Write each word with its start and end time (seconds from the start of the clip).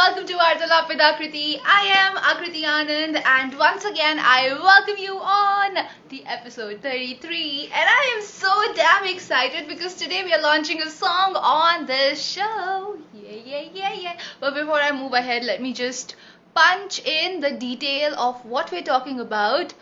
welcome 0.00 0.26
to 0.26 0.32
Vartalap 0.32 0.88
with 0.88 0.98
Akriti. 0.98 1.60
I 1.62 1.82
am 1.94 2.16
Akriti 2.16 2.62
Anand, 2.62 3.22
and 3.22 3.58
once 3.58 3.84
again, 3.84 4.18
I 4.18 4.48
welcome 4.54 4.96
you 4.96 5.18
on 5.18 5.74
the 6.08 6.24
episode 6.24 6.80
33. 6.80 7.64
And 7.64 7.90
I 7.96 8.14
am 8.16 8.22
so 8.24 8.50
damn 8.74 9.04
excited 9.14 9.68
because 9.68 9.94
today 9.96 10.24
we 10.24 10.32
are 10.32 10.40
launching 10.40 10.80
a 10.80 10.88
song 10.88 11.36
on 11.36 11.84
this 11.84 12.24
show. 12.24 12.96
Yeah, 13.12 13.42
yeah, 13.44 13.68
yeah, 13.74 13.92
yeah. 13.92 14.18
But 14.40 14.54
before 14.54 14.80
I 14.80 14.90
move 14.90 15.12
ahead, 15.12 15.44
let 15.44 15.60
me 15.60 15.74
just 15.74 16.16
punch 16.54 17.00
in 17.04 17.40
the 17.40 17.52
detail 17.52 18.14
of 18.18 18.42
what 18.46 18.72
we're 18.72 18.82
talking 18.82 19.20
about. 19.20 19.74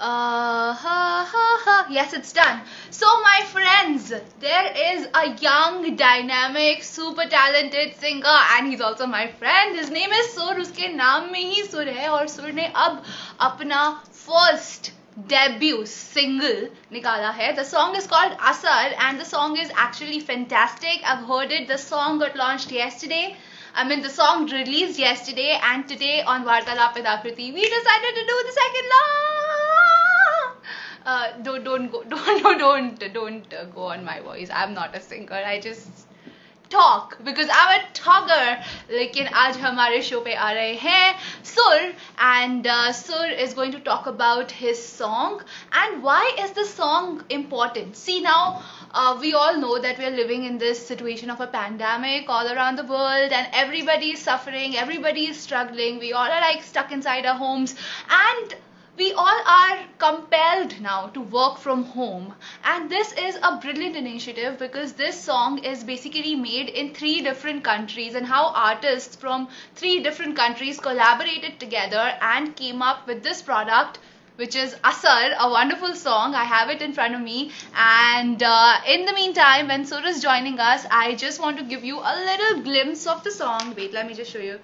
Uh, 0.00 0.74
ha, 0.74 1.26
ha, 1.32 1.60
ha. 1.64 1.86
Yes, 1.90 2.12
it's 2.12 2.32
done. 2.34 2.60
So, 2.90 3.06
my 3.22 3.46
friends, 3.46 4.12
there 4.40 4.72
is 4.94 5.08
a 5.14 5.34
young, 5.36 5.96
dynamic, 5.96 6.82
super 6.82 7.24
talented 7.26 7.94
singer, 7.96 8.36
and 8.56 8.68
he's 8.68 8.82
also 8.82 9.06
my 9.06 9.28
friend. 9.28 9.74
His 9.74 9.88
name 9.90 10.12
is 10.12 10.34
Sur. 10.34 10.54
उसके 10.60 10.88
नाम 10.96 11.30
में 11.32 11.40
ही 11.40 11.62
सुर 11.70 11.88
है 11.88 12.08
और 12.08 12.26
सुर 12.28 12.52
ने 12.52 12.66
अब 12.74 13.02
अपना 13.40 13.80
first 14.12 14.90
debut 15.28 15.86
single 15.86 16.68
निकाला 16.92 17.30
है. 17.38 17.54
The 17.56 17.64
song 17.64 17.96
is 17.96 18.06
called 18.06 18.36
Asar, 18.52 18.90
and 18.98 19.18
the 19.18 19.24
song 19.24 19.56
is 19.56 19.70
actually 19.74 20.20
fantastic. 20.20 21.00
I've 21.04 21.24
heard 21.26 21.52
it. 21.52 21.68
The 21.68 21.78
song 21.78 22.18
got 22.18 22.36
launched 22.36 22.70
yesterday. 22.70 23.34
I 23.74 23.88
mean, 23.88 24.02
the 24.02 24.10
song 24.10 24.44
released 24.50 24.98
yesterday, 24.98 25.58
and 25.70 25.88
today 25.88 26.20
on 26.22 26.44
Vartalap 26.44 26.94
with 26.94 27.06
Akriti, 27.06 27.48
we 27.54 27.66
decided 27.78 28.20
to 28.20 28.26
do 28.34 28.42
the 28.50 28.54
second 28.60 28.94
launch 28.96 29.29
uh, 31.04 31.32
don't 31.42 31.64
don't 31.64 31.90
go 31.90 32.02
don't 32.04 32.58
don't 32.58 33.12
don't 33.12 33.54
uh, 33.54 33.64
go 33.64 33.84
on 33.94 34.04
my 34.04 34.20
voice 34.20 34.50
i'm 34.52 34.74
not 34.74 34.96
a 34.96 35.00
singer 35.00 35.42
i 35.54 35.58
just 35.60 36.06
talk 36.68 37.16
because 37.24 37.48
I'm 37.52 37.80
a 37.80 37.82
talker 37.94 38.62
लेकिन 38.90 39.26
आज 39.42 39.56
हमारे 39.58 40.00
show 40.02 40.20
पे 40.20 40.34
आ 40.34 40.50
रहे 40.52 40.74
हैं 40.82 41.14
सुर 41.50 41.94
and 42.28 42.66
uh, 42.66 42.92
Sur 42.92 43.28
is 43.44 43.54
going 43.54 43.72
to 43.72 43.80
talk 43.88 44.06
about 44.12 44.50
his 44.62 44.82
song 44.86 45.40
and 45.82 46.02
why 46.02 46.22
is 46.44 46.52
the 46.58 46.64
song 46.64 47.22
important 47.38 47.96
see 48.02 48.20
now 48.20 48.62
uh, 48.92 49.16
we 49.20 49.32
all 49.34 49.58
know 49.64 49.78
that 49.86 49.98
we 49.98 50.06
are 50.10 50.16
living 50.18 50.44
in 50.44 50.58
this 50.58 50.84
situation 50.86 51.30
of 51.30 51.40
a 51.40 51.46
pandemic 51.56 52.28
all 52.28 52.52
around 52.54 52.76
the 52.76 52.88
world 52.92 53.32
and 53.40 53.48
everybody 53.64 54.12
is 54.18 54.28
suffering 54.30 54.76
everybody 54.84 55.26
is 55.34 55.40
struggling 55.48 55.98
we 56.06 56.12
all 56.12 56.38
are 56.38 56.44
like 56.48 56.62
stuck 56.62 56.92
inside 57.00 57.26
our 57.26 57.38
homes 57.46 57.76
and 58.22 58.56
we 58.97 59.13
all 59.13 59.41
are 59.47 59.79
compelled 59.97 60.79
now 60.81 61.07
to 61.07 61.21
work 61.21 61.57
from 61.57 61.83
home 61.83 62.33
and 62.65 62.89
this 62.89 63.13
is 63.13 63.37
a 63.41 63.57
brilliant 63.61 63.95
initiative 63.95 64.57
because 64.59 64.93
this 64.93 65.19
song 65.19 65.57
is 65.63 65.83
basically 65.83 66.35
made 66.35 66.67
in 66.67 66.93
three 66.93 67.21
different 67.21 67.63
countries 67.63 68.15
and 68.15 68.25
how 68.25 68.47
artists 68.53 69.15
from 69.15 69.47
three 69.75 70.01
different 70.03 70.35
countries 70.35 70.79
collaborated 70.79 71.59
together 71.59 72.17
and 72.21 72.55
came 72.57 72.81
up 72.81 73.07
with 73.07 73.23
this 73.23 73.41
product 73.41 73.99
which 74.35 74.55
is 74.55 74.75
Asar, 74.83 75.31
a 75.39 75.49
wonderful 75.49 75.93
song. 75.93 76.33
I 76.33 76.45
have 76.45 76.69
it 76.69 76.81
in 76.81 76.93
front 76.93 77.13
of 77.13 77.21
me. 77.21 77.51
And 77.75 78.41
uh, 78.41 78.77
in 78.87 79.05
the 79.05 79.13
meantime, 79.13 79.67
when 79.67 79.85
Sur 79.85 80.03
is 80.03 80.19
joining 80.19 80.59
us, 80.59 80.85
I 80.89 81.13
just 81.15 81.39
want 81.39 81.57
to 81.57 81.63
give 81.63 81.83
you 81.83 81.99
a 81.99 82.15
little 82.25 82.63
glimpse 82.63 83.05
of 83.05 83.23
the 83.23 83.29
song. 83.29 83.75
Wait, 83.77 83.93
let 83.93 84.07
me 84.07 84.15
just 84.15 84.31
show 84.31 84.39
you. 84.39 84.59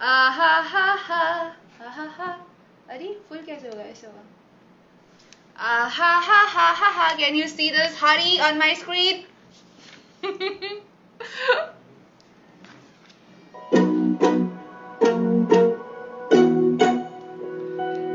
Ah 0.00 0.32
ha 0.36 0.66
ha 0.68 0.96
ha 0.96 1.54
ha 1.78 1.90
ha 1.90 2.08
ha. 2.16 2.51
अरे 2.91 3.13
full 3.29 3.37
कैसे 3.45 3.67
होगा 3.67 3.83
ऐसे 3.83 4.07
होगा 4.07 4.23
uh, 5.57 5.89
ha 5.89 6.21
ha 6.21 6.45
ha 6.47 6.73
ha 6.79 6.89
ha 6.97 7.15
can 7.17 7.35
you 7.35 7.47
see 7.47 7.71
this 7.71 7.95
honey 7.97 8.39
on 8.39 8.57
my 8.59 8.73
screen 8.75 9.25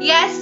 yes 0.01 0.39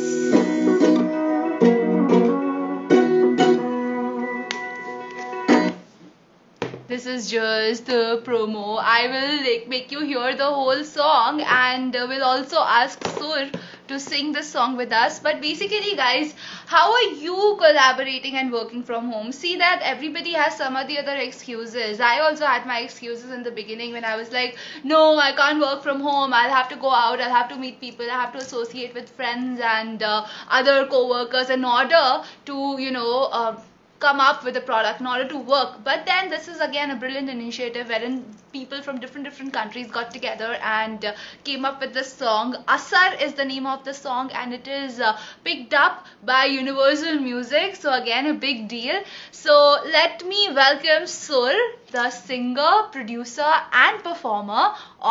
this 6.88 7.06
is 7.06 7.30
just 7.30 7.86
the 7.86 8.20
promo 8.24 8.78
i 8.82 9.06
will 9.06 9.36
like 9.48 9.68
make 9.68 9.90
you 9.90 10.00
hear 10.00 10.36
the 10.36 10.44
whole 10.44 10.84
song 10.84 11.40
and 11.40 11.96
uh, 11.96 12.06
will 12.08 12.22
also 12.22 12.58
ask 12.58 13.02
sur 13.16 13.50
to 13.87 13.99
sing 13.99 14.31
this 14.31 14.49
song 14.49 14.77
with 14.77 14.91
us. 14.91 15.19
But 15.19 15.41
basically, 15.41 15.95
guys, 15.95 16.33
how 16.65 16.93
are 16.93 17.09
you 17.25 17.57
collaborating 17.59 18.35
and 18.35 18.51
working 18.51 18.83
from 18.83 19.11
home? 19.11 19.31
See 19.31 19.57
that 19.57 19.81
everybody 19.83 20.33
has 20.33 20.57
some 20.57 20.75
of 20.75 20.87
the 20.87 20.99
other 20.99 21.15
excuses. 21.15 21.99
I 21.99 22.19
also 22.19 22.45
had 22.45 22.65
my 22.65 22.79
excuses 22.79 23.31
in 23.31 23.43
the 23.43 23.51
beginning 23.51 23.91
when 23.91 24.05
I 24.05 24.15
was 24.15 24.31
like, 24.31 24.57
no, 24.83 25.17
I 25.17 25.31
can't 25.33 25.59
work 25.59 25.83
from 25.83 25.99
home. 25.99 26.33
I'll 26.33 26.49
have 26.49 26.69
to 26.69 26.75
go 26.75 26.91
out. 26.91 27.21
I'll 27.21 27.33
have 27.33 27.49
to 27.49 27.57
meet 27.57 27.79
people. 27.79 28.05
I 28.09 28.21
have 28.21 28.33
to 28.33 28.39
associate 28.39 28.93
with 28.93 29.09
friends 29.09 29.59
and 29.61 30.01
uh, 30.01 30.25
other 30.49 30.87
co-workers 30.87 31.49
in 31.49 31.63
order 31.63 32.23
to, 32.45 32.75
you 32.79 32.91
know, 32.91 33.29
uh, 33.31 33.59
come 34.05 34.19
up 34.21 34.43
with 34.43 34.57
a 34.57 34.61
product 34.61 34.99
in 35.01 35.07
order 35.07 35.27
to 35.27 35.37
work. 35.51 35.77
But 35.83 36.05
then 36.05 36.29
this 36.29 36.47
is 36.47 36.59
again 36.65 36.91
a 36.91 36.95
brilliant 37.03 37.29
initiative 37.29 37.87
wherein 37.93 38.17
people 38.55 38.83
from 38.87 38.99
different 39.03 39.25
different 39.27 39.53
countries 39.53 39.89
got 39.95 40.11
together 40.17 40.49
and 40.71 41.07
uh, 41.11 41.13
came 41.43 41.65
up 41.69 41.81
with 41.85 41.93
this 41.99 42.11
song. 42.13 42.55
Asar 42.75 43.15
is 43.27 43.33
the 43.39 43.45
name 43.53 43.69
of 43.71 43.83
the 43.87 43.93
song 43.93 44.29
and 44.41 44.53
it 44.59 44.67
is 44.67 44.99
uh, 44.99 45.17
picked 45.43 45.73
up 45.85 46.05
by 46.33 46.43
universal 46.57 47.15
music. 47.29 47.75
So 47.85 47.95
again 48.01 48.29
a 48.33 48.35
big 48.45 48.67
deal. 48.75 49.01
So 49.31 49.57
let 49.97 50.25
me 50.33 50.43
welcome 50.61 51.07
sur 51.15 51.51
the 51.97 52.05
singer 52.19 52.75
producer 52.91 53.51
and 53.85 54.03
performer 54.03 54.63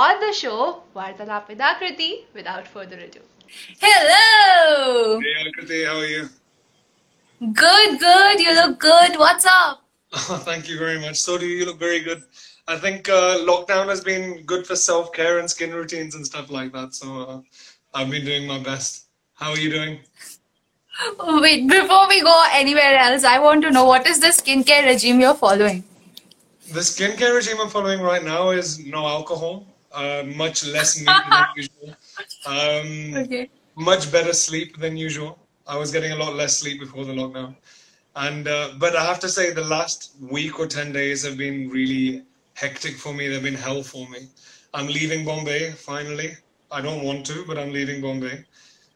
on 0.04 0.24
the 0.26 0.32
show 0.44 0.60
Vartalap 0.94 1.48
with 1.48 1.58
Akriti. 1.72 2.12
Without 2.40 2.72
further 2.78 3.04
ado. 3.08 3.20
Hello! 3.80 5.20
Hey 5.28 5.36
Akriti 5.50 5.84
how 5.92 5.98
are 5.98 6.10
you 6.14 6.24
Good, 7.52 8.00
good. 8.00 8.40
You 8.40 8.54
look 8.54 8.78
good. 8.78 9.18
What's 9.18 9.44
up? 9.44 9.82
Oh, 10.12 10.40
thank 10.44 10.68
you 10.68 10.78
very 10.78 10.98
much. 10.98 11.16
So 11.16 11.36
do 11.36 11.46
you. 11.46 11.58
You 11.58 11.66
look 11.66 11.78
very 11.78 12.00
good. 12.00 12.22
I 12.66 12.76
think 12.76 13.08
uh, 13.08 13.38
lockdown 13.40 13.88
has 13.88 14.00
been 14.00 14.42
good 14.44 14.66
for 14.66 14.76
self 14.76 15.12
care 15.12 15.38
and 15.40 15.50
skin 15.50 15.74
routines 15.74 16.14
and 16.14 16.24
stuff 16.24 16.50
like 16.50 16.72
that. 16.72 16.94
So 16.94 17.20
uh, 17.20 17.40
I've 17.92 18.10
been 18.10 18.24
doing 18.24 18.46
my 18.46 18.58
best. 18.58 19.06
How 19.34 19.50
are 19.50 19.58
you 19.58 19.70
doing? 19.70 19.98
Wait, 21.42 21.68
before 21.68 22.08
we 22.08 22.22
go 22.22 22.44
anywhere 22.52 22.96
else, 22.96 23.24
I 23.24 23.38
want 23.40 23.62
to 23.62 23.70
know 23.70 23.84
what 23.84 24.06
is 24.06 24.20
the 24.20 24.28
skincare 24.28 24.86
regime 24.86 25.20
you're 25.20 25.34
following? 25.34 25.84
The 26.72 26.80
skincare 26.80 27.34
regime 27.34 27.60
I'm 27.60 27.68
following 27.68 28.00
right 28.00 28.24
now 28.24 28.50
is 28.50 28.78
no 28.78 29.06
alcohol, 29.06 29.66
uh, 29.92 30.22
much 30.34 30.64
less 30.64 30.98
meat 30.98 31.08
than 31.30 31.46
usual, 31.56 31.96
um, 32.46 33.24
okay. 33.24 33.50
much 33.76 34.10
better 34.10 34.32
sleep 34.32 34.78
than 34.78 34.96
usual. 34.96 35.43
I 35.66 35.76
was 35.76 35.90
getting 35.90 36.12
a 36.12 36.16
lot 36.16 36.34
less 36.34 36.58
sleep 36.58 36.80
before 36.80 37.04
the 37.04 37.12
lockdown. 37.12 37.56
And 38.16 38.46
uh, 38.46 38.72
but 38.78 38.94
I 38.94 39.04
have 39.04 39.18
to 39.20 39.28
say, 39.28 39.52
the 39.52 39.64
last 39.64 40.12
week 40.20 40.60
or 40.60 40.66
ten 40.66 40.92
days 40.92 41.24
have 41.24 41.36
been 41.36 41.68
really 41.68 42.22
hectic 42.54 42.96
for 42.96 43.12
me. 43.12 43.28
They've 43.28 43.42
been 43.42 43.54
hell 43.54 43.82
for 43.82 44.08
me. 44.08 44.28
I'm 44.72 44.86
leaving 44.86 45.24
Bombay 45.24 45.72
finally. 45.72 46.36
I 46.70 46.80
don't 46.80 47.02
want 47.02 47.26
to, 47.26 47.44
but 47.46 47.58
I'm 47.58 47.72
leaving 47.72 48.00
Bombay. 48.00 48.44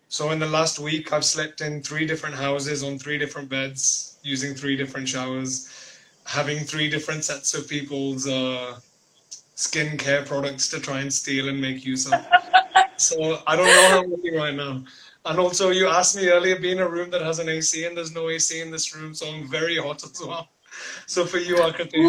So 0.09 0.31
in 0.31 0.39
the 0.39 0.47
last 0.47 0.79
week, 0.79 1.13
I've 1.13 1.25
slept 1.25 1.61
in 1.61 1.83
three 1.83 2.07
different 2.07 2.35
houses 2.35 2.83
on 2.83 2.99
three 2.99 3.19
different 3.19 3.49
beds, 3.49 4.19
using 4.23 4.55
three 4.55 4.77
different 4.77 5.09
showers, 5.09 5.69
having 6.25 6.65
three 6.65 6.89
different 6.89 7.25
sets 7.25 7.55
of 7.55 7.69
people's 7.69 8.27
uh, 8.27 8.79
skincare 9.57 10.25
products 10.25 10.69
to 10.71 10.81
try 10.81 11.01
and 11.01 11.13
steal 11.13 11.49
and 11.49 11.61
make 11.61 11.85
use 11.85 12.11
of. 12.11 12.27
so 12.97 13.43
I 13.47 13.57
don't 13.57 13.67
know 13.67 13.89
how 13.89 14.03
I'm 14.03 14.11
looking 14.11 14.35
right 14.35 14.55
now. 14.55 14.83
And 15.29 15.39
also, 15.39 15.71
you 15.71 15.89
asked 15.89 16.17
me 16.17 16.29
earlier, 16.29 16.59
be 16.59 16.73
in 16.73 16.79
a 16.79 16.89
room 16.89 17.11
that 17.11 17.21
has 17.21 17.39
an 17.39 17.51
AC, 17.51 17.85
and 17.85 17.95
there's 17.95 18.15
no 18.15 18.31
AC 18.31 18.61
in 18.63 18.71
this 18.71 18.97
room, 18.97 19.15
so 19.15 19.29
I'm 19.31 19.47
very 19.47 19.77
hot 19.77 20.03
as 20.03 20.21
well. 20.25 20.49
So 21.07 21.27
for 21.27 21.37
you, 21.39 21.57
Akriti, 21.57 22.03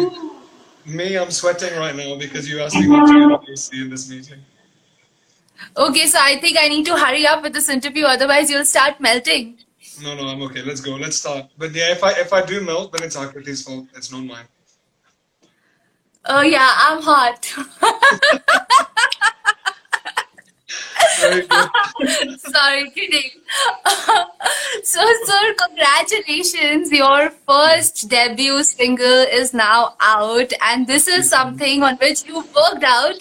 me, 0.86 1.18
I'm 1.18 1.30
sweating 1.30 1.76
right 1.78 1.94
now 1.94 2.16
because 2.16 2.48
you 2.48 2.60
asked 2.60 2.76
me 2.76 2.86
not 2.86 3.06
to 3.08 3.38
get 3.38 3.50
AC 3.50 3.82
in 3.82 3.90
this 3.90 4.08
meeting. 4.08 4.40
Okay, 5.76 6.06
so 6.06 6.18
I 6.18 6.40
think 6.40 6.56
I 6.58 6.68
need 6.68 6.86
to 6.86 6.96
hurry 6.96 7.26
up 7.26 7.42
with 7.42 7.52
this 7.52 7.68
interview, 7.68 8.06
otherwise 8.06 8.50
you'll 8.50 8.64
start 8.64 8.98
melting. 9.00 9.58
No, 10.02 10.14
no, 10.14 10.28
I'm 10.28 10.40
okay. 10.44 10.62
Let's 10.62 10.80
go. 10.80 10.96
Let's 10.96 11.16
start. 11.16 11.46
But 11.58 11.72
yeah, 11.72 11.90
if 11.90 12.02
I 12.02 12.12
if 12.12 12.32
I 12.32 12.42
do 12.42 12.62
melt, 12.62 12.92
then 12.92 13.02
it's 13.02 13.16
Akriti's 13.16 13.62
fault. 13.62 13.86
It's 13.94 14.10
not 14.10 14.24
mine. 14.24 14.46
Oh 16.24 16.40
yeah, 16.40 16.72
I'm 16.74 17.02
hot. 17.02 17.52
Sorry, 22.38 22.90
kidding. 22.90 23.30
so, 24.82 25.00
Sur, 25.24 25.54
congratulations. 25.66 26.90
Your 26.90 27.30
first 27.48 28.08
debut 28.08 28.62
single 28.62 29.24
is 29.40 29.54
now 29.54 29.94
out, 30.00 30.52
and 30.62 30.86
this 30.86 31.08
is 31.08 31.28
something 31.28 31.82
on 31.82 31.96
which 31.96 32.26
you 32.26 32.36
worked 32.36 32.84
out 32.84 33.16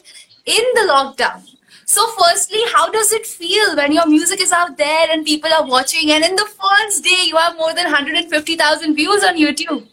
in 0.46 0.64
the 0.76 0.88
lockdown. 0.90 1.44
So, 1.86 2.06
firstly, 2.20 2.62
how 2.74 2.90
does 2.92 3.12
it 3.12 3.26
feel 3.26 3.76
when 3.76 3.92
your 3.92 4.08
music 4.08 4.42
is 4.42 4.52
out 4.52 4.78
there 4.78 5.08
and 5.12 5.26
people 5.26 5.52
are 5.52 5.68
watching, 5.68 6.12
and 6.12 6.24
in 6.24 6.36
the 6.36 6.46
first 6.46 7.04
day 7.04 7.24
you 7.26 7.38
have 7.38 7.58
more 7.58 7.74
than 7.74 7.86
150,000 7.86 8.96
views 8.96 9.24
on 9.24 9.38
YouTube? 9.38 9.88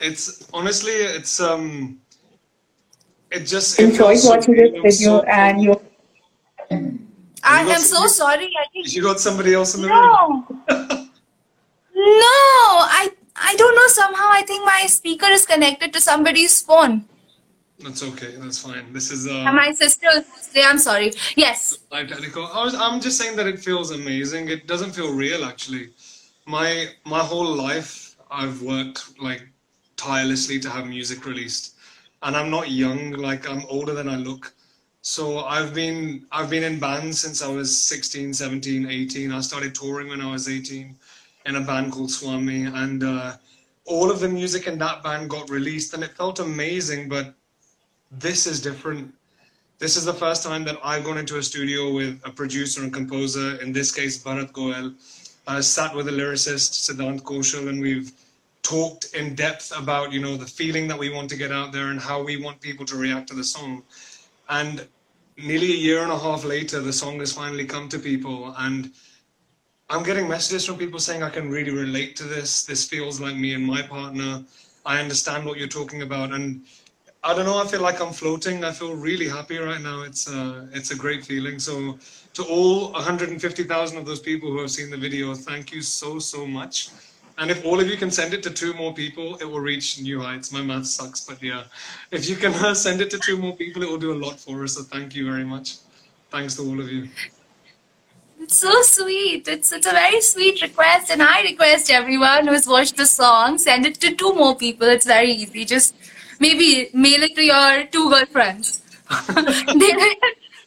It's 0.00 0.48
honestly, 0.52 0.92
it's 0.92 1.40
um 1.40 1.98
it 3.30 3.40
just 3.40 3.78
enjoyed 3.78 4.18
watching 4.24 4.54
this 4.54 4.98
video 4.98 5.20
so 5.20 5.22
and 5.22 5.62
you. 5.62 5.80
I 7.46 7.62
am 7.62 7.80
so 7.80 8.06
sorry. 8.06 8.46
I 8.46 8.68
think 8.72 8.92
you 8.94 9.02
got 9.02 9.20
somebody 9.20 9.54
else 9.54 9.74
in 9.74 9.82
the 9.82 9.88
no. 9.88 9.94
room. 9.96 10.62
no, 10.68 12.36
I 13.00 13.10
I 13.36 13.54
don't 13.56 13.74
know. 13.74 13.86
Somehow 13.88 14.28
I 14.30 14.42
think 14.42 14.64
my 14.64 14.86
speaker 14.86 15.26
is 15.26 15.46
connected 15.46 15.92
to 15.92 16.00
somebody's 16.00 16.60
phone. 16.60 17.04
That's 17.78 18.02
okay. 18.02 18.34
That's 18.38 18.58
fine. 18.58 18.92
This 18.92 19.10
is 19.10 19.26
uh, 19.28 19.52
my 19.52 19.70
sister. 19.72 20.08
Say, 20.40 20.64
I'm 20.64 20.78
sorry. 20.78 21.12
Yes. 21.36 21.78
I'm 21.92 22.08
technical. 22.08 22.46
I 22.46 22.64
was. 22.64 22.74
I'm 22.74 23.00
just 23.00 23.18
saying 23.18 23.36
that 23.36 23.46
it 23.46 23.60
feels 23.60 23.90
amazing. 23.90 24.48
It 24.48 24.66
doesn't 24.66 24.92
feel 24.92 25.12
real 25.12 25.44
actually. 25.44 25.90
My 26.46 26.86
my 27.04 27.20
whole 27.20 27.54
life 27.54 28.16
I've 28.30 28.62
worked 28.62 29.20
like 29.20 29.46
tirelessly 29.96 30.58
to 30.60 30.70
have 30.70 30.86
music 30.86 31.26
released, 31.26 31.76
and 32.22 32.34
I'm 32.34 32.50
not 32.50 32.70
young. 32.70 33.12
Like 33.12 33.48
I'm 33.48 33.64
older 33.68 33.92
than 33.92 34.08
I 34.08 34.16
look. 34.16 34.54
So 35.08 35.44
I've 35.44 35.72
been 35.72 36.26
I've 36.32 36.50
been 36.50 36.64
in 36.64 36.80
bands 36.80 37.20
since 37.20 37.40
I 37.40 37.46
was 37.46 37.70
16, 37.78 38.34
17, 38.34 38.90
18. 38.90 39.30
I 39.30 39.40
started 39.40 39.72
touring 39.72 40.08
when 40.08 40.20
I 40.20 40.32
was 40.32 40.48
18 40.48 40.96
in 41.46 41.54
a 41.54 41.60
band 41.60 41.92
called 41.92 42.10
Swami, 42.10 42.64
and 42.64 43.04
uh, 43.04 43.36
all 43.84 44.10
of 44.10 44.18
the 44.18 44.28
music 44.28 44.66
in 44.66 44.78
that 44.78 45.04
band 45.04 45.30
got 45.30 45.48
released, 45.48 45.94
and 45.94 46.02
it 46.02 46.16
felt 46.16 46.40
amazing. 46.40 47.08
But 47.08 47.34
this 48.10 48.48
is 48.48 48.60
different. 48.60 49.14
This 49.78 49.96
is 49.96 50.04
the 50.04 50.12
first 50.12 50.42
time 50.42 50.64
that 50.64 50.76
I've 50.82 51.04
gone 51.04 51.18
into 51.18 51.38
a 51.38 51.42
studio 51.42 51.92
with 51.92 52.20
a 52.24 52.30
producer 52.30 52.82
and 52.82 52.92
composer, 52.92 53.62
in 53.62 53.70
this 53.72 53.92
case, 53.92 54.20
Bharat 54.20 54.52
Goel. 54.52 54.92
I 55.46 55.60
sat 55.60 55.94
with 55.94 56.08
a 56.08 56.12
lyricist, 56.12 56.72
Siddhant 56.84 57.22
Kaushal, 57.22 57.68
and 57.68 57.80
we've 57.80 58.10
talked 58.64 59.14
in 59.14 59.36
depth 59.36 59.72
about, 59.78 60.10
you 60.12 60.20
know, 60.20 60.36
the 60.36 60.46
feeling 60.46 60.88
that 60.88 60.98
we 60.98 61.10
want 61.10 61.30
to 61.30 61.36
get 61.36 61.52
out 61.52 61.70
there 61.70 61.90
and 61.92 62.00
how 62.00 62.24
we 62.24 62.42
want 62.42 62.60
people 62.60 62.84
to 62.86 62.96
react 62.96 63.28
to 63.28 63.34
the 63.34 63.44
song. 63.44 63.84
And 64.48 64.86
nearly 65.36 65.72
a 65.72 65.76
year 65.76 66.02
and 66.02 66.12
a 66.12 66.18
half 66.18 66.44
later, 66.44 66.80
the 66.80 66.92
song 66.92 67.18
has 67.20 67.32
finally 67.32 67.66
come 67.66 67.88
to 67.90 67.98
people. 67.98 68.54
And 68.58 68.92
I'm 69.88 70.02
getting 70.02 70.28
messages 70.28 70.64
from 70.64 70.78
people 70.78 70.98
saying, 70.98 71.22
I 71.22 71.30
can 71.30 71.50
really 71.50 71.70
relate 71.70 72.16
to 72.16 72.24
this. 72.24 72.64
This 72.64 72.88
feels 72.88 73.20
like 73.20 73.36
me 73.36 73.54
and 73.54 73.64
my 73.64 73.82
partner. 73.82 74.44
I 74.84 75.00
understand 75.00 75.44
what 75.44 75.58
you're 75.58 75.68
talking 75.68 76.02
about. 76.02 76.32
And 76.32 76.64
I 77.22 77.34
don't 77.34 77.44
know. 77.44 77.58
I 77.58 77.66
feel 77.66 77.80
like 77.80 78.00
I'm 78.00 78.12
floating. 78.12 78.64
I 78.64 78.72
feel 78.72 78.94
really 78.94 79.28
happy 79.28 79.58
right 79.58 79.80
now. 79.80 80.02
It's 80.02 80.28
uh, 80.28 80.66
it's 80.72 80.92
a 80.92 80.96
great 80.96 81.24
feeling. 81.24 81.58
So 81.58 81.98
to 82.34 82.44
all 82.44 82.92
150,000 82.92 83.98
of 83.98 84.06
those 84.06 84.20
people 84.20 84.50
who 84.50 84.60
have 84.60 84.70
seen 84.70 84.90
the 84.90 84.96
video, 84.96 85.34
thank 85.34 85.72
you 85.72 85.82
so 85.82 86.20
so 86.20 86.46
much. 86.46 86.90
And 87.38 87.50
if 87.50 87.64
all 87.66 87.80
of 87.80 87.88
you 87.88 87.96
can 87.96 88.10
send 88.10 88.32
it 88.32 88.42
to 88.44 88.50
two 88.50 88.72
more 88.74 88.94
people, 88.94 89.36
it 89.36 89.44
will 89.44 89.60
reach 89.60 90.00
new 90.00 90.20
heights. 90.20 90.52
My 90.52 90.62
math 90.62 90.86
sucks, 90.86 91.20
but 91.20 91.42
yeah, 91.42 91.64
if 92.10 92.28
you 92.28 92.36
can 92.36 92.54
uh, 92.54 92.74
send 92.74 93.02
it 93.02 93.10
to 93.10 93.18
two 93.18 93.36
more 93.36 93.54
people, 93.54 93.82
it 93.82 93.90
will 93.90 93.98
do 93.98 94.12
a 94.12 94.20
lot 94.26 94.40
for 94.40 94.64
us. 94.64 94.74
So 94.74 94.82
thank 94.82 95.14
you 95.14 95.26
very 95.26 95.44
much. 95.44 95.76
Thanks 96.30 96.54
to 96.56 96.62
all 96.62 96.80
of 96.80 96.90
you. 96.90 97.08
It's 98.40 98.56
so 98.56 98.82
sweet. 98.82 99.48
It's 99.48 99.72
it's 99.72 99.86
a 99.86 99.90
very 99.90 100.20
sweet 100.20 100.60
request, 100.62 101.10
and 101.10 101.22
I 101.22 101.42
request 101.42 101.90
everyone 101.90 102.46
who 102.46 102.52
has 102.52 102.66
watched 102.66 102.96
the 102.96 103.06
song 103.06 103.58
send 103.58 103.86
it 103.86 103.94
to 104.00 104.14
two 104.14 104.34
more 104.34 104.54
people. 104.54 104.88
It's 104.88 105.06
very 105.06 105.32
easy. 105.32 105.64
Just 105.64 105.94
maybe 106.38 106.90
mail 106.92 107.22
it 107.22 107.34
to 107.34 107.42
your 107.42 107.86
two 107.86 108.10
girlfriends. 108.10 108.82
they 109.28 109.92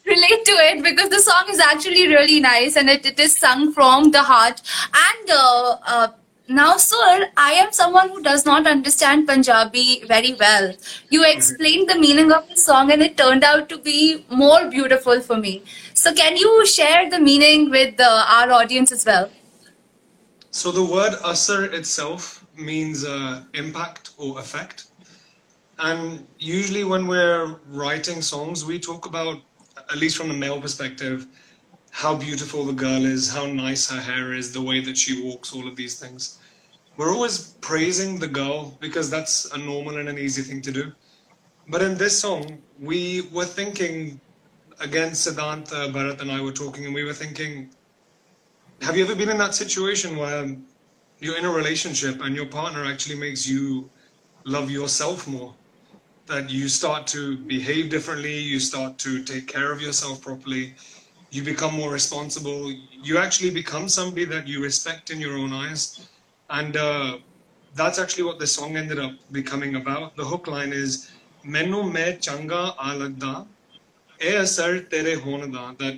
relate 0.06 0.44
to 0.44 0.56
it 0.68 0.82
because 0.82 1.10
the 1.10 1.20
song 1.20 1.44
is 1.48 1.60
actually 1.60 2.08
really 2.08 2.40
nice 2.40 2.76
and 2.76 2.88
it, 2.88 3.04
it 3.06 3.18
is 3.20 3.36
sung 3.36 3.72
from 3.72 4.10
the 4.10 4.22
heart. 4.22 4.60
And 4.92 5.30
uh, 5.30 5.76
uh, 5.86 6.08
now, 6.50 6.78
Sur, 6.78 7.28
I 7.36 7.52
am 7.52 7.72
someone 7.72 8.08
who 8.08 8.20
does 8.22 8.44
not 8.44 8.66
understand 8.66 9.28
Punjabi 9.28 10.02
very 10.08 10.34
well. 10.34 10.74
You 11.08 11.24
explained 11.24 11.88
the 11.88 11.96
meaning 11.96 12.32
of 12.32 12.48
the 12.48 12.56
song 12.56 12.90
and 12.90 13.00
it 13.00 13.16
turned 13.16 13.44
out 13.44 13.68
to 13.68 13.78
be 13.78 14.26
more 14.28 14.68
beautiful 14.68 15.20
for 15.20 15.36
me. 15.36 15.62
So, 15.94 16.12
can 16.12 16.36
you 16.36 16.66
share 16.66 17.08
the 17.08 17.20
meaning 17.20 17.70
with 17.70 18.00
uh, 18.00 18.26
our 18.28 18.50
audience 18.50 18.90
as 18.90 19.06
well? 19.06 19.30
So, 20.50 20.72
the 20.72 20.82
word 20.82 21.14
asar 21.24 21.66
itself 21.66 22.44
means 22.56 23.04
uh, 23.04 23.44
impact 23.54 24.10
or 24.18 24.40
effect. 24.40 24.86
And 25.78 26.26
usually, 26.40 26.82
when 26.82 27.06
we're 27.06 27.60
writing 27.68 28.22
songs, 28.22 28.64
we 28.64 28.80
talk 28.80 29.06
about, 29.06 29.38
at 29.76 29.98
least 29.98 30.16
from 30.16 30.26
the 30.26 30.34
male 30.34 30.60
perspective, 30.60 31.28
how 31.90 32.16
beautiful 32.16 32.64
the 32.64 32.72
girl 32.72 33.04
is, 33.04 33.32
how 33.32 33.46
nice 33.46 33.88
her 33.88 34.00
hair 34.00 34.34
is, 34.34 34.52
the 34.52 34.60
way 34.60 34.80
that 34.80 34.98
she 34.98 35.22
walks, 35.22 35.54
all 35.54 35.68
of 35.68 35.76
these 35.76 36.00
things. 36.00 36.39
We're 37.00 37.14
always 37.14 37.54
praising 37.62 38.18
the 38.18 38.28
girl 38.28 38.76
because 38.78 39.08
that's 39.08 39.50
a 39.54 39.56
normal 39.56 39.96
and 39.96 40.06
an 40.10 40.18
easy 40.18 40.42
thing 40.42 40.60
to 40.60 40.70
do. 40.70 40.92
But 41.66 41.80
in 41.80 41.96
this 41.96 42.20
song, 42.20 42.58
we 42.78 43.22
were 43.32 43.46
thinking, 43.46 44.20
again, 44.80 45.12
Siddhanta, 45.12 45.90
Bharat, 45.94 46.20
and 46.20 46.30
I 46.30 46.42
were 46.42 46.52
talking, 46.52 46.84
and 46.84 46.94
we 46.94 47.04
were 47.04 47.14
thinking, 47.14 47.70
have 48.82 48.98
you 48.98 49.04
ever 49.06 49.14
been 49.14 49.30
in 49.30 49.38
that 49.38 49.54
situation 49.54 50.14
where 50.18 50.54
you're 51.20 51.38
in 51.38 51.46
a 51.46 51.50
relationship 51.50 52.20
and 52.20 52.36
your 52.36 52.44
partner 52.44 52.84
actually 52.84 53.16
makes 53.16 53.48
you 53.48 53.88
love 54.44 54.70
yourself 54.70 55.26
more? 55.26 55.54
that 56.26 56.50
you 56.50 56.68
start 56.68 57.06
to 57.08 57.38
behave 57.38 57.88
differently, 57.88 58.38
you 58.38 58.60
start 58.60 58.98
to 58.98 59.22
take 59.24 59.48
care 59.48 59.72
of 59.72 59.80
yourself 59.80 60.20
properly, 60.20 60.74
you 61.30 61.42
become 61.42 61.74
more 61.74 61.90
responsible, 61.90 62.70
you 63.02 63.16
actually 63.18 63.50
become 63.50 63.88
somebody 63.88 64.26
that 64.26 64.46
you 64.46 64.62
respect 64.62 65.10
in 65.10 65.18
your 65.18 65.36
own 65.36 65.52
eyes. 65.52 66.08
And 66.50 66.76
uh, 66.76 67.18
that's 67.74 67.98
actually 67.98 68.24
what 68.24 68.38
the 68.38 68.46
song 68.46 68.76
ended 68.76 68.98
up 68.98 69.12
becoming 69.30 69.76
about. 69.76 70.16
The 70.16 70.24
hook 70.24 70.48
line 70.48 70.72
is 70.72 71.10
Menu 71.44 71.84
me 71.84 72.18
changa 72.18 72.76
alagda, 72.76 73.46
e 74.22 74.34
asar 74.34 74.80
tere 74.80 75.16
honada, 75.16 75.78
that 75.78 75.96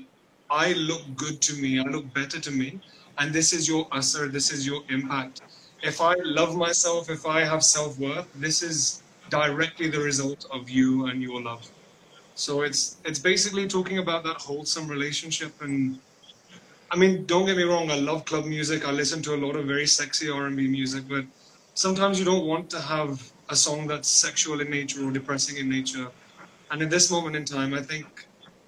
I 0.51 0.75
look 0.75 1.03
good 1.17 1.41
to 1.43 1.55
me, 1.55 1.81
I 1.81 1.85
look 1.85 2.13
better 2.15 2.39
to 2.39 2.51
me, 2.51 2.81
and 3.19 3.33
this 3.33 3.53
is 3.53 3.67
your 3.67 3.89
asar, 3.93 4.29
this 4.29 4.53
is 4.53 4.67
your 4.67 4.83
impact. 4.89 5.41
If 5.83 6.01
I 6.01 6.15
love 6.23 6.55
myself, 6.55 7.11
if 7.11 7.27
I 7.27 7.41
have 7.45 7.65
self 7.65 7.99
worth, 7.99 8.29
this 8.35 8.63
is 8.63 9.03
directly 9.31 9.89
the 9.89 9.99
result 9.99 10.45
of 10.53 10.69
you 10.71 11.07
and 11.07 11.23
your 11.23 11.43
love. 11.43 11.69
So 12.35 12.63
it's 12.63 12.99
it's 13.05 13.19
basically 13.19 13.67
talking 13.67 13.99
about 13.99 14.23
that 14.25 14.37
wholesome 14.37 14.87
relationship 14.87 15.61
and 15.61 15.99
I 16.93 16.97
mean, 16.97 17.25
don't 17.25 17.47
get 17.47 17.57
me 17.57 17.63
wrong, 17.63 17.91
I 17.91 17.97
love 17.97 18.27
club 18.27 18.45
music. 18.45 18.87
I 18.87 18.91
listen 18.91 19.23
to 19.23 19.35
a 19.35 19.41
lot 19.45 19.57
of 19.57 19.65
very 19.67 19.87
sexy 19.87 20.29
R&B 20.29 20.69
music, 20.69 21.09
but 21.09 21.25
sometimes 21.73 22.19
you 22.19 22.25
don't 22.27 22.45
want 22.45 22.69
to 22.71 22.81
have 22.81 23.33
a 23.49 23.57
song 23.57 23.87
that's 23.87 24.09
sexual 24.09 24.61
in 24.61 24.69
nature 24.71 25.03
or 25.09 25.11
depressing 25.11 25.57
in 25.57 25.71
nature. 25.71 26.09
And 26.71 26.83
in 26.83 26.91
this 26.91 27.11
moment 27.11 27.35
in 27.35 27.47
time, 27.47 27.73
I 27.73 27.81
think 27.81 28.27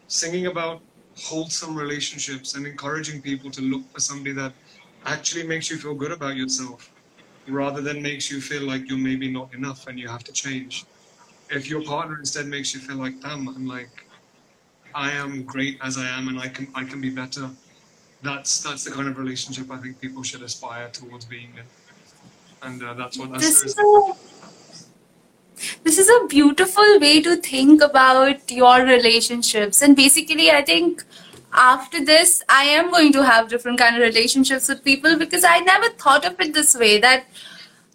singing 0.09 0.47
about 0.47 0.81
wholesome 1.19 1.77
relationships 1.77 2.55
and 2.55 2.67
encouraging 2.67 3.21
people 3.21 3.51
to 3.51 3.61
look 3.61 3.83
for 3.93 4.01
somebody 4.01 4.33
that 4.33 4.55
actually 5.05 5.47
makes 5.47 5.71
you 5.71 5.77
feel 5.77 5.95
good 5.95 6.13
about 6.13 6.35
yourself 6.35 6.91
rather 7.47 7.83
than 7.83 8.01
makes 8.01 8.31
you 8.31 8.41
feel 8.41 8.63
like 8.63 8.89
you're 8.89 8.99
maybe 8.99 9.31
not 9.31 9.53
enough 9.53 9.87
and 9.87 9.99
you 9.99 10.09
have 10.09 10.25
to 10.25 10.33
change. 10.33 10.87
If 11.51 11.69
your 11.69 11.83
partner 11.83 12.19
instead 12.19 12.47
makes 12.47 12.75
you 12.75 12.81
feel 12.81 12.97
like, 12.97 13.21
damn, 13.21 13.49
I'm 13.49 13.67
like, 13.67 14.07
I 14.95 15.11
am 15.11 15.43
great 15.45 15.79
as 15.83 15.99
I 15.99 16.07
am 16.09 16.29
and 16.29 16.41
I 16.41 16.49
can 16.49 16.69
I 16.75 16.85
can 16.85 17.03
be 17.03 17.11
better. 17.11 17.51
That's 18.25 18.63
that's 18.63 18.85
the 18.85 18.91
kind 18.91 19.09
of 19.09 19.19
relationship 19.19 19.71
I 19.71 19.79
think 19.79 20.01
people 20.01 20.23
should 20.23 20.43
aspire 20.43 20.89
towards 20.89 21.25
being 21.27 21.51
in. 21.61 21.67
And 22.63 22.83
uh, 22.83 22.95
that's 22.95 23.19
what 23.19 23.39
this 23.39 23.63
is. 23.63 23.79
A, 23.79 24.13
this 25.83 25.99
is 25.99 26.09
a 26.09 26.27
beautiful 26.27 26.99
way 27.01 27.21
to 27.23 27.37
think 27.37 27.83
about 27.83 28.51
your 28.51 28.79
relationships. 28.83 29.83
And 29.83 29.95
basically, 29.95 30.51
I 30.51 30.63
think 30.63 31.05
after 31.55 32.05
this 32.05 32.43
i 32.49 32.65
am 32.65 32.91
going 32.91 33.13
to 33.13 33.25
have 33.25 33.49
different 33.49 33.79
kind 33.79 33.97
of 33.97 34.03
relationships 34.03 34.69
with 34.69 34.83
people 34.85 35.17
because 35.17 35.45
i 35.45 35.61
never 35.61 35.89
thought 35.91 36.25
of 36.25 36.41
it 36.41 36.53
this 36.53 36.75
way 36.77 36.99
that 36.99 37.27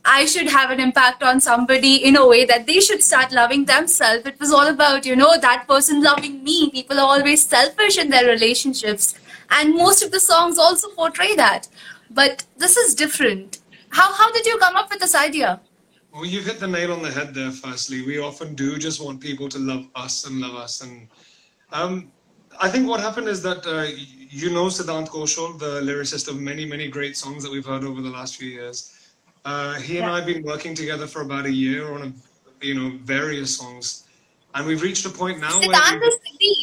i 0.05 0.25
should 0.25 0.47
have 0.47 0.71
an 0.71 0.79
impact 0.79 1.21
on 1.21 1.41
somebody 1.41 1.95
in 2.09 2.15
a 2.15 2.25
way 2.25 2.45
that 2.45 2.65
they 2.65 2.79
should 2.79 3.03
start 3.03 3.33
loving 3.33 3.65
themselves 3.65 4.25
it 4.25 4.39
was 4.39 4.51
all 4.51 4.67
about 4.67 5.05
you 5.05 5.15
know 5.15 5.37
that 5.37 5.67
person 5.67 6.01
loving 6.01 6.41
me 6.43 6.69
people 6.69 6.99
are 6.99 7.17
always 7.17 7.45
selfish 7.45 7.97
in 7.97 8.09
their 8.09 8.25
relationships 8.25 9.13
and 9.51 9.75
most 9.75 10.03
of 10.03 10.11
the 10.11 10.19
songs 10.19 10.57
also 10.57 10.89
portray 10.89 11.35
that. 11.35 11.67
But 12.09 12.45
this 12.57 12.77
is 12.77 12.95
different. 12.95 13.59
How 13.89 14.13
how 14.13 14.31
did 14.31 14.45
you 14.45 14.57
come 14.57 14.75
up 14.75 14.89
with 14.89 14.99
this 14.99 15.15
idea? 15.15 15.59
Well 16.13 16.25
you've 16.25 16.45
hit 16.45 16.59
the 16.59 16.67
nail 16.67 16.91
on 16.91 17.01
the 17.01 17.11
head 17.11 17.33
there 17.33 17.51
firstly. 17.51 18.01
We 18.05 18.19
often 18.19 18.55
do 18.55 18.77
just 18.77 19.03
want 19.03 19.19
people 19.21 19.49
to 19.49 19.59
love 19.59 19.85
us 19.95 20.25
and 20.25 20.39
love 20.39 20.55
us. 20.55 20.81
And 20.81 21.07
um, 21.71 22.11
I 22.59 22.69
think 22.69 22.87
what 22.87 22.99
happened 22.99 23.27
is 23.27 23.41
that 23.43 23.65
uh, 23.65 23.87
you 24.29 24.49
know 24.49 24.65
Siddhant 24.65 25.07
Kaushal, 25.07 25.57
the 25.57 25.81
lyricist 25.81 26.27
of 26.27 26.39
many, 26.39 26.65
many 26.65 26.87
great 26.87 27.15
songs 27.15 27.43
that 27.43 27.51
we've 27.51 27.65
heard 27.65 27.83
over 27.83 28.01
the 28.01 28.09
last 28.09 28.37
few 28.37 28.49
years. 28.49 28.95
Uh, 29.45 29.75
he 29.75 29.97
and 29.97 30.05
I 30.05 30.17
have 30.17 30.25
been 30.25 30.43
working 30.43 30.75
together 30.75 31.07
for 31.07 31.21
about 31.21 31.45
a 31.45 31.51
year 31.51 31.93
on, 31.93 32.01
a, 32.01 32.65
you 32.65 32.75
know, 32.75 32.97
various 33.03 33.55
songs, 33.55 34.03
and 34.53 34.67
we've 34.67 34.81
reached 34.81 35.05
a 35.05 35.09
point 35.09 35.39
now 35.39 35.51
Siddhant 35.51 36.01
where 36.01 36.09
is 36.09 36.15
Siddhi. 36.25 36.53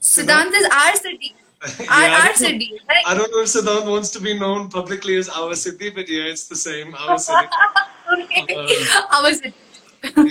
Siddhant 0.00 0.52
is 0.54 0.66
our 0.66 0.92
Siddhi. 0.92 1.32
yeah, 1.80 1.86
our, 1.90 2.32
Siddhi. 2.34 2.78
Right? 2.88 3.02
I 3.06 3.14
don't 3.14 3.30
know 3.32 3.40
if 3.42 3.48
Siddhant 3.48 3.90
wants 3.90 4.10
to 4.10 4.20
be 4.20 4.38
known 4.38 4.68
publicly 4.68 5.16
as 5.16 5.28
our 5.28 5.52
Siddhi, 5.54 5.94
but 5.94 6.08
yeah, 6.08 6.24
it's 6.24 6.46
the 6.46 6.56
same. 6.56 6.94
Our 6.94 7.16
Siddhi. 7.16 7.48
okay. 8.22 8.54
Uh, 8.54 9.16
our 9.16 9.30
Siddhi. 9.30 9.54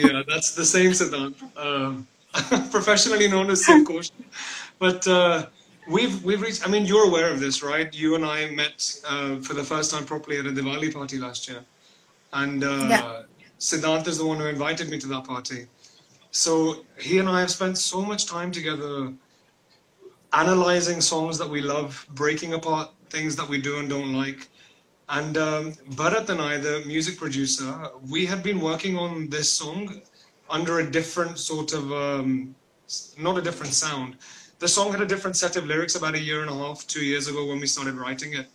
yeah, 0.02 0.24
that's 0.28 0.56
the 0.56 0.66
same 0.66 0.92
Siddhant. 0.92 1.36
Um, 1.58 2.08
professionally 2.72 3.28
known 3.28 3.50
as 3.50 3.66
Sid 3.66 3.88
But 4.80 5.08
uh, 5.08 5.48
we've 5.90 6.24
we've 6.24 6.42
reached. 6.42 6.66
I 6.68 6.72
mean, 6.72 6.86
you're 6.86 7.08
aware 7.08 7.32
of 7.32 7.40
this, 7.40 7.64
right? 7.64 7.94
You 7.94 8.16
and 8.16 8.26
I 8.26 8.50
met 8.52 9.02
uh, 9.08 9.38
for 9.38 9.54
the 9.54 9.64
first 9.64 9.92
time 9.92 10.06
properly 10.06 10.38
at 10.38 10.46
a 10.46 10.52
Diwali 10.52 10.94
party 10.94 11.18
last 11.18 11.50
year, 11.50 11.64
and 12.34 12.64
uh, 12.64 12.88
yeah. 12.90 13.22
Siddhant 13.60 14.08
is 14.08 14.18
the 14.18 14.26
one 14.26 14.38
who 14.38 14.46
invited 14.46 14.90
me 14.90 15.00
to 15.00 15.08
that 15.08 15.24
party. 15.24 15.68
So 16.32 16.86
he 17.00 17.18
and 17.20 17.28
I 17.28 17.40
have 17.40 17.50
spent 17.50 17.78
so 17.78 18.02
much 18.02 18.28
time 18.28 18.52
together, 18.52 19.12
analyzing 20.34 21.02
songs 21.02 21.38
that 21.38 21.50
we 21.50 21.62
love, 21.62 22.06
breaking 22.14 22.54
apart 22.54 22.90
things 23.10 23.36
that 23.36 23.48
we 23.48 23.62
do 23.62 23.80
and 23.80 23.90
don't 23.90 24.14
like. 24.14 24.50
And 25.10 25.38
um, 25.38 25.74
Bharat 25.92 26.30
and 26.30 26.42
I, 26.42 26.58
the 26.58 26.84
music 26.86 27.18
producer, 27.18 27.74
we 28.10 28.26
had 28.26 28.44
been 28.44 28.60
working 28.60 28.98
on 28.98 29.30
this 29.30 29.50
song 29.50 30.02
under 30.50 30.80
a 30.80 30.92
different 30.92 31.40
sort 31.40 31.74
of, 31.74 31.92
um, 31.92 32.56
not 33.18 33.38
a 33.38 33.42
different 33.42 33.74
sound. 33.74 34.18
The 34.60 34.68
song 34.68 34.92
had 34.92 35.02
a 35.02 35.06
different 35.06 35.38
set 35.38 35.56
of 35.56 35.66
lyrics 35.66 35.96
about 35.96 36.16
a 36.16 36.20
year 36.20 36.42
and 36.42 36.50
a 36.50 36.54
half, 36.54 36.86
two 36.88 37.06
years 37.06 37.28
ago 37.28 37.46
when 37.46 37.60
we 37.60 37.68
started 37.68 37.96
writing 37.96 38.34
it. 38.34 38.48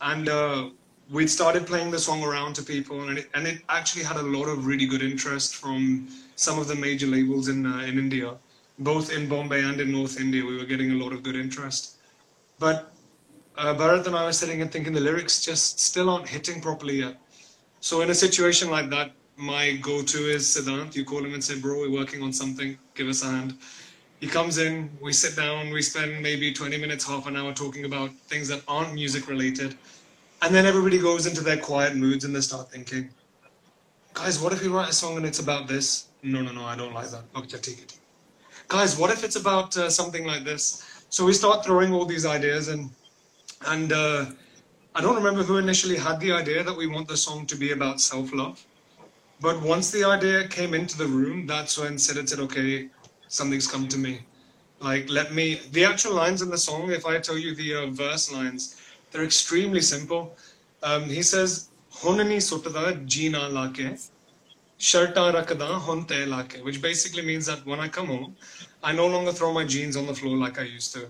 And 0.00 0.28
uh, 0.28 0.70
we'd 1.10 1.28
started 1.28 1.66
playing 1.66 1.90
the 1.90 1.98
song 1.98 2.22
around 2.22 2.54
to 2.54 2.62
people, 2.62 3.08
and 3.08 3.18
it, 3.18 3.30
and 3.34 3.46
it 3.46 3.62
actually 3.68 4.04
had 4.04 4.16
a 4.16 4.22
lot 4.22 4.46
of 4.46 4.66
really 4.66 4.86
good 4.86 5.02
interest 5.02 5.56
from 5.56 6.08
some 6.36 6.58
of 6.58 6.66
the 6.68 6.74
major 6.74 7.06
labels 7.06 7.48
in, 7.48 7.66
uh, 7.66 7.80
in 7.80 7.98
India. 7.98 8.36
Both 8.78 9.12
in 9.12 9.28
Bombay 9.28 9.62
and 9.62 9.80
in 9.80 9.92
North 9.92 10.18
India, 10.20 10.44
we 10.44 10.56
were 10.56 10.64
getting 10.64 10.90
a 10.90 10.94
lot 10.94 11.12
of 11.12 11.22
good 11.22 11.36
interest. 11.36 11.96
But 12.58 12.92
uh, 13.56 13.74
Bharat 13.74 14.06
and 14.06 14.16
I 14.16 14.24
were 14.24 14.32
sitting 14.32 14.62
and 14.62 14.70
thinking 14.70 14.92
the 14.92 15.00
lyrics 15.00 15.44
just 15.44 15.78
still 15.78 16.10
aren't 16.10 16.28
hitting 16.28 16.60
properly 16.60 17.00
yet. 17.00 17.16
So 17.80 18.00
in 18.00 18.10
a 18.10 18.14
situation 18.14 18.70
like 18.70 18.90
that, 18.90 19.12
my 19.36 19.76
go-to 19.76 20.30
is 20.30 20.44
Siddhant. 20.46 20.94
You 20.94 21.04
call 21.04 21.24
him 21.24 21.34
and 21.34 21.42
say, 21.42 21.58
bro, 21.58 21.80
we're 21.80 21.90
working 21.90 22.22
on 22.22 22.32
something. 22.32 22.78
Give 22.94 23.08
us 23.08 23.22
a 23.22 23.26
hand. 23.26 23.58
He 24.20 24.26
comes 24.26 24.58
in, 24.58 24.90
we 25.02 25.12
sit 25.12 25.36
down, 25.36 25.70
we 25.70 25.82
spend 25.82 26.22
maybe 26.22 26.52
20 26.52 26.78
minutes, 26.78 27.06
half 27.06 27.26
an 27.26 27.36
hour 27.36 27.52
talking 27.52 27.84
about 27.84 28.10
things 28.28 28.48
that 28.48 28.62
aren't 28.66 28.94
music 28.94 29.28
related. 29.28 29.76
And 30.40 30.54
then 30.54 30.66
everybody 30.66 30.98
goes 30.98 31.26
into 31.26 31.42
their 31.42 31.58
quiet 31.58 31.96
moods 31.96 32.24
and 32.24 32.34
they 32.34 32.40
start 32.40 32.70
thinking, 32.70 33.10
guys, 34.14 34.40
what 34.40 34.52
if 34.52 34.62
we 34.62 34.68
write 34.68 34.88
a 34.88 34.92
song 34.92 35.16
and 35.16 35.26
it's 35.26 35.40
about 35.40 35.68
this? 35.68 36.06
No, 36.22 36.40
no, 36.40 36.52
no, 36.52 36.64
I 36.64 36.76
don't 36.76 36.94
like 36.94 37.10
that. 37.10 37.24
Okay, 37.36 37.58
take 37.58 37.78
it. 37.82 37.98
Guys, 38.68 38.96
what 38.98 39.10
if 39.10 39.22
it's 39.24 39.36
about 39.36 39.76
uh, 39.76 39.90
something 39.90 40.24
like 40.24 40.44
this? 40.44 40.84
So 41.10 41.24
we 41.24 41.32
start 41.32 41.64
throwing 41.64 41.92
all 41.92 42.06
these 42.06 42.26
ideas 42.26 42.68
and 42.68 42.90
and 43.66 43.92
uh, 43.92 44.26
I 44.94 45.00
don't 45.00 45.16
remember 45.16 45.42
who 45.42 45.58
initially 45.58 45.96
had 45.96 46.20
the 46.20 46.32
idea 46.32 46.62
that 46.62 46.76
we 46.76 46.86
want 46.86 47.08
the 47.08 47.16
song 47.16 47.46
to 47.46 47.56
be 47.56 47.72
about 47.72 48.00
self-love. 48.00 48.64
But 49.40 49.60
once 49.62 49.90
the 49.90 50.04
idea 50.04 50.46
came 50.48 50.74
into 50.74 50.96
the 50.96 51.06
room, 51.06 51.46
that's 51.46 51.76
when 51.78 51.98
Sid 51.98 52.28
said, 52.28 52.38
okay, 52.40 52.88
something's 53.28 53.66
come 53.66 53.88
to 53.88 53.98
me. 53.98 54.20
Like, 54.80 55.10
let 55.10 55.32
me, 55.32 55.60
the 55.72 55.84
actual 55.84 56.14
lines 56.14 56.42
in 56.42 56.50
the 56.50 56.58
song, 56.58 56.90
if 56.92 57.06
I 57.06 57.18
tell 57.18 57.36
you 57.36 57.54
the 57.54 57.74
uh, 57.74 57.86
verse 57.86 58.32
lines, 58.32 58.80
they're 59.10 59.24
extremely 59.24 59.80
simple. 59.80 60.36
Um, 60.82 61.04
he 61.04 61.22
says, 61.22 61.68
Honani 61.92 62.36
sutada 62.36 63.04
jina 63.06 63.48
lake, 63.48 63.98
rakada 64.78 65.80
honte 65.80 66.26
lake, 66.28 66.64
which 66.64 66.82
basically 66.82 67.22
means 67.22 67.46
that 67.46 67.64
when 67.66 67.80
I 67.80 67.88
come 67.88 68.06
home, 68.06 68.36
I 68.82 68.92
no 68.92 69.06
longer 69.06 69.32
throw 69.32 69.52
my 69.52 69.64
jeans 69.64 69.96
on 69.96 70.06
the 70.06 70.14
floor 70.14 70.36
like 70.36 70.58
I 70.58 70.62
used 70.62 70.92
to. 70.94 71.06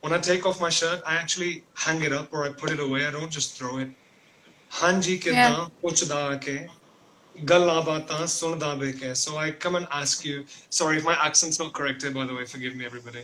When 0.00 0.12
I 0.12 0.18
take 0.18 0.46
off 0.46 0.60
my 0.60 0.70
shirt, 0.70 1.02
I 1.06 1.16
actually 1.16 1.64
hang 1.74 2.02
it 2.02 2.12
up 2.12 2.32
or 2.32 2.44
I 2.44 2.50
put 2.50 2.70
it 2.70 2.80
away. 2.80 3.06
I 3.06 3.10
don't 3.10 3.30
just 3.30 3.58
throw 3.58 3.78
it. 3.78 3.90
Hanji 4.72 5.20
kiddha 5.20 5.70
puchda 5.82 6.40
ke 6.40 6.70
sunda 8.28 9.14
So 9.14 9.36
I 9.36 9.50
come 9.50 9.76
and 9.76 9.86
ask 9.90 10.24
you. 10.24 10.44
Sorry 10.70 10.96
if 10.96 11.04
my 11.04 11.16
accent's 11.24 11.58
not 11.58 11.72
corrected, 11.72 12.14
by 12.14 12.24
the 12.26 12.34
way. 12.34 12.44
Forgive 12.44 12.76
me, 12.76 12.84
everybody. 12.86 13.20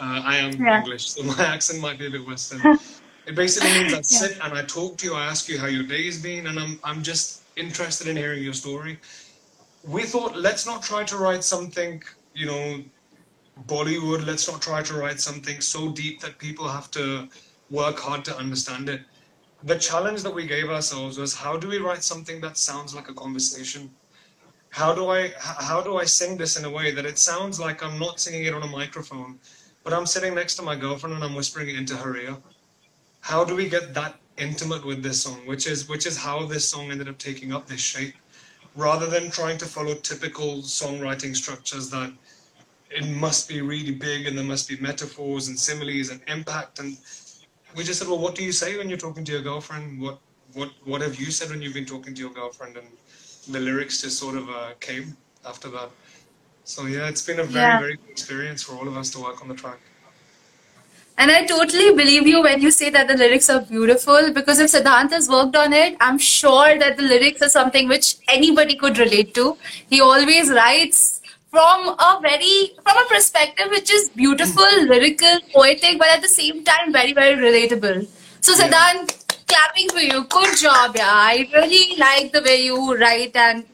Uh, 0.00 0.20
I 0.24 0.36
am 0.36 0.52
yeah. 0.52 0.80
English, 0.80 1.10
so 1.10 1.22
my 1.36 1.44
accent 1.44 1.80
might 1.80 1.98
be 1.98 2.06
a 2.06 2.10
bit 2.10 2.26
Western. 2.26 2.78
it 3.26 3.34
basically 3.34 3.70
means 3.70 3.94
I 3.94 4.00
sit 4.02 4.36
yeah. 4.36 4.46
and 4.46 4.58
I 4.58 4.62
talk 4.62 4.96
to 4.98 5.06
you. 5.06 5.14
I 5.14 5.26
ask 5.26 5.48
you 5.48 5.58
how 5.58 5.66
your 5.66 5.84
day's 5.84 6.22
been, 6.22 6.46
and 6.46 6.58
I'm 6.58 6.78
I'm 6.84 7.02
just 7.02 7.42
interested 7.56 8.06
in 8.08 8.16
hearing 8.16 8.42
your 8.42 8.52
story. 8.52 8.98
We 9.86 10.02
thought 10.02 10.36
let's 10.36 10.66
not 10.66 10.82
try 10.82 11.04
to 11.04 11.16
write 11.16 11.44
something, 11.44 12.02
you 12.34 12.46
know, 12.46 12.82
Bollywood, 13.66 14.26
let's 14.26 14.50
not 14.50 14.60
try 14.60 14.82
to 14.82 14.94
write 14.94 15.20
something 15.20 15.60
so 15.60 15.90
deep 15.92 16.20
that 16.20 16.38
people 16.38 16.68
have 16.68 16.90
to 16.90 17.28
work 17.70 17.98
hard 17.98 18.24
to 18.26 18.36
understand 18.36 18.88
it. 18.88 19.02
The 19.62 19.78
challenge 19.78 20.22
that 20.24 20.34
we 20.34 20.46
gave 20.46 20.68
ourselves 20.68 21.18
was 21.18 21.34
how 21.34 21.56
do 21.56 21.68
we 21.68 21.78
write 21.78 22.02
something 22.02 22.40
that 22.40 22.58
sounds 22.58 22.94
like 22.94 23.08
a 23.08 23.14
conversation? 23.14 23.90
How 24.70 24.94
do 24.94 25.08
I 25.08 25.32
how 25.38 25.80
do 25.80 25.96
I 25.96 26.04
sing 26.04 26.36
this 26.36 26.58
in 26.58 26.64
a 26.64 26.70
way 26.70 26.90
that 26.90 27.06
it 27.06 27.18
sounds 27.18 27.58
like 27.58 27.82
I'm 27.82 27.98
not 27.98 28.20
singing 28.20 28.44
it 28.44 28.54
on 28.54 28.62
a 28.62 28.66
microphone, 28.66 29.38
but 29.84 29.94
I'm 29.94 30.04
sitting 30.04 30.34
next 30.34 30.56
to 30.56 30.62
my 30.62 30.76
girlfriend 30.76 31.14
and 31.14 31.24
I'm 31.24 31.34
whispering 31.34 31.68
it 31.68 31.76
into 31.76 31.96
her 31.96 32.16
ear? 32.16 32.36
How 33.20 33.44
do 33.44 33.54
we 33.54 33.68
get 33.68 33.94
that 33.94 34.16
intimate 34.36 34.84
with 34.84 35.02
this 35.02 35.22
song, 35.22 35.46
which 35.46 35.66
is 35.66 35.88
which 35.88 36.06
is 36.06 36.16
how 36.16 36.44
this 36.44 36.68
song 36.68 36.90
ended 36.90 37.08
up 37.08 37.18
taking 37.18 37.52
up 37.52 37.66
this 37.66 37.80
shape, 37.80 38.14
rather 38.76 39.06
than 39.06 39.30
trying 39.30 39.58
to 39.58 39.64
follow 39.64 39.94
typical 39.94 40.58
songwriting 40.58 41.34
structures 41.34 41.90
that 41.90 42.12
it 42.90 43.06
must 43.06 43.48
be 43.48 43.60
really 43.62 43.92
big 43.92 44.26
and 44.26 44.36
there 44.36 44.44
must 44.44 44.68
be 44.68 44.76
metaphors 44.78 45.48
and 45.48 45.58
similes 45.58 46.10
and 46.10 46.20
impact 46.28 46.78
and 46.78 46.96
we 47.74 47.82
just 47.82 47.98
said 47.98 48.08
well 48.08 48.18
what 48.18 48.34
do 48.34 48.44
you 48.44 48.52
say 48.52 48.78
when 48.78 48.88
you're 48.88 48.98
talking 48.98 49.24
to 49.24 49.32
your 49.32 49.42
girlfriend? 49.42 50.00
What 50.00 50.18
what 50.52 50.70
what 50.84 51.00
have 51.00 51.18
you 51.18 51.30
said 51.30 51.50
when 51.50 51.60
you've 51.62 51.74
been 51.74 51.86
talking 51.86 52.14
to 52.14 52.20
your 52.20 52.32
girlfriend? 52.32 52.76
And 52.76 52.86
the 53.48 53.60
lyrics 53.60 54.02
just 54.02 54.18
sort 54.18 54.36
of 54.36 54.48
uh, 54.48 54.70
came 54.80 55.16
after 55.44 55.68
that. 55.70 55.90
So 56.64 56.86
yeah 56.86 57.08
it's 57.08 57.22
been 57.22 57.40
a 57.40 57.44
very 57.44 57.64
yeah. 57.64 57.78
very 57.80 57.96
good 57.96 58.10
experience 58.10 58.62
for 58.62 58.74
all 58.74 58.88
of 58.88 58.96
us 58.96 59.10
to 59.10 59.20
work 59.20 59.42
on 59.42 59.48
the 59.48 59.54
track 59.54 59.80
and 61.18 61.30
I 61.30 61.46
totally 61.46 61.94
believe 61.94 62.26
you 62.26 62.42
when 62.42 62.60
you 62.60 62.70
say 62.70 62.90
that 62.90 63.08
the 63.08 63.16
lyrics 63.16 63.48
are 63.48 63.60
beautiful 63.60 64.32
because 64.32 64.58
if 64.58 64.70
Siddhant 64.70 65.10
has 65.12 65.28
worked 65.28 65.56
on 65.56 65.72
it, 65.72 65.96
I'm 66.00 66.18
sure 66.18 66.78
that 66.78 66.96
the 66.96 67.02
lyrics 67.02 67.40
are 67.40 67.48
something 67.48 67.88
which 67.88 68.16
anybody 68.28 68.76
could 68.76 68.98
relate 68.98 69.32
to. 69.34 69.56
He 69.88 70.00
always 70.00 70.50
writes 70.50 71.22
from 71.50 71.88
a 71.88 72.18
very 72.20 72.72
from 72.82 72.98
a 72.98 73.06
perspective 73.08 73.68
which 73.70 73.90
is 73.90 74.10
beautiful, 74.10 74.64
hmm. 74.64 74.88
lyrical, 74.88 75.40
poetic, 75.54 75.98
but 75.98 76.08
at 76.08 76.20
the 76.20 76.28
same 76.28 76.64
time 76.64 76.92
very 76.92 77.14
very 77.14 77.36
relatable. 77.36 78.06
So 78.40 78.52
Siddhant, 78.52 79.10
yeah. 79.10 79.36
clapping 79.48 79.88
for 79.88 80.00
you. 80.00 80.24
Good 80.24 80.58
job, 80.58 80.96
yeah. 80.96 81.08
I 81.10 81.48
really 81.54 81.96
like 81.96 82.32
the 82.32 82.42
way 82.42 82.62
you 82.64 82.96
write 82.96 83.34
and 83.34 83.64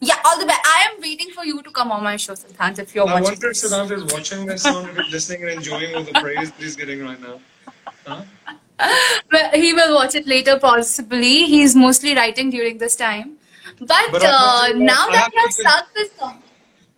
yeah, 0.00 0.16
all 0.24 0.38
the 0.38 0.46
best. 0.46 0.60
I 0.64 0.88
am 0.92 1.00
waiting 1.00 1.30
for 1.30 1.44
you 1.44 1.60
to 1.62 1.70
come 1.70 1.90
on 1.90 2.04
my 2.04 2.16
show, 2.16 2.34
Siddhant, 2.34 2.78
if 2.78 2.94
you're 2.94 3.08
I 3.08 3.14
watching. 3.14 3.26
I 3.26 3.30
wonder 3.30 3.50
if 3.50 3.56
Siddhant 3.56 3.90
is 3.90 4.12
watching 4.12 4.46
this 4.46 4.64
and 4.64 4.96
listening 5.10 5.42
and 5.42 5.50
enjoying 5.52 5.94
all 5.94 6.04
the 6.04 6.12
praise 6.20 6.52
that 6.52 6.60
he's 6.60 6.76
getting 6.76 7.04
right 7.04 7.20
now. 7.20 7.40
Huh? 8.06 8.22
Well, 9.32 9.50
he 9.52 9.72
will 9.72 9.94
watch 9.94 10.14
it 10.14 10.26
later, 10.26 10.58
possibly. 10.58 11.46
He's 11.46 11.74
mostly 11.74 12.14
writing 12.14 12.50
during 12.50 12.78
this 12.78 12.94
time. 12.94 13.38
But, 13.80 14.12
but 14.12 14.22
uh, 14.24 14.68
now 14.76 15.08
that 15.08 15.30
you 15.34 15.40
have 15.40 15.52
started 15.52 15.88
this 15.94 16.12
song. 16.16 16.42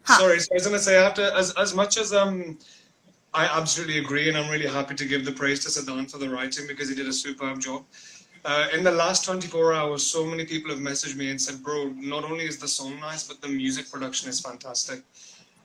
Huh. 0.02 0.18
Sorry, 0.18 0.40
so 0.40 0.48
I 0.52 0.54
was 0.54 0.66
going 0.66 0.76
to 0.76 0.82
say, 0.82 0.98
I 0.98 1.02
have 1.02 1.14
to, 1.14 1.34
as, 1.36 1.54
as 1.56 1.74
much 1.74 1.96
as 1.96 2.12
um, 2.12 2.58
I 3.32 3.46
absolutely 3.46 3.98
agree, 3.98 4.28
and 4.28 4.36
I'm 4.36 4.50
really 4.50 4.66
happy 4.66 4.94
to 4.94 5.04
give 5.06 5.24
the 5.24 5.32
praise 5.32 5.64
to 5.64 5.68
Siddhant 5.70 6.10
for 6.10 6.18
the 6.18 6.28
writing 6.28 6.66
because 6.66 6.88
he 6.88 6.94
did 6.94 7.06
a 7.06 7.12
superb 7.12 7.60
job. 7.60 7.84
Uh, 8.44 8.68
in 8.72 8.82
the 8.82 8.90
last 8.90 9.24
24 9.24 9.74
hours, 9.74 10.06
so 10.06 10.24
many 10.24 10.46
people 10.46 10.70
have 10.70 10.80
messaged 10.80 11.16
me 11.16 11.30
and 11.30 11.40
said, 11.40 11.62
bro, 11.62 11.88
not 11.96 12.24
only 12.24 12.44
is 12.44 12.58
the 12.58 12.68
song 12.68 12.98
nice, 13.00 13.22
but 13.28 13.40
the 13.42 13.48
music 13.48 13.90
production 13.90 14.30
is 14.30 14.40
fantastic. 14.40 15.02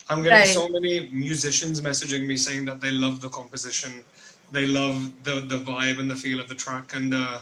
I'm 0.09 0.21
getting 0.21 0.39
right. 0.39 0.47
so 0.47 0.67
many 0.67 1.09
musicians 1.11 1.81
messaging 1.81 2.27
me 2.27 2.35
saying 2.35 2.65
that 2.65 2.81
they 2.81 2.91
love 2.91 3.21
the 3.21 3.29
composition, 3.29 4.03
they 4.51 4.67
love 4.67 5.11
the, 5.23 5.39
the 5.39 5.57
vibe 5.57 5.99
and 5.99 6.11
the 6.11 6.15
feel 6.15 6.39
of 6.39 6.49
the 6.49 6.55
track. 6.55 6.93
And 6.95 7.13
uh, 7.13 7.39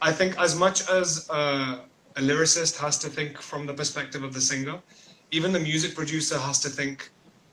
I 0.00 0.10
think 0.10 0.38
as 0.38 0.56
much 0.58 0.88
as 0.88 1.28
uh, 1.30 1.80
a 2.16 2.20
lyricist 2.20 2.78
has 2.78 2.98
to 2.98 3.08
think 3.08 3.40
from 3.40 3.66
the 3.66 3.74
perspective 3.74 4.24
of 4.24 4.32
the 4.32 4.40
singer, 4.40 4.78
even 5.30 5.52
the 5.52 5.60
music 5.60 5.94
producer 5.94 6.38
has 6.38 6.60
to 6.60 6.68
think. 6.68 7.10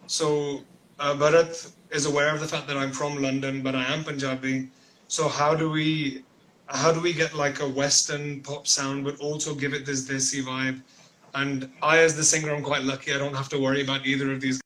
So 0.08 0.62
uh, 1.00 1.16
Bharat 1.16 1.72
is 1.92 2.06
aware 2.06 2.34
of 2.34 2.40
the 2.40 2.48
fact 2.48 2.68
that 2.68 2.78
I'm 2.78 2.92
from 2.92 3.22
London, 3.22 3.62
but 3.62 3.76
I 3.76 3.84
am 3.94 4.04
Punjabi. 4.04 4.70
So 5.08 5.28
how 5.28 5.54
do 5.54 5.70
we 5.70 6.24
how 6.70 6.92
do 6.92 7.02
we 7.02 7.14
get 7.14 7.34
like 7.34 7.62
a 7.62 7.68
Western 7.68 8.42
pop 8.42 8.68
sound, 8.68 9.04
but 9.04 9.20
also 9.20 9.56
give 9.56 9.74
it 9.74 9.86
this 9.86 10.08
desi 10.08 10.44
vibe? 10.44 10.82
And 11.36 11.70
I, 11.82 12.00
as 12.00 12.16
the 12.16 12.24
singer, 12.24 12.54
I'm 12.54 12.64
quite 12.64 12.84
lucky. 12.84 13.14
I 13.14 13.18
don't 13.18 13.36
have 13.36 13.50
to 13.50 13.60
worry 13.60 13.82
about 13.82 14.06
either 14.06 14.32
of 14.32 14.42
these. 14.42 14.60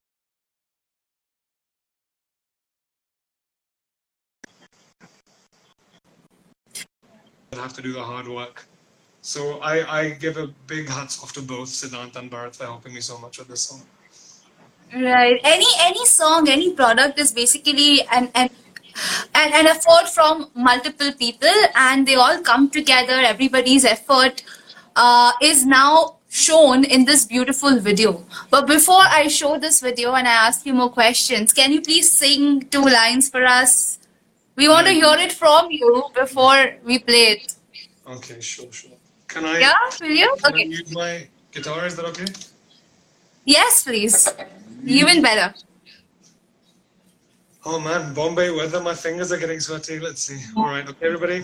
I 7.51 7.55
have 7.55 7.73
to 7.73 7.81
do 7.81 7.93
the 7.93 8.03
hard 8.03 8.27
work. 8.27 8.65
So 9.21 9.59
I, 9.59 9.99
I 9.99 10.09
give 10.09 10.37
a 10.37 10.47
big 10.67 10.89
hats 10.89 11.23
off 11.23 11.31
to 11.33 11.41
both 11.41 11.69
Siddhant 11.69 12.15
and 12.17 12.29
Bharat 12.29 12.55
for 12.55 12.65
helping 12.65 12.93
me 12.93 12.99
so 13.01 13.17
much 13.17 13.39
with 13.39 13.47
this 13.47 13.61
song. 13.61 13.81
Right. 14.93 15.39
Any 15.43 15.65
any 15.79 16.05
song, 16.05 16.49
any 16.49 16.73
product 16.73 17.17
is 17.17 17.31
basically 17.31 18.05
an 18.11 18.29
an 18.35 18.49
an, 19.35 19.53
an 19.53 19.67
effort 19.67 20.09
from 20.13 20.49
multiple 20.55 21.11
people, 21.13 21.49
and 21.75 22.07
they 22.07 22.15
all 22.15 22.39
come 22.41 22.69
together. 22.69 23.13
Everybody's 23.13 23.85
effort 23.85 24.43
uh, 24.95 25.31
is 25.41 25.65
now 25.65 26.17
shown 26.29 26.83
in 26.83 27.05
this 27.05 27.25
beautiful 27.25 27.79
video. 27.79 28.25
But 28.49 28.65
before 28.67 29.03
I 29.03 29.27
show 29.27 29.59
this 29.59 29.81
video 29.81 30.13
and 30.13 30.27
I 30.27 30.31
ask 30.31 30.65
you 30.65 30.73
more 30.73 30.89
questions, 30.89 31.53
can 31.53 31.71
you 31.71 31.81
please 31.81 32.09
sing 32.09 32.67
two 32.69 32.81
lines 32.81 33.29
for 33.29 33.45
us? 33.45 33.99
We 34.55 34.67
want 34.69 34.87
to 34.87 34.93
hear 34.93 35.15
it 35.17 35.31
from 35.31 35.69
you 35.71 36.05
before 36.15 36.75
we 36.83 36.99
play 36.99 37.37
it. 37.37 37.55
Okay, 38.07 38.39
sure, 38.41 38.71
sure. 38.71 38.91
Can 39.27 39.45
I? 39.45 39.59
Yeah, 39.59 39.73
will 40.01 40.09
you? 40.09 40.35
Can 40.43 40.53
okay. 40.53 40.63
I 40.63 40.65
use 40.65 40.93
my 40.93 41.27
guitar? 41.51 41.85
Is 41.85 41.95
that 41.95 42.05
okay? 42.05 42.25
Yes, 43.45 43.83
please. 43.83 44.29
Even 44.85 45.21
better. 45.21 45.53
Oh 47.65 47.79
man, 47.79 48.13
Bombay 48.13 48.51
weather. 48.51 48.81
My 48.81 48.93
fingers 48.93 49.31
are 49.31 49.37
getting 49.37 49.61
sweaty. 49.61 49.97
Let's 49.97 50.21
see. 50.21 50.37
All 50.57 50.65
right, 50.65 50.85
okay, 50.87 51.05
everybody. 51.05 51.39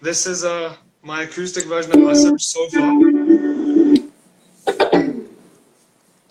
This 0.00 0.26
is 0.26 0.42
uh 0.42 0.74
my 1.02 1.24
acoustic 1.24 1.66
version 1.66 1.92
of 1.92 2.08
Asar 2.08 2.38
so 2.38 2.66
far. 2.68 2.92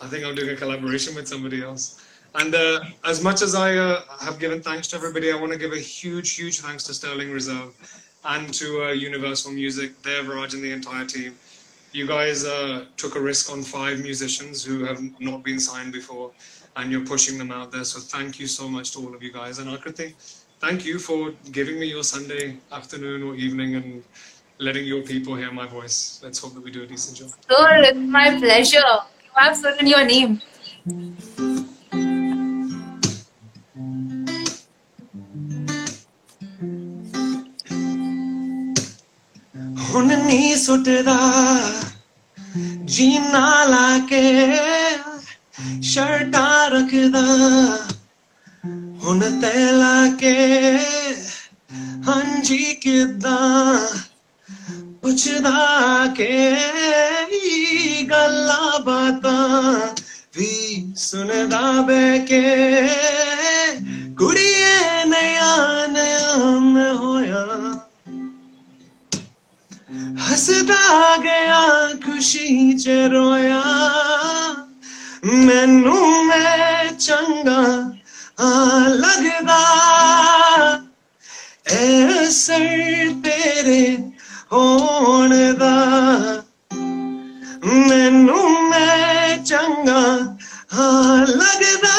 I 0.02 0.08
think 0.08 0.26
I'm 0.26 0.34
doing 0.34 0.50
a 0.50 0.56
collaboration 0.56 1.14
with 1.14 1.28
somebody 1.28 1.62
else. 1.62 2.04
And 2.34 2.56
uh, 2.56 2.80
as 3.06 3.22
much 3.22 3.42
as 3.42 3.54
I 3.54 3.76
uh, 3.76 4.02
have 4.20 4.40
given 4.40 4.62
thanks 4.62 4.88
to 4.90 4.96
everybody, 4.96 5.32
I 5.32 5.36
want 5.36 5.52
to 5.52 5.60
give 5.60 5.74
a 5.74 5.80
huge, 5.80 6.34
huge 6.34 6.62
thanks 6.62 6.84
to 6.86 6.94
Sterling 6.94 7.30
Reserve 7.30 7.76
and 8.24 8.54
to 8.54 8.86
uh, 8.86 8.92
Universal 8.94 9.52
Music, 9.52 10.02
Dev, 10.02 10.28
Raj, 10.28 10.54
and 10.54 10.64
the 10.64 10.72
entire 10.72 11.06
team. 11.06 11.36
You 11.92 12.08
guys 12.08 12.46
uh, 12.46 12.86
took 12.96 13.16
a 13.16 13.22
risk 13.22 13.52
on 13.52 13.62
five 13.64 14.00
musicians 14.00 14.64
who 14.64 14.86
have 14.86 15.02
not 15.20 15.44
been 15.44 15.60
signed 15.60 15.92
before, 15.92 16.32
and 16.77 16.93
you're 16.93 17.07
pushing 17.07 17.39
them 17.39 17.51
out 17.51 17.73
there. 17.73 17.85
So 17.85 18.01
thank 18.01 18.39
you 18.39 18.47
so 18.47 18.69
much 18.69 18.93
to 18.93 18.99
all 19.01 19.15
of 19.15 19.23
you 19.23 19.33
guys. 19.33 19.59
And 19.59 19.69
Akriti, 19.71 20.15
thank 20.61 20.85
you 20.85 20.99
for 20.99 21.33
giving 21.53 21.81
me 21.81 21.87
your 21.87 22.05
Sunday 22.05 22.57
afternoon 22.73 23.23
or 23.23 23.35
evening 23.35 23.77
and 23.77 24.03
letting 24.59 24.87
your 24.87 25.03
people 25.03 25.35
hear 25.35 25.53
my 25.53 25.67
voice. 25.67 26.21
Let's 26.23 26.39
hope 26.39 26.55
that 26.55 26.63
we 26.63 26.71
do 26.71 26.83
a 26.83 26.87
decent 26.87 27.19
job. 27.19 27.31
Sure, 27.51 27.77
it's 27.89 27.99
my 27.99 28.39
pleasure. 28.39 28.93
You 29.25 29.31
have 29.35 29.57
certain 29.57 29.87
your 29.87 30.05
name. 30.05 30.41
ਹੁਣ 39.97 40.07
ਨਹੀਂ 40.27 40.57
ਸੁੱਟਦਾ 40.57 41.17
ਜੀਨਾ 42.85 43.65
ਲਾ 43.65 43.99
ਕੇ 44.09 44.21
ਸ਼ਰਟਾਂ 45.83 46.71
ਰੱਖਦਾ 46.71 47.23
ਹੁਣ 49.03 49.21
ਤੇ 49.41 49.71
ਲਾ 49.73 50.07
ਕੇ 50.17 50.35
ਹਾਂਜੀ 52.09 52.75
ਕਿਦਾਂ 52.75 53.79
ਪੁੱਛਦਾ 55.03 56.07
ਕਿ 56.17 56.29
ਗੱਲਾਂ 58.11 58.81
ਬਾਤਾਂ 58.81 59.73
ਵੀ 60.37 60.93
ਸੁਣਦਾ 60.97 61.61
ਬੈ 61.81 62.19
ਕੇ 62.19 62.43
ਕੁੜੀਏ 64.19 65.05
ਨਿਆ 65.07 65.87
ਨਿਆ 65.87 66.37
ਮੈਂ 66.61 66.93
ਹੋਇਆ 66.95 67.45
ਹੱਸਦਾ 70.21 71.17
ਗਿਆ 71.17 71.61
ਖੁਸ਼ੀ 72.05 72.73
ਚ 72.73 72.89
ਰੋਇਆ 72.89 73.63
ਮੈਨੂੰ 75.25 76.25
ਮੈਂ 76.27 76.93
ਚੰਗਾ 76.93 77.61
ਆ 78.41 78.79
ਲੱਗਦਾ 78.89 79.59
ਐ 81.73 82.29
ਸਰ 82.31 82.67
ਤੇਰੇ 83.25 83.97
ਹੋਣ 84.53 85.35
ਦਾ 85.55 85.75
ਮੈਨੂੰ 87.65 88.51
ਮੈਂ 88.71 89.37
ਚੰਗਾ 89.39 90.03
ਆ 90.75 91.25
ਲੱਗਦਾ 91.29 91.95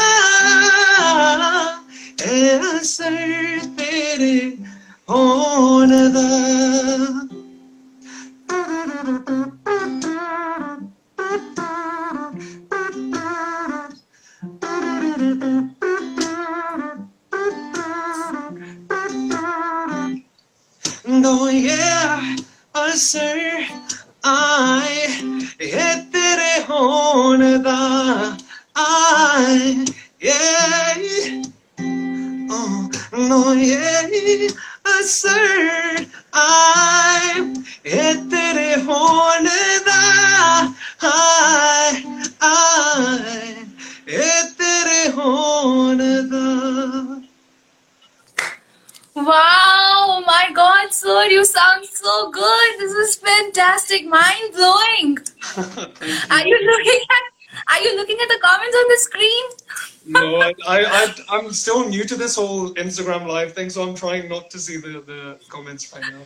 I'm 61.53 61.57
still 61.57 61.87
new 61.87 62.05
to 62.05 62.17
this 62.17 62.37
whole 62.37 62.73
Instagram 62.77 63.27
live 63.27 63.53
thing, 63.53 63.69
so 63.69 63.83
I'm 63.87 63.95
trying 63.95 64.27
not 64.27 64.49
to 64.53 64.59
see 64.59 64.79
the, 64.79 64.93
the 65.11 65.39
comments 65.51 65.93
right 65.93 66.03
now. 66.11 66.23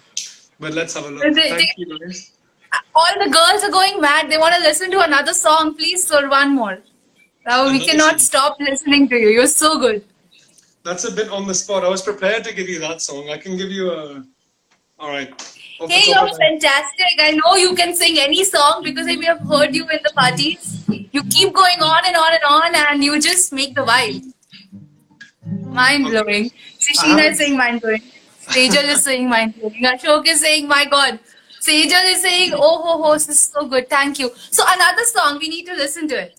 But 0.60 0.72
let's 0.72 0.94
have 0.94 1.04
a 1.06 1.10
look. 1.10 1.34
They- 1.34 1.48
Thank 1.48 1.58
they- 1.58 1.72
you, 1.78 1.98
guys. 1.98 2.30
All 2.94 3.14
the 3.24 3.28
girls 3.28 3.64
are 3.64 3.72
going 3.72 4.00
mad. 4.00 4.30
They 4.30 4.38
want 4.38 4.54
to 4.54 4.60
listen 4.60 4.88
to 4.92 5.00
another 5.00 5.34
song. 5.34 5.74
Please, 5.74 6.06
sir, 6.06 6.28
one 6.28 6.54
more. 6.54 6.78
Now 7.44 7.68
we 7.72 7.84
cannot 7.84 8.20
stop 8.20 8.56
listening 8.60 9.08
to 9.08 9.16
you. 9.16 9.30
You're 9.30 9.48
so 9.48 9.80
good. 9.80 10.04
That's 10.84 11.08
a 11.10 11.10
bit 11.10 11.28
on 11.30 11.48
the 11.48 11.54
spot. 11.54 11.84
I 11.84 11.88
was 11.88 12.02
prepared 12.02 12.44
to 12.44 12.54
give 12.54 12.68
you 12.68 12.78
that 12.86 13.00
song. 13.00 13.28
I 13.28 13.38
can 13.38 13.56
give 13.56 13.72
you 13.72 13.90
a. 13.90 14.24
All 15.00 15.08
right. 15.08 15.32
Off 15.80 15.90
Hey, 15.90 16.04
you're 16.06 16.38
fantastic. 16.44 17.18
I 17.18 17.32
know 17.32 17.56
you 17.56 17.74
can 17.74 17.96
sing 17.96 18.20
any 18.28 18.44
song 18.44 18.82
because 18.84 19.06
we 19.06 19.24
have 19.24 19.40
heard 19.40 19.74
you 19.74 19.88
in 19.88 19.98
the 20.04 20.12
parties. 20.22 20.84
You 20.88 21.24
keep 21.24 21.52
going 21.52 21.82
on 21.82 22.06
and 22.06 22.16
on 22.24 22.32
and 22.38 22.48
on, 22.48 22.80
and 22.86 23.02
you 23.02 23.20
just 23.20 23.52
make 23.52 23.74
the 23.74 23.84
vibe. 23.92 24.32
Mind 25.80 26.04
blowing. 26.10 26.50
Sishina 26.78 27.14
Uh-huh. 27.18 27.30
is 27.30 27.38
saying 27.38 27.56
mind 27.56 27.80
blowing. 27.80 28.02
Sejal 28.54 28.84
is 28.94 29.02
saying 29.04 29.28
mind 29.28 29.54
blowing. 29.58 29.82
Ashok 29.84 30.26
is 30.28 30.40
saying, 30.40 30.68
my 30.68 30.84
God. 30.84 31.18
Sejal 31.60 32.04
is 32.14 32.22
saying, 32.22 32.52
oh 32.54 32.78
ho 32.82 33.02
ho, 33.02 33.12
this 33.14 33.28
is 33.28 33.40
so 33.40 33.66
good. 33.66 33.88
Thank 33.90 34.18
you. 34.18 34.30
So 34.50 34.62
another 34.66 35.04
song, 35.04 35.38
we 35.40 35.48
need 35.48 35.66
to 35.66 35.74
listen 35.74 36.06
to 36.08 36.20
it. 36.22 36.38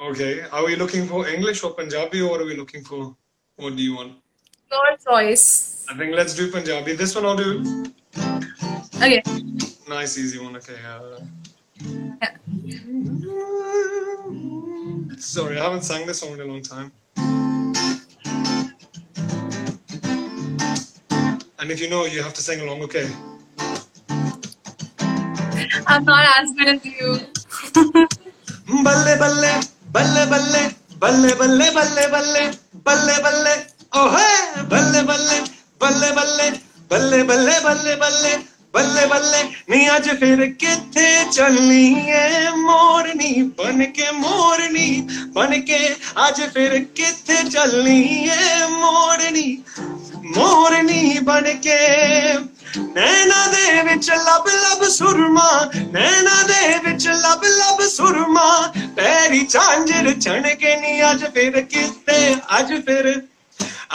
Okay. 0.00 0.42
Are 0.52 0.64
we 0.64 0.76
looking 0.76 1.06
for 1.08 1.26
English 1.28 1.62
or 1.64 1.72
Punjabi, 1.74 2.20
or 2.22 2.40
are 2.40 2.44
we 2.44 2.54
looking 2.56 2.84
for? 2.84 3.16
What 3.56 3.76
do 3.76 3.82
you 3.82 3.96
want? 3.96 4.12
Your 4.70 4.96
choice. 5.08 5.84
I 5.88 5.96
think 5.96 6.14
let's 6.14 6.34
do 6.34 6.50
Punjabi. 6.50 6.94
This 6.94 7.14
one 7.14 7.24
I'll 7.26 7.36
do. 7.36 7.50
Okay. 8.96 9.22
Nice, 9.88 10.18
easy 10.18 10.38
one. 10.38 10.56
Okay. 10.56 10.78
Uh, 10.84 11.20
Yeah. 12.22 12.32
sorry, 15.18 15.58
I 15.58 15.64
haven't 15.64 15.82
sang 15.82 16.06
this 16.06 16.20
song 16.20 16.32
in 16.34 16.40
a 16.40 16.44
long 16.44 16.62
time. 16.62 16.92
And 21.58 21.70
if 21.70 21.80
you 21.80 21.88
know, 21.88 22.04
you 22.04 22.22
have 22.22 22.34
to 22.34 22.42
sing 22.42 22.60
along, 22.60 22.82
okay? 22.82 23.08
I'm 25.86 26.04
not 26.04 26.26
as 26.36 26.52
good 26.52 26.68
as 26.68 26.84
you. 26.84 27.20
balle 28.84 29.16
balle, 29.16 29.52
balle 29.90 30.26
balle, 30.28 30.62
balle 31.00 31.32
balle, 31.40 31.66
balle 31.72 32.04
balle, 32.12 32.58
balle 32.84 33.16
balle, 33.24 33.54
oh 33.94 34.08
hey, 34.16 34.64
balle 34.68 35.00
balle, 35.08 35.48
balle 35.78 36.08
balle, 36.18 36.60
balle 36.88 37.24
balle, 37.24 37.54
balle 37.64 37.96
balle. 37.96 38.32
बल्ले 38.74 39.04
बल्ले, 39.06 39.42
नी 39.70 39.86
अज 39.88 40.08
फिर 40.20 40.40
कितने 40.60 41.08
चलनी 41.32 41.92
है 42.06 42.56
मोरनी 42.56 43.32
बन 43.58 43.84
के 43.96 44.10
मोरनी 44.12 44.90
बन 45.36 45.60
के 45.68 45.78
अज 46.24 46.40
फिर 46.54 46.78
कितने 46.96 47.42
चलनी 47.50 48.02
है 48.28 48.68
मोरनी 48.70 49.48
मोरनी 50.36 51.18
बन 51.28 51.52
के 51.66 51.80
नैना 52.76 53.46
दे 53.46 53.82
विच 53.82 54.10
लब 54.10 54.44
लब 54.48 54.82
सुरमा, 54.90 55.48
नैना 55.94 56.42
दे 56.42 56.76
विच 56.86 57.06
लब 57.08 57.44
लब 57.44 57.80
सुरमा, 57.88 58.48
पैरी 58.96 59.40
झांझर 59.46 60.12
छण 60.20 60.48
के 60.62 60.74
नी 60.80 61.00
अज 61.10 61.24
फिर 61.34 61.60
कितने 61.72 62.18
अज 62.58 62.72
फिर 62.86 63.08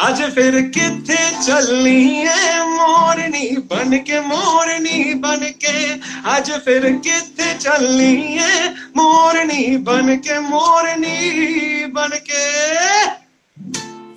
आज 0.07 0.21
फिर 0.35 0.59
किथे 0.75 1.17
चलनी 1.45 2.05
है 2.27 2.63
मोरनी 2.69 3.47
बन 3.71 3.97
के 4.07 4.19
मोरनी 4.27 5.13
बन 5.25 5.45
के 5.63 5.75
आज 6.35 6.51
फिर 6.65 6.85
किथे 7.07 7.53
चलनी 7.57 8.15
है 8.37 8.69
मोरनी 8.97 9.65
बन 9.89 10.15
के 10.27 10.39
मोरनी 10.49 11.85
बन 11.97 12.17
के 12.29 12.49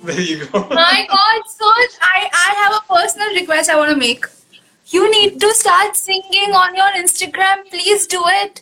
There 0.07 0.21
you 0.21 0.45
go. 0.45 0.59
My 0.69 0.97
God, 1.11 1.45
Soj, 1.51 1.93
I, 2.07 2.29
I 2.39 2.49
have 2.57 2.73
a 2.79 2.81
personal 2.93 3.29
request 3.37 3.71
I 3.71 3.75
want 3.77 3.89
to 3.91 3.95
make. 3.97 4.25
You 4.87 5.09
need 5.11 5.39
to 5.41 5.49
start 5.59 5.95
singing 5.95 6.53
on 6.53 6.75
your 6.75 6.89
Instagram. 6.99 7.63
Please 7.71 8.05
do 8.05 8.21
it. 8.41 8.61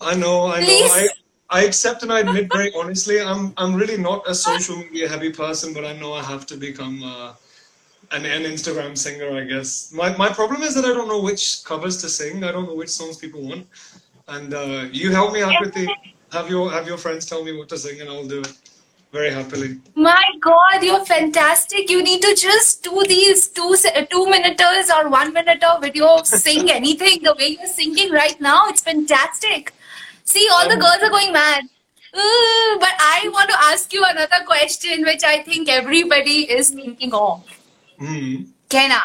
I 0.00 0.14
know, 0.14 0.46
I 0.46 0.62
Please. 0.64 0.88
know. 0.88 1.02
I, 1.02 1.08
I 1.52 1.64
accept 1.64 2.02
and 2.02 2.10
I 2.10 2.20
admit 2.20 2.50
very 2.50 2.72
honestly, 2.74 3.20
I'm 3.20 3.52
I'm 3.58 3.74
really 3.74 3.98
not 3.98 4.28
a 4.28 4.34
social 4.34 4.76
media 4.76 5.06
heavy 5.06 5.30
person, 5.30 5.74
but 5.74 5.84
I 5.84 5.92
know 6.00 6.14
I 6.14 6.22
have 6.22 6.46
to 6.46 6.56
become 6.56 7.04
uh, 7.04 7.34
an, 8.10 8.24
an 8.24 8.44
Instagram 8.44 8.96
singer, 8.96 9.30
I 9.40 9.44
guess. 9.44 9.92
My 9.92 10.16
my 10.16 10.30
problem 10.30 10.62
is 10.62 10.74
that 10.76 10.86
I 10.86 10.94
don't 10.96 11.08
know 11.08 11.20
which 11.20 11.62
covers 11.64 12.00
to 12.02 12.08
sing. 12.08 12.42
I 12.42 12.52
don't 12.52 12.66
know 12.66 12.78
which 12.82 12.88
songs 12.88 13.18
people 13.18 13.42
want. 13.42 13.66
And 14.28 14.54
uh, 14.54 14.86
you 14.90 15.10
help 15.10 15.34
me 15.34 15.42
out 15.42 15.60
with 15.60 15.74
the 15.74 15.86
have 16.32 16.48
your 16.48 16.70
have 16.72 16.86
your 16.86 16.96
friends 16.96 17.26
tell 17.26 17.44
me 17.44 17.52
what 17.58 17.68
to 17.68 17.78
sing 17.84 18.00
and 18.00 18.08
I'll 18.08 18.26
do 18.26 18.40
it 18.40 18.52
very 19.12 19.30
happily. 19.30 19.78
My 19.94 20.24
God, 20.40 20.82
you're 20.82 21.04
fantastic. 21.04 21.90
You 21.90 22.02
need 22.02 22.22
to 22.22 22.34
just 22.34 22.82
do 22.82 23.04
these 23.06 23.48
two 23.48 23.76
two 24.10 24.24
minuters 24.34 24.90
or 24.96 25.10
one 25.10 25.34
minute 25.34 25.62
video. 25.82 26.16
Sing 26.22 26.70
anything 26.70 27.22
the 27.22 27.34
way 27.38 27.48
you're 27.58 27.74
singing 27.76 28.10
right 28.10 28.40
now. 28.40 28.68
It's 28.68 28.80
fantastic. 28.80 29.74
See, 30.32 30.48
all 30.50 30.66
the 30.68 30.74
Um, 30.74 30.84
girls 30.84 31.02
are 31.02 31.10
going 31.10 31.32
mad. 31.32 31.64
Ooh, 32.16 32.76
but 32.80 32.94
I 32.98 33.28
want 33.32 33.50
to 33.50 33.58
ask 33.70 33.92
you 33.92 34.04
another 34.04 34.44
question, 34.46 35.02
which 35.02 35.24
I 35.24 35.42
think 35.42 35.68
everybody 35.68 36.38
is 36.58 36.70
thinking 36.70 37.12
of. 37.14 37.42
Hmm. 37.98 38.36
Can 38.68 38.92
I? 38.92 39.02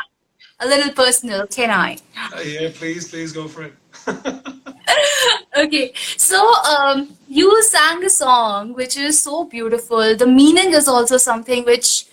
A 0.60 0.68
little 0.68 0.92
personal. 0.94 1.48
Can 1.48 1.70
I? 1.70 1.98
Uh, 2.18 2.40
yeah, 2.42 2.70
please, 2.74 3.10
please 3.10 3.32
go 3.32 3.48
for 3.48 3.64
it. 3.64 3.74
okay 5.58 5.92
so 6.18 6.40
um, 6.64 7.10
you 7.28 7.48
sang 7.64 8.04
a 8.04 8.10
song 8.10 8.74
which 8.74 8.96
is 8.98 9.22
so 9.22 9.44
beautiful 9.44 10.16
the 10.16 10.28
meaning 10.28 10.74
is 10.74 10.88
also 10.88 11.18
something 11.18 11.66
which 11.66 12.06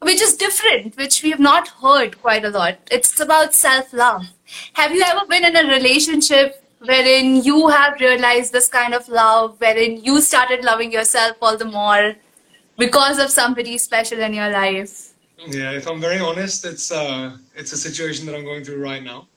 which 0.00 0.22
is 0.22 0.36
different 0.36 0.96
which 0.96 1.22
we 1.22 1.30
have 1.30 1.40
not 1.40 1.68
heard 1.82 2.20
quite 2.22 2.44
a 2.44 2.50
lot 2.50 2.78
it's 2.90 3.20
about 3.20 3.52
self 3.54 3.92
love 3.92 4.24
have 4.74 4.94
you 4.94 5.02
ever 5.02 5.26
been 5.26 5.44
in 5.44 5.56
a 5.56 5.68
relationship 5.68 6.62
wherein 6.78 7.42
you 7.42 7.68
have 7.68 7.98
realized 8.00 8.52
this 8.52 8.68
kind 8.68 8.94
of 8.94 9.08
love 9.08 9.58
wherein 9.60 10.02
you 10.04 10.20
started 10.20 10.64
loving 10.64 10.92
yourself 10.92 11.36
all 11.40 11.56
the 11.56 11.64
more 11.64 12.14
because 12.78 13.18
of 13.18 13.30
somebody 13.30 13.78
special 13.78 14.20
in 14.20 14.34
your 14.34 14.50
life 14.50 15.14
yeah, 15.48 15.72
if 15.72 15.86
I'm 15.86 16.00
very 16.00 16.18
honest, 16.18 16.64
it's 16.64 16.90
uh 16.90 17.36
it's 17.54 17.72
a 17.72 17.76
situation 17.76 18.26
that 18.26 18.34
I'm 18.34 18.44
going 18.44 18.64
through 18.64 18.82
right 18.82 19.02
now. 19.02 19.28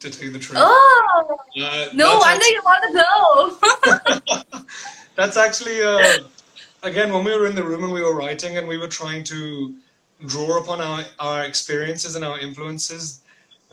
To 0.00 0.10
tell 0.10 0.24
you 0.24 0.32
the 0.32 0.38
truth. 0.38 0.58
oh 0.60 1.38
Uh, 1.56 1.86
no 1.94 2.18
wonder 2.18 2.46
you 2.46 2.62
want 2.64 2.82
to 2.86 4.52
go 4.52 4.62
That's 5.16 5.36
actually, 5.36 5.80
uh, 5.80 6.18
again, 6.82 7.12
when 7.12 7.24
we 7.24 7.38
were 7.38 7.46
in 7.46 7.54
the 7.54 7.62
room 7.62 7.84
and 7.84 7.92
we 7.92 8.02
were 8.02 8.14
writing 8.14 8.58
and 8.58 8.66
we 8.66 8.78
were 8.78 8.88
trying 8.88 9.22
to 9.24 9.74
draw 10.26 10.58
upon 10.58 10.80
our, 10.80 11.04
our 11.20 11.44
experiences 11.44 12.16
and 12.16 12.24
our 12.24 12.38
influences, 12.40 13.20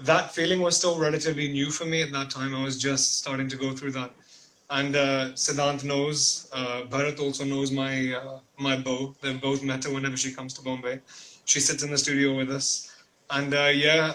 that 0.03 0.33
feeling 0.33 0.61
was 0.61 0.77
still 0.77 0.97
relatively 0.97 1.47
new 1.47 1.71
for 1.71 1.85
me 1.85 2.01
at 2.01 2.11
that 2.11 2.29
time. 2.29 2.55
I 2.55 2.63
was 2.63 2.79
just 2.79 3.19
starting 3.19 3.47
to 3.49 3.55
go 3.57 3.71
through 3.71 3.91
that. 3.91 4.11
And 4.69 4.95
uh, 4.95 5.31
Siddhant 5.33 5.83
knows, 5.83 6.49
uh, 6.53 6.83
Bharat 6.89 7.19
also 7.19 7.43
knows 7.43 7.71
my, 7.71 8.13
uh, 8.13 8.39
my 8.57 8.77
beau. 8.77 9.15
They've 9.21 9.41
both 9.41 9.63
met 9.63 9.83
her 9.83 9.93
whenever 9.93 10.15
she 10.15 10.31
comes 10.33 10.53
to 10.55 10.61
Bombay. 10.61 11.01
She 11.45 11.59
sits 11.59 11.83
in 11.83 11.91
the 11.91 11.97
studio 11.97 12.35
with 12.37 12.49
us. 12.49 12.87
And 13.29 13.53
uh, 13.53 13.71
yeah, 13.73 14.13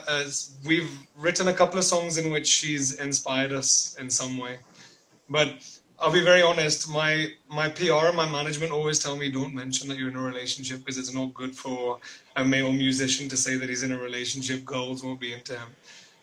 we've 0.64 0.90
written 1.16 1.49
a 1.49 1.53
couple 1.53 1.79
of 1.79 1.85
songs 1.85 2.18
in 2.18 2.31
which 2.31 2.46
she's 2.46 2.94
inspired 3.01 3.53
us 3.53 3.96
in 3.99 4.09
some 4.11 4.38
way. 4.38 4.59
But 5.29 5.55
I'll 5.98 6.12
be 6.12 6.22
very 6.22 6.42
honest. 6.42 6.90
My 6.90 7.28
my 7.48 7.68
PR 7.68 8.09
and 8.09 8.16
my 8.16 8.28
management 8.28 8.72
always 8.72 8.98
tell 8.98 9.16
me 9.16 9.30
don't 9.30 9.54
mention 9.54 9.88
that 9.88 9.96
you're 9.98 10.11
in 10.11 10.16
a 10.16 10.22
relationship 10.22 10.80
because 10.80 10.98
it's 10.98 11.14
not 11.14 11.32
good 11.32 11.56
for 11.56 11.98
a 12.37 12.44
male 12.44 12.72
musician 12.72 13.28
to 13.30 13.37
say 13.37 13.56
that 13.56 13.68
he's 13.68 13.82
in 13.82 13.92
a 13.92 13.98
relationship. 13.98 14.64
Girls 14.64 15.02
won't 15.02 15.20
be 15.20 15.32
into 15.32 15.54
him. 15.54 15.68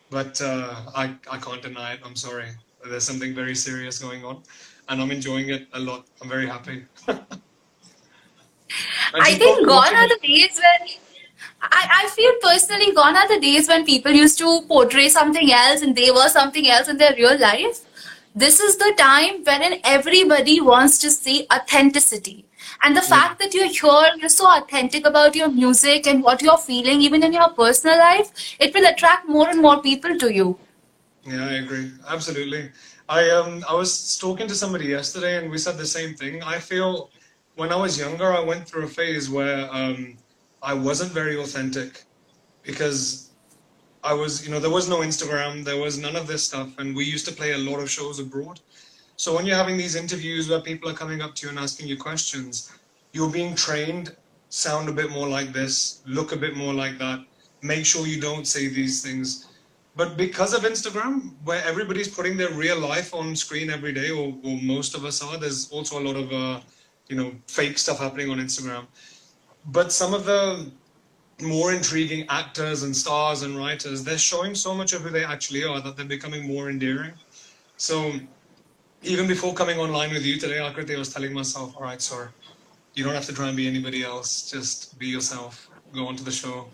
But 0.10 0.40
uh, 0.42 0.76
I 0.96 1.16
I 1.30 1.38
can't 1.40 1.62
deny 1.62 1.94
it. 1.94 2.02
I'm 2.06 2.16
sorry. 2.16 2.50
There's 2.88 3.04
something 3.04 3.34
very 3.34 3.56
serious 3.56 3.98
going 3.98 4.24
on, 4.24 4.44
and 4.90 5.02
I'm 5.02 5.10
enjoying 5.10 5.50
it 5.50 5.68
a 5.74 5.80
lot. 5.80 6.06
I'm 6.22 6.30
very 6.30 6.48
happy. 6.48 6.86
I 9.14 9.36
think 9.36 9.68
gone 9.68 9.96
are 9.96 10.08
the 10.08 10.20
days 10.22 10.60
when 10.66 10.90
I, 11.62 12.04
I 12.04 12.10
feel 12.10 12.34
personally 12.42 12.92
gone 12.94 13.16
are 13.16 13.28
the 13.28 13.40
days 13.40 13.68
when 13.68 13.86
people 13.86 14.12
used 14.12 14.38
to 14.40 14.62
portray 14.68 15.10
something 15.10 15.52
else 15.52 15.82
and 15.82 15.96
they 15.96 16.12
were 16.12 16.30
something 16.30 16.70
else 16.70 16.88
in 16.90 16.98
their 16.98 17.16
real 17.16 17.40
life. 17.40 17.82
This 18.36 18.60
is 18.60 18.78
the 18.78 18.94
time 18.98 19.44
wherein 19.44 19.80
everybody 19.84 20.60
wants 20.60 20.98
to 21.00 21.12
see 21.12 21.46
authenticity. 21.54 22.46
And 22.82 22.98
the 22.98 23.02
fact 23.02 23.40
that 23.40 23.54
you're 23.54 23.68
here, 23.68 24.12
you're 24.18 24.30
so 24.30 24.50
authentic 24.50 25.06
about 25.06 25.36
your 25.36 25.50
music 25.50 26.08
and 26.08 26.24
what 26.24 26.42
you're 26.42 26.58
feeling, 26.58 27.02
even 27.02 27.24
in 27.24 27.34
your 27.34 27.50
personal 27.50 27.98
life, 28.00 28.56
it 28.60 28.74
will 28.74 28.88
attract 28.88 29.28
more 29.30 29.50
and 29.50 29.62
more 29.62 29.82
people 29.82 30.18
to 30.18 30.34
you. 30.34 30.58
Yeah, 31.24 31.46
I 31.46 31.54
agree. 31.54 31.92
Absolutely. 32.08 32.72
I 33.08 33.30
um 33.30 33.64
I 33.70 33.76
was 33.76 34.18
talking 34.18 34.48
to 34.48 34.56
somebody 34.56 34.86
yesterday 34.86 35.38
and 35.38 35.52
we 35.52 35.58
said 35.58 35.78
the 35.78 35.86
same 35.86 36.16
thing. 36.16 36.42
I 36.42 36.58
feel 36.58 37.12
when 37.56 37.72
I 37.72 37.76
was 37.76 38.00
younger 38.00 38.34
I 38.34 38.40
went 38.40 38.68
through 38.68 38.86
a 38.86 38.88
phase 38.88 39.30
where 39.30 39.70
um 39.72 40.18
I 40.64 40.74
wasn't 40.74 41.12
very 41.12 41.38
authentic 41.38 42.04
because 42.64 43.33
I 44.04 44.14
was, 44.14 44.46
you 44.46 44.52
know, 44.52 44.60
there 44.60 44.70
was 44.70 44.90
no 44.90 44.98
Instagram, 44.98 45.64
there 45.64 45.78
was 45.78 45.98
none 45.98 46.16
of 46.16 46.28
this 46.28 46.44
stuff, 46.44 46.70
and 46.78 46.96
we 46.96 47.06
used 47.06 47.26
to 47.28 47.32
play 47.34 47.54
a 47.54 47.58
lot 47.58 47.80
of 47.80 47.90
shows 47.90 48.20
abroad. 48.20 48.60
So 49.16 49.34
when 49.34 49.46
you're 49.46 49.56
having 49.56 49.78
these 49.78 49.96
interviews 49.96 50.50
where 50.50 50.60
people 50.60 50.90
are 50.90 50.94
coming 50.94 51.22
up 51.22 51.36
to 51.36 51.46
you 51.46 51.50
and 51.50 51.60
asking 51.60 51.88
you 51.88 51.98
questions, 51.98 52.72
you're 53.14 53.30
being 53.30 53.56
trained, 53.56 54.16
sound 54.50 54.90
a 54.90 54.92
bit 54.92 55.10
more 55.10 55.28
like 55.28 55.54
this, 55.54 56.02
look 56.06 56.34
a 56.34 56.36
bit 56.36 56.58
more 56.58 56.74
like 56.74 56.98
that, 56.98 57.20
make 57.62 57.86
sure 57.86 58.06
you 58.06 58.20
don't 58.20 58.46
say 58.46 58.68
these 58.68 59.02
things. 59.02 59.48
But 59.96 60.18
because 60.18 60.54
of 60.54 60.64
Instagram, 60.64 61.32
where 61.46 61.64
everybody's 61.64 62.08
putting 62.08 62.36
their 62.36 62.52
real 62.52 62.80
life 62.80 63.14
on 63.14 63.36
screen 63.36 63.70
every 63.70 63.94
day, 63.94 64.10
or, 64.10 64.36
or 64.44 64.58
most 64.62 64.96
of 64.96 65.06
us 65.06 65.24
are, 65.24 65.38
there's 65.38 65.70
also 65.72 66.00
a 66.00 66.04
lot 66.04 66.16
of, 66.18 66.34
uh, 66.34 66.60
you 67.08 67.16
know, 67.16 67.32
fake 67.48 67.78
stuff 67.78 68.00
happening 68.00 68.30
on 68.32 68.40
Instagram. 68.40 68.86
But 69.68 69.92
some 69.92 70.14
of 70.14 70.26
the 70.26 70.72
more 71.44 71.74
intriguing 71.74 72.26
actors 72.30 72.84
and 72.84 72.96
stars 72.96 73.44
and 73.44 73.58
writers, 73.58 74.04
they're 74.04 74.18
showing 74.18 74.56
so 74.56 74.74
much 74.74 74.94
of 74.94 75.02
who 75.02 75.10
they 75.10 75.24
actually 75.24 75.64
are 75.64 75.80
that 75.82 75.96
they're 75.96 76.06
becoming 76.06 76.48
more 76.48 76.70
endearing. 76.70 77.14
So 77.78 78.14
even 79.04 79.28
before 79.28 79.54
coming 79.54 79.80
online 79.80 80.12
with 80.14 80.26
you 80.26 80.40
today, 80.40 80.58
Akriti, 80.58 80.96
I 80.96 81.00
was 81.00 81.14
telling 81.14 81.34
myself, 81.34 81.76
all 81.76 81.84
right, 81.84 82.02
Sur, 82.02 82.32
you 82.96 83.04
don't 83.04 83.14
have 83.14 83.26
to 83.26 83.34
try 83.34 83.48
and 83.48 83.58
be 83.58 83.68
anybody 83.68 84.04
else. 84.04 84.50
Just 84.50 84.98
be 85.00 85.08
yourself. 85.08 85.70
Go 85.94 86.08
onto 86.08 86.24
the 86.24 86.32
show. 86.32 86.68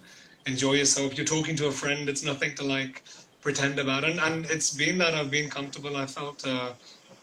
Enjoy 0.46 0.74
yourself. 0.74 1.18
You're 1.18 1.26
talking 1.26 1.56
to 1.58 1.68
a 1.68 1.72
friend. 1.72 2.10
It's 2.10 2.24
nothing 2.24 2.56
to 2.56 2.64
like 2.64 3.04
pretend 3.42 3.80
about. 3.80 4.04
And, 4.04 4.20
and 4.20 4.46
it's 4.46 4.76
been 4.76 4.98
that 5.00 5.14
I've 5.14 5.32
been 5.32 5.50
comfortable. 5.50 5.96
I 5.96 6.06
felt 6.06 6.46
uh, 6.46 6.74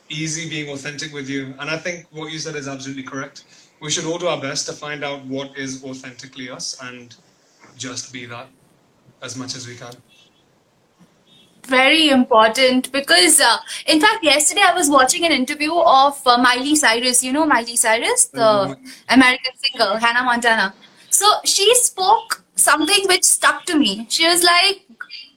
easy 0.09 0.49
being 0.49 0.71
authentic 0.71 1.13
with 1.13 1.29
you. 1.29 1.55
And 1.59 1.71
I 1.71 1.77
think 1.77 2.07
what 2.11 2.33
you 2.33 2.39
said 2.39 2.57
is 2.57 2.69
absolutely 2.69 3.03
correct. 3.03 3.45
We 3.81 3.91
should 3.91 4.07
all 4.07 4.19
do 4.19 4.27
our 4.29 4.41
best 4.41 4.67
to 4.67 4.73
find 4.73 5.05
out 5.05 5.25
what 5.27 5.57
is 5.57 5.85
authentically 5.85 6.49
us 6.51 6.79
and 6.83 7.15
just 7.77 8.13
be 8.13 8.25
that 8.27 8.49
as 9.23 9.37
much 9.37 9.55
as 9.57 9.67
we 9.67 9.77
can. 9.77 9.95
very 11.69 12.11
important 12.15 12.93
because 12.93 13.41
uh, 13.41 13.57
in 13.93 14.01
fact 14.03 14.23
yesterday 14.27 14.63
i 14.67 14.73
was 14.75 14.89
watching 14.89 15.25
an 15.29 15.33
interview 15.37 15.79
of 15.93 16.21
uh, 16.27 16.37
miley 16.43 16.75
cyrus 16.83 17.23
you 17.29 17.33
know 17.37 17.45
miley 17.53 17.75
cyrus 17.81 18.27
the 18.41 18.51
Mhm. 18.51 18.93
american 19.17 19.57
singer 19.65 19.89
hannah 20.05 20.23
montana 20.29 20.67
so 21.17 21.31
she 21.55 21.67
spoke 21.81 22.37
something 22.67 23.09
which 23.15 23.25
stuck 23.31 23.59
to 23.71 23.79
me 23.81 23.91
she 24.19 24.29
was 24.29 24.45
like 24.51 24.79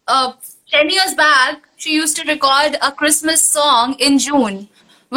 uh, 0.08 0.32
10 0.75 0.91
years 0.97 1.15
back 1.23 1.65
she 1.78 1.95
used 1.95 2.15
to 2.21 2.28
record 2.32 2.78
a 2.89 2.91
christmas 3.02 3.47
song 3.58 3.95
in 4.10 4.19
june 4.28 4.62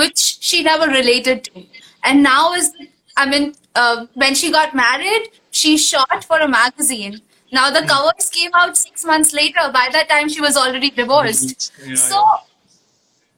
which 0.02 0.24
she 0.48 0.62
never 0.70 0.88
related 0.96 1.44
to 1.50 1.66
and 2.10 2.22
now 2.30 2.42
is 2.62 2.72
i 3.18 3.26
mean 3.34 3.52
uh, 3.82 4.06
when 4.24 4.34
she 4.42 4.50
got 4.58 4.74
married 4.84 5.28
she 5.52 5.76
shot 5.78 6.24
for 6.24 6.38
a 6.38 6.48
magazine 6.48 7.22
now 7.52 7.70
the 7.70 7.82
hmm. 7.82 7.86
covers 7.86 8.30
came 8.30 8.50
out 8.54 8.76
six 8.76 9.04
months 9.04 9.34
later. 9.34 9.70
By 9.72 9.88
that 9.92 10.08
time, 10.08 10.28
she 10.28 10.40
was 10.40 10.56
already 10.56 10.90
divorced. 10.90 11.72
Mm-hmm. 11.74 11.90
Yeah, 11.90 11.96
so 11.96 12.24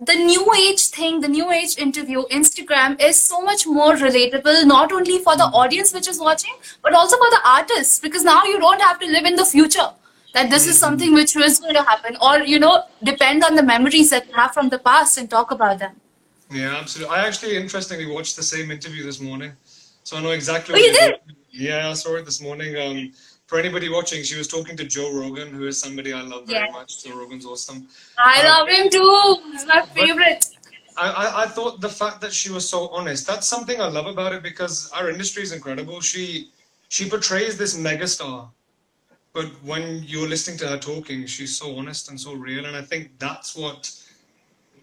the 0.00 0.14
new 0.14 0.55
age 0.55 0.87
thing, 0.87 1.20
the 1.20 1.29
new 1.29 1.50
age 1.50 1.77
interview, 1.79 2.22
Instagram 2.31 3.00
is 3.03 3.20
so 3.20 3.42
much 3.42 3.66
more 3.66 3.94
relatable, 3.94 4.66
not 4.66 4.92
only 4.92 5.18
for 5.18 5.37
the 5.37 5.44
audience 5.62 5.92
which 5.92 6.09
is 6.09 6.20
watching, 6.20 6.55
but 6.83 6.94
also 6.94 7.16
for 7.16 7.31
the 7.31 7.40
artists, 7.44 7.98
because 7.98 8.22
now 8.22 8.44
you 8.44 8.59
don't 8.61 8.81
have 8.81 9.00
to 9.00 9.07
live 9.07 9.24
in 9.24 9.35
the 9.35 9.44
future. 9.44 9.90
That 10.33 10.50
this 10.50 10.66
is 10.66 10.79
something 10.79 11.09
mm-hmm. 11.09 11.16
which 11.16 11.37
was 11.37 11.61
going 11.61 11.74
to 11.74 11.83
happen, 11.83 12.16
or 12.20 12.38
you 12.40 12.59
know, 12.59 12.85
depend 13.03 13.44
on 13.44 13.55
the 13.55 13.62
memories 13.62 14.11
that 14.11 14.29
you 14.29 14.35
have 14.35 14.53
from 14.53 14.68
the 14.68 14.79
past 14.79 15.18
and 15.18 15.31
talk 15.31 15.50
about 15.50 15.79
them. 15.79 15.94
Yeah, 16.50 16.77
absolutely. 16.77 17.14
I 17.14 17.27
actually, 17.27 17.57
interestingly, 17.57 18.07
watched 18.07 18.37
the 18.37 18.42
same 18.42 18.70
interview 18.70 19.05
this 19.05 19.20
morning, 19.20 19.53
so 20.03 20.16
I 20.16 20.22
know 20.22 20.31
exactly. 20.31 20.74
Oh, 20.74 20.79
what 20.79 20.85
you 20.85 20.92
did? 20.92 21.20
Yeah, 21.57 21.88
I 21.88 21.93
saw 21.93 22.17
it 22.17 22.25
this 22.25 22.40
morning. 22.40 22.77
Um, 22.77 23.12
for 23.47 23.61
anybody 23.61 23.88
watching, 23.88 24.25
she 24.25 24.37
was 24.37 24.49
talking 24.49 24.77
to 24.77 24.85
Joe 24.85 25.12
Rogan, 25.12 25.51
who 25.51 25.69
is 25.69 25.81
somebody 25.81 26.12
I 26.12 26.23
love 26.23 26.49
very 26.49 26.69
much. 26.73 27.05
Joe 27.05 27.17
Rogan's 27.17 27.47
awesome. 27.47 27.87
I 28.19 28.40
um, 28.40 28.47
love 28.47 28.69
him 28.69 28.90
too. 28.90 29.53
He's 29.53 29.64
my 29.64 29.83
favorite. 29.83 30.47
I, 30.97 31.11
I, 31.11 31.43
I 31.45 31.47
thought 31.47 31.81
the 31.81 31.88
fact 31.88 32.21
that 32.23 32.33
she 32.33 32.51
was 32.51 32.69
so 32.69 32.88
honest, 32.88 33.27
that's 33.27 33.47
something 33.47 33.81
I 33.81 33.87
love 33.87 34.07
about 34.07 34.33
it 34.33 34.43
because 34.43 34.90
our 34.93 35.11
industry 35.11 35.45
is 35.45 35.53
incredible. 35.53 36.01
She 36.01 36.51
she 36.88 37.09
portrays 37.09 37.57
this 37.57 37.77
megastar, 37.77 38.49
but 39.33 39.47
when 39.62 40.03
you're 40.05 40.29
listening 40.29 40.59
to 40.59 40.69
her 40.69 40.79
talking, 40.79 41.25
she's 41.27 41.57
so 41.57 41.77
honest 41.77 42.11
and 42.11 42.21
so 42.21 42.35
real. 42.35 42.67
And 42.67 42.77
I 42.77 42.83
think 42.83 43.17
that's 43.21 43.55
what 43.55 43.93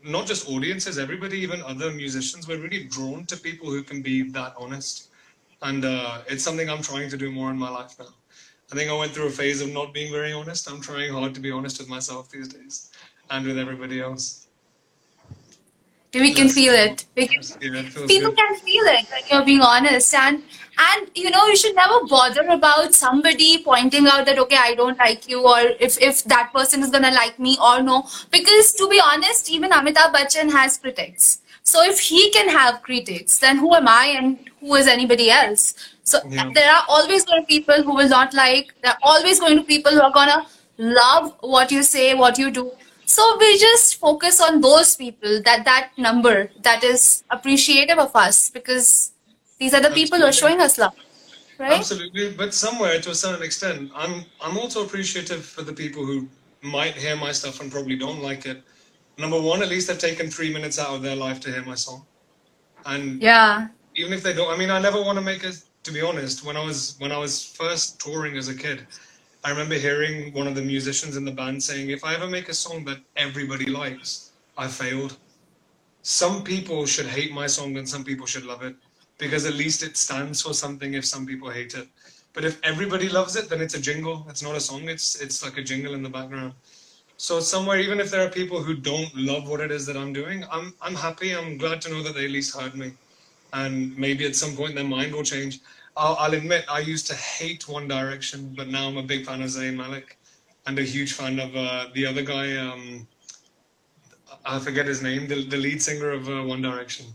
not 0.03 0.25
just 0.25 0.49
audiences, 0.49 0.97
everybody, 0.97 1.37
even 1.39 1.61
other 1.63 1.91
musicians, 1.91 2.47
we're 2.47 2.61
really 2.61 2.85
drawn 2.85 3.25
to 3.25 3.37
people 3.37 3.69
who 3.69 3.83
can 3.83 4.01
be 4.01 4.23
that 4.31 4.53
honest. 4.57 5.09
And 5.61 5.85
uh, 5.85 6.21
it's 6.27 6.43
something 6.43 6.69
I'm 6.69 6.81
trying 6.81 7.09
to 7.09 7.17
do 7.17 7.31
more 7.31 7.51
in 7.51 7.57
my 7.57 7.69
life 7.69 7.95
now. 7.99 8.13
I 8.71 8.75
think 8.75 8.89
I 8.89 8.97
went 8.97 9.11
through 9.11 9.27
a 9.27 9.31
phase 9.31 9.61
of 9.61 9.71
not 9.71 9.93
being 9.93 10.11
very 10.11 10.31
honest. 10.31 10.69
I'm 10.69 10.81
trying 10.81 11.11
hard 11.11 11.35
to 11.35 11.41
be 11.41 11.51
honest 11.51 11.79
with 11.79 11.89
myself 11.89 12.29
these 12.29 12.47
days 12.47 12.89
and 13.29 13.45
with 13.45 13.57
everybody 13.57 13.99
else. 13.99 14.47
We 16.13 16.33
can 16.33 16.49
feel 16.49 16.73
it. 16.73 17.05
We 17.15 17.27
can, 17.27 17.41
yeah, 17.61 17.79
it 17.79 18.07
people 18.07 18.31
good. 18.31 18.37
can 18.37 18.55
feel 18.57 18.83
it 18.85 19.05
when 19.11 19.21
you're 19.29 19.45
being 19.45 19.61
honest. 19.61 20.13
And 20.13 20.43
and 20.77 21.11
you 21.15 21.29
know 21.29 21.45
you 21.47 21.55
should 21.55 21.75
never 21.75 22.05
bother 22.07 22.47
about 22.47 22.93
somebody 22.93 23.63
pointing 23.63 24.07
out 24.07 24.25
that 24.25 24.39
okay 24.39 24.57
i 24.59 24.73
don't 24.75 24.97
like 24.97 25.27
you 25.27 25.41
or 25.47 25.59
if 25.79 26.01
if 26.01 26.23
that 26.25 26.51
person 26.53 26.81
is 26.81 26.89
gonna 26.89 27.11
like 27.11 27.37
me 27.39 27.57
or 27.61 27.81
no 27.81 28.07
because 28.31 28.73
to 28.73 28.87
be 28.89 29.01
honest 29.03 29.51
even 29.51 29.71
amitabh 29.71 30.13
bachchan 30.13 30.51
has 30.51 30.77
critics 30.77 31.40
so 31.63 31.83
if 31.83 31.99
he 31.99 32.31
can 32.31 32.49
have 32.49 32.81
critics 32.81 33.39
then 33.39 33.57
who 33.57 33.73
am 33.75 33.87
i 33.87 34.05
and 34.17 34.49
who 34.59 34.75
is 34.75 34.87
anybody 34.87 35.29
else 35.29 35.73
so 36.03 36.19
yeah. 36.29 36.49
there 36.53 36.71
are 36.71 36.83
always 36.89 37.25
going 37.25 37.41
to 37.41 37.47
be 37.47 37.59
people 37.59 37.83
who 37.83 37.95
will 37.95 38.09
not 38.09 38.33
like 38.33 38.73
there 38.81 38.91
are 38.91 38.99
always 39.01 39.39
going 39.39 39.57
to 39.57 39.63
be 39.63 39.75
people 39.77 39.91
who 39.91 40.01
are 40.01 40.11
gonna 40.11 40.45
love 40.77 41.35
what 41.41 41.71
you 41.71 41.83
say 41.83 42.13
what 42.13 42.37
you 42.37 42.51
do 42.51 42.71
so 43.05 43.37
we 43.39 43.57
just 43.57 43.95
focus 43.99 44.39
on 44.39 44.61
those 44.61 44.95
people 44.95 45.41
that 45.43 45.65
that 45.65 45.89
number 45.97 46.49
that 46.61 46.83
is 46.83 47.23
appreciative 47.29 47.99
of 47.99 48.15
us 48.15 48.49
because 48.49 49.11
these 49.59 49.73
are 49.73 49.81
the 49.81 49.87
Absolutely. 49.87 50.03
people 50.03 50.19
who 50.19 50.25
are 50.25 50.33
showing 50.33 50.61
us 50.61 50.77
love. 50.77 50.95
Right? 51.59 51.73
Absolutely, 51.73 52.31
but 52.31 52.53
somewhere 52.53 53.01
to 53.01 53.11
a 53.11 53.15
certain 53.15 53.43
extent, 53.43 53.91
I'm 53.93 54.23
I'm 54.41 54.57
also 54.57 54.85
appreciative 54.85 55.45
for 55.45 55.61
the 55.61 55.73
people 55.73 56.05
who 56.05 56.27
might 56.61 56.95
hear 56.95 57.17
my 57.17 57.33
stuff 57.33 57.59
and 57.59 57.69
probably 57.69 57.97
don't 57.97 58.21
like 58.23 58.45
it. 58.45 58.63
Number 59.21 59.41
one, 59.41 59.61
at 59.63 59.69
least 59.69 59.87
they've 59.87 59.99
taken 60.09 60.29
three 60.29 60.51
minutes 60.53 60.79
out 60.79 60.95
of 60.95 61.01
their 61.03 61.15
life 61.15 61.39
to 61.41 61.51
hear 61.51 61.63
my 61.63 61.75
song, 61.75 62.05
and 62.85 63.21
yeah, 63.21 63.67
even 63.95 64.13
if 64.13 64.23
they 64.23 64.33
don't, 64.33 64.51
I 64.53 64.57
mean, 64.57 64.71
I 64.71 64.79
never 64.79 65.01
want 65.01 65.17
to 65.17 65.25
make 65.31 65.43
it. 65.43 65.57
To 65.83 65.91
be 65.91 66.01
honest, 66.01 66.45
when 66.45 66.57
I 66.57 66.65
was 66.65 66.95
when 66.99 67.11
I 67.11 67.17
was 67.17 67.43
first 67.45 67.99
touring 67.99 68.37
as 68.37 68.49
a 68.49 68.55
kid, 68.55 68.87
I 69.43 69.51
remember 69.51 69.75
hearing 69.75 70.33
one 70.33 70.47
of 70.47 70.55
the 70.55 70.63
musicians 70.63 71.17
in 71.17 71.25
the 71.25 71.31
band 71.31 71.63
saying, 71.63 71.89
"If 71.89 72.03
I 72.03 72.15
ever 72.15 72.27
make 72.27 72.49
a 72.49 72.53
song 72.53 72.85
that 72.85 72.99
everybody 73.15 73.67
likes, 73.67 74.31
I 74.57 74.67
failed." 74.67 75.17
Some 76.03 76.43
people 76.43 76.85
should 76.85 77.07
hate 77.07 77.33
my 77.33 77.47
song 77.47 77.77
and 77.77 77.87
some 77.87 78.03
people 78.03 78.25
should 78.27 78.45
love 78.45 78.63
it 78.63 78.75
because 79.19 79.45
at 79.45 79.53
least 79.53 79.83
it 79.83 79.97
stands 79.97 80.41
for 80.41 80.53
something 80.53 80.93
if 80.95 81.05
some 81.05 81.25
people 81.25 81.49
hate 81.51 81.75
it. 81.75 81.87
But 82.33 82.45
if 82.45 82.59
everybody 82.63 83.09
loves 83.09 83.35
it, 83.35 83.49
then 83.49 83.61
it's 83.61 83.75
a 83.75 83.81
jingle. 83.81 84.25
It's 84.29 84.43
not 84.43 84.55
a 84.55 84.61
song. 84.61 84.89
It's 84.89 85.15
it's 85.21 85.43
like 85.43 85.57
a 85.57 85.63
jingle 85.63 85.93
in 85.93 86.03
the 86.03 86.09
background. 86.09 86.53
So 87.21 87.39
somewhere, 87.39 87.79
even 87.79 87.99
if 87.99 88.09
there 88.09 88.25
are 88.25 88.29
people 88.29 88.63
who 88.63 88.73
don't 88.73 89.15
love 89.15 89.47
what 89.47 89.59
it 89.59 89.69
is 89.69 89.85
that 89.85 89.95
I'm 89.95 90.11
doing, 90.11 90.43
I'm 90.51 90.73
I'm 90.81 90.95
happy. 90.95 91.35
I'm 91.35 91.55
glad 91.55 91.79
to 91.83 91.89
know 91.91 92.01
that 92.01 92.15
they 92.15 92.25
at 92.25 92.31
least 92.31 92.59
heard 92.59 92.73
me, 92.73 92.93
and 93.53 93.95
maybe 93.95 94.25
at 94.25 94.35
some 94.35 94.55
point 94.55 94.73
their 94.73 94.89
mind 94.95 95.13
will 95.13 95.21
change. 95.21 95.59
I'll, 95.95 96.15
I'll 96.15 96.33
admit 96.33 96.65
I 96.67 96.79
used 96.79 97.05
to 97.11 97.15
hate 97.15 97.67
One 97.67 97.87
Direction, 97.87 98.55
but 98.57 98.69
now 98.69 98.87
I'm 98.87 98.97
a 98.97 99.03
big 99.03 99.27
fan 99.27 99.43
of 99.43 99.49
Zayn 99.49 99.75
Malik, 99.75 100.17
and 100.65 100.79
a 100.79 100.81
huge 100.81 101.13
fan 101.13 101.37
of 101.39 101.55
uh, 101.55 101.89
the 101.93 102.07
other 102.07 102.23
guy. 102.23 102.57
Um, 102.57 103.07
I 104.43 104.57
forget 104.57 104.87
his 104.87 105.03
name. 105.03 105.27
The 105.27 105.45
the 105.45 105.57
lead 105.57 105.79
singer 105.79 106.09
of 106.09 106.27
uh, 106.27 106.41
One 106.41 106.63
Direction 106.63 107.05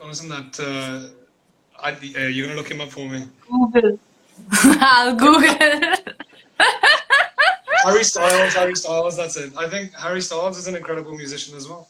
wasn't 0.00 0.30
that? 0.30 0.50
Uh, 0.58 1.10
I, 1.78 1.92
uh, 1.92 2.28
you're 2.28 2.46
gonna 2.46 2.58
look 2.58 2.70
him 2.70 2.80
up 2.80 2.88
for 2.88 3.06
me. 3.06 3.24
Google. 3.50 3.98
I'll 4.92 5.14
Google. 5.14 5.94
Harry 7.84 8.04
Styles. 8.04 8.54
Harry 8.54 8.74
Styles. 8.74 9.16
That's 9.16 9.36
it. 9.36 9.52
I 9.56 9.68
think 9.68 9.92
Harry 9.94 10.20
Styles 10.20 10.58
is 10.58 10.66
an 10.66 10.76
incredible 10.76 11.16
musician 11.16 11.56
as 11.56 11.68
well. 11.68 11.88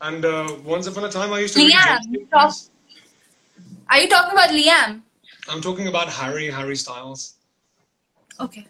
And 0.00 0.24
uh, 0.24 0.56
once 0.64 0.86
upon 0.86 1.04
a 1.04 1.08
time, 1.10 1.32
I 1.32 1.40
used 1.40 1.54
to. 1.56 1.60
Liam. 1.60 2.30
Talk- 2.30 2.54
Are 3.90 3.98
you 4.00 4.08
talking 4.08 4.32
about 4.32 4.50
Liam? 4.50 5.00
I'm 5.48 5.60
talking 5.60 5.86
about 5.88 6.08
Harry. 6.08 6.50
Harry 6.50 6.76
Styles. 6.76 7.34
Okay. 8.40 8.66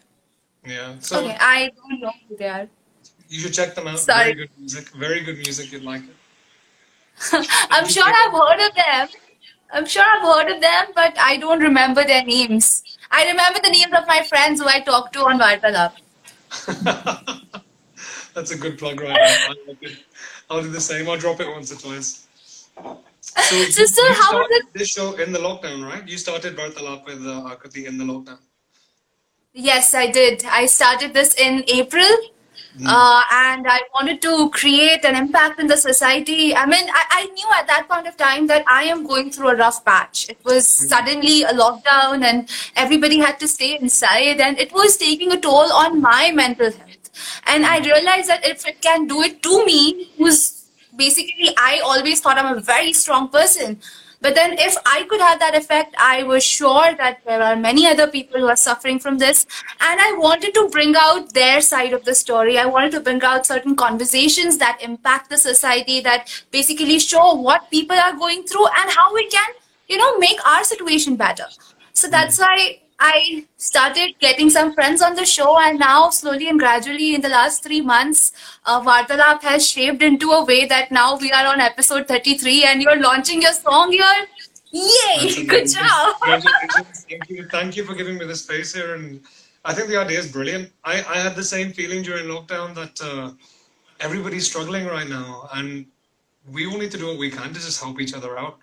Yeah. 0.65 0.95
So 0.99 1.19
okay, 1.23 1.37
I 1.39 1.71
don't 1.75 2.01
know 2.01 2.11
who 2.27 2.37
they 2.37 2.47
are. 2.47 2.67
You 3.29 3.39
should 3.39 3.53
check 3.53 3.75
them 3.75 3.87
out. 3.87 3.99
Sorry. 3.99 4.33
Very 4.33 4.35
good 4.35 4.49
music. 4.57 4.89
Very 4.89 5.19
good 5.21 5.37
music. 5.37 5.71
You'd 5.71 5.83
like 5.83 6.01
it. 6.03 6.15
I'm 7.71 7.87
sure 7.87 8.03
I've 8.05 8.31
heard 8.31 8.67
of 8.69 8.75
them. 8.75 9.07
I'm 9.73 9.85
sure 9.85 10.03
I've 10.03 10.21
heard 10.23 10.55
of 10.55 10.61
them, 10.61 10.85
but 10.95 11.17
I 11.19 11.35
don't 11.37 11.59
remember 11.59 12.03
their 12.05 12.23
names. 12.23 12.83
I 13.11 13.27
remember 13.27 13.59
the 13.61 13.69
names 13.69 13.91
of 13.97 14.07
my 14.07 14.23
friends 14.23 14.61
who 14.61 14.67
I 14.67 14.79
talked 14.79 15.13
to 15.13 15.25
on 15.25 15.39
Vartalap. 15.39 15.93
That's 18.33 18.51
a 18.51 18.57
good 18.57 18.77
plug, 18.77 19.01
right? 19.01 19.09
now. 19.09 19.83
I'll 20.49 20.61
do 20.61 20.69
the 20.69 20.81
same. 20.81 21.09
I'll 21.09 21.17
drop 21.17 21.39
it 21.39 21.47
once 21.47 21.71
or 21.71 21.77
twice. 21.77 22.27
So, 23.21 23.55
Sister, 23.65 24.01
how 24.13 24.37
was 24.37 24.47
it? 24.51 24.65
This 24.73 24.89
show 24.89 25.15
in 25.15 25.31
the 25.31 25.39
lockdown, 25.39 25.85
right? 25.85 26.07
You 26.07 26.17
started 26.17 26.55
Vartalap 26.55 27.05
with 27.05 27.25
uh, 27.25 27.55
Akriti 27.55 27.85
in 27.85 27.97
the 27.97 28.05
lockdown. 28.05 28.39
Yes, 29.53 29.93
I 29.93 30.11
did. 30.11 30.45
I 30.45 30.67
started 30.67 31.13
this 31.13 31.33
in 31.33 31.63
April. 31.67 32.15
Uh, 32.85 33.23
and 33.31 33.65
I 33.67 33.81
wanted 33.93 34.21
to 34.21 34.49
create 34.51 35.03
an 35.03 35.15
impact 35.15 35.59
in 35.59 35.67
the 35.67 35.77
society. 35.77 36.55
I 36.55 36.65
mean, 36.65 36.87
I, 36.89 37.05
I, 37.09 37.25
knew 37.25 37.47
at 37.55 37.65
that 37.67 37.87
point 37.89 38.07
of 38.07 38.17
time 38.17 38.45
that 38.47 38.63
I 38.67 38.83
am 38.83 39.05
going 39.07 39.31
through 39.31 39.49
a 39.49 39.55
rough 39.55 39.83
patch. 39.83 40.29
It 40.29 40.37
was 40.43 40.65
mm. 40.65 40.87
suddenly 40.87 41.43
a 41.43 41.53
lockdown 41.53 42.23
and 42.23 42.49
everybody 42.75 43.17
had 43.17 43.39
to 43.39 43.47
stay 43.47 43.77
inside, 43.79 44.39
and 44.39 44.59
it 44.59 44.71
was 44.73 44.97
taking 44.97 45.31
a 45.31 45.39
toll 45.39 45.71
on 45.73 46.01
my 46.01 46.31
mental 46.31 46.71
health. 46.71 47.09
And 47.47 47.65
I 47.65 47.79
realized 47.79 48.29
that 48.29 48.45
if 48.45 48.67
it 48.67 48.81
can 48.81 49.07
do 49.07 49.21
it 49.21 49.41
to 49.43 49.65
me, 49.65 50.11
who's 50.17 50.65
basically, 50.95 51.55
I 51.57 51.79
always 51.83 52.21
thought 52.21 52.37
I'm 52.37 52.57
a 52.57 52.61
very 52.61 52.93
strong 52.93 53.29
person. 53.29 53.79
But 54.19 54.33
then, 54.33 54.53
if 54.57 54.75
I 54.85 55.03
could 55.03 55.21
have 55.21 55.39
that 55.39 55.55
effect, 55.55 55.95
I 55.99 56.23
was 56.23 56.43
sure 56.43 56.95
that 56.95 57.23
there 57.25 57.41
are 57.41 57.55
many 57.55 57.85
other 57.85 58.07
people 58.07 58.39
who 58.39 58.47
are 58.47 58.55
suffering 58.55 58.99
from 58.99 59.19
this. 59.19 59.45
And 59.79 59.99
I 60.01 60.13
wanted 60.17 60.53
to 60.55 60.69
bring 60.69 60.95
out 60.97 61.33
their 61.33 61.61
side 61.61 61.93
of 61.93 62.03
the 62.03 62.15
story. 62.15 62.57
I 62.57 62.65
wanted 62.65 62.91
to 62.93 62.99
bring 62.99 63.21
out 63.23 63.45
certain 63.45 63.75
conversations 63.75 64.57
that 64.57 64.79
impact 64.81 65.29
the 65.29 65.37
society, 65.37 66.01
that 66.01 66.43
basically 66.51 66.99
show 66.99 67.33
what 67.33 67.69
people 67.69 67.95
are 67.95 68.15
going 68.15 68.43
through 68.43 68.65
and 68.65 68.91
how 68.91 69.13
we 69.13 69.27
can, 69.27 69.49
you 69.87 69.97
know, 69.97 70.17
make 70.17 70.45
our 70.47 70.63
situation 70.63 71.15
better. 71.15 71.45
So 71.93 72.07
that's 72.07 72.37
hmm. 72.37 72.43
why 72.43 72.79
I 72.99 73.45
started 73.57 74.15
getting 74.19 74.49
some 74.49 74.73
friends 74.73 75.01
on 75.03 75.15
the 75.15 75.25
show, 75.25 75.59
and 75.59 75.77
now 75.77 76.09
slowly 76.09 76.49
and 76.49 76.59
gradually, 76.59 77.13
in 77.13 77.21
the 77.21 77.29
last 77.29 77.63
three 77.63 77.81
months, 77.81 78.31
uh, 78.65 78.81
Vartalap 78.81 79.43
has 79.43 79.69
shaped 79.69 80.01
into 80.01 80.31
a 80.31 80.43
way 80.43 80.65
that 80.65 80.91
now 80.91 81.15
we 81.15 81.31
are 81.31 81.45
on 81.45 81.59
episode 81.59 82.07
33, 82.07 82.63
and 82.63 82.81
you're 82.81 82.99
launching 82.99 83.41
your 83.43 83.53
song 83.53 83.91
here. 83.91 84.27
Yay! 84.71 85.45
Good 85.45 85.69
job. 85.69 86.15
Thank 86.25 87.29
you. 87.29 87.47
Thank 87.47 87.77
you 87.77 87.85
for 87.85 87.93
giving 87.93 88.17
me 88.17 88.25
the 88.25 88.35
space 88.35 88.73
here, 88.73 88.95
and 88.95 89.21
I 89.63 89.73
think 89.73 89.89
the 89.89 89.97
idea 89.97 90.17
is 90.17 90.31
brilliant. 90.31 90.71
I, 90.83 90.93
I 91.07 91.19
had 91.19 91.35
the 91.35 91.43
same 91.43 91.73
feeling 91.73 92.01
during 92.01 92.25
lockdown 92.25 92.73
that 92.73 92.99
uh, 93.01 93.31
everybody's 93.99 94.47
struggling 94.47 94.87
right 94.87 95.07
now, 95.07 95.49
and 95.53 95.85
we 96.51 96.65
all 96.65 96.77
need 96.79 96.91
to 96.91 96.97
do 96.97 97.07
what 97.07 97.19
we 97.19 97.29
can 97.29 97.53
to 97.53 97.59
just 97.59 97.79
help 97.79 98.01
each 98.01 98.15
other 98.15 98.39
out 98.39 98.57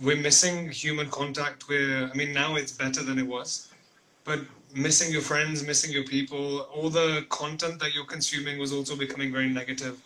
we're 0.00 0.16
missing 0.16 0.70
human 0.70 1.08
contact. 1.10 1.68
We're, 1.68 2.10
I 2.10 2.14
mean 2.14 2.32
now 2.32 2.56
it's 2.56 2.72
better 2.72 3.02
than 3.02 3.18
it 3.18 3.26
was 3.26 3.72
but 4.24 4.40
missing 4.74 5.12
your 5.12 5.22
friends 5.22 5.62
missing 5.62 5.92
your 5.92 6.04
people 6.04 6.60
all 6.74 6.88
the 6.88 7.26
content 7.28 7.78
that 7.80 7.94
you're 7.94 8.06
consuming 8.06 8.58
was 8.58 8.72
also 8.72 8.96
becoming 8.96 9.32
very 9.32 9.48
negative. 9.48 10.00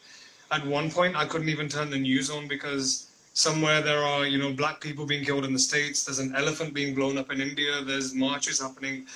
At 0.51 0.67
one 0.67 0.91
point 0.91 1.17
i 1.17 1.25
couldn't 1.25 1.49
even 1.49 1.69
turn 1.69 1.91
the 1.91 1.99
news 1.99 2.31
on 2.31 2.49
because 2.49 3.11
somewhere 3.35 3.81
there 3.83 4.03
are 4.03 4.27
you 4.27 4.39
know 4.39 4.53
black 4.53 4.81
people 4.81 5.07
being 5.07 5.25
killed 5.25 5.45
in 5.45 5.53
the 5.53 5.59
states. 5.59 6.05
There's 6.05 6.19
an 6.19 6.35
elephant 6.35 6.75
being 6.75 6.95
blown 6.95 7.19
up 7.19 7.31
in 7.31 7.41
india. 7.41 7.83
There's 7.83 8.15
marches 8.15 8.61
happening. 8.61 9.07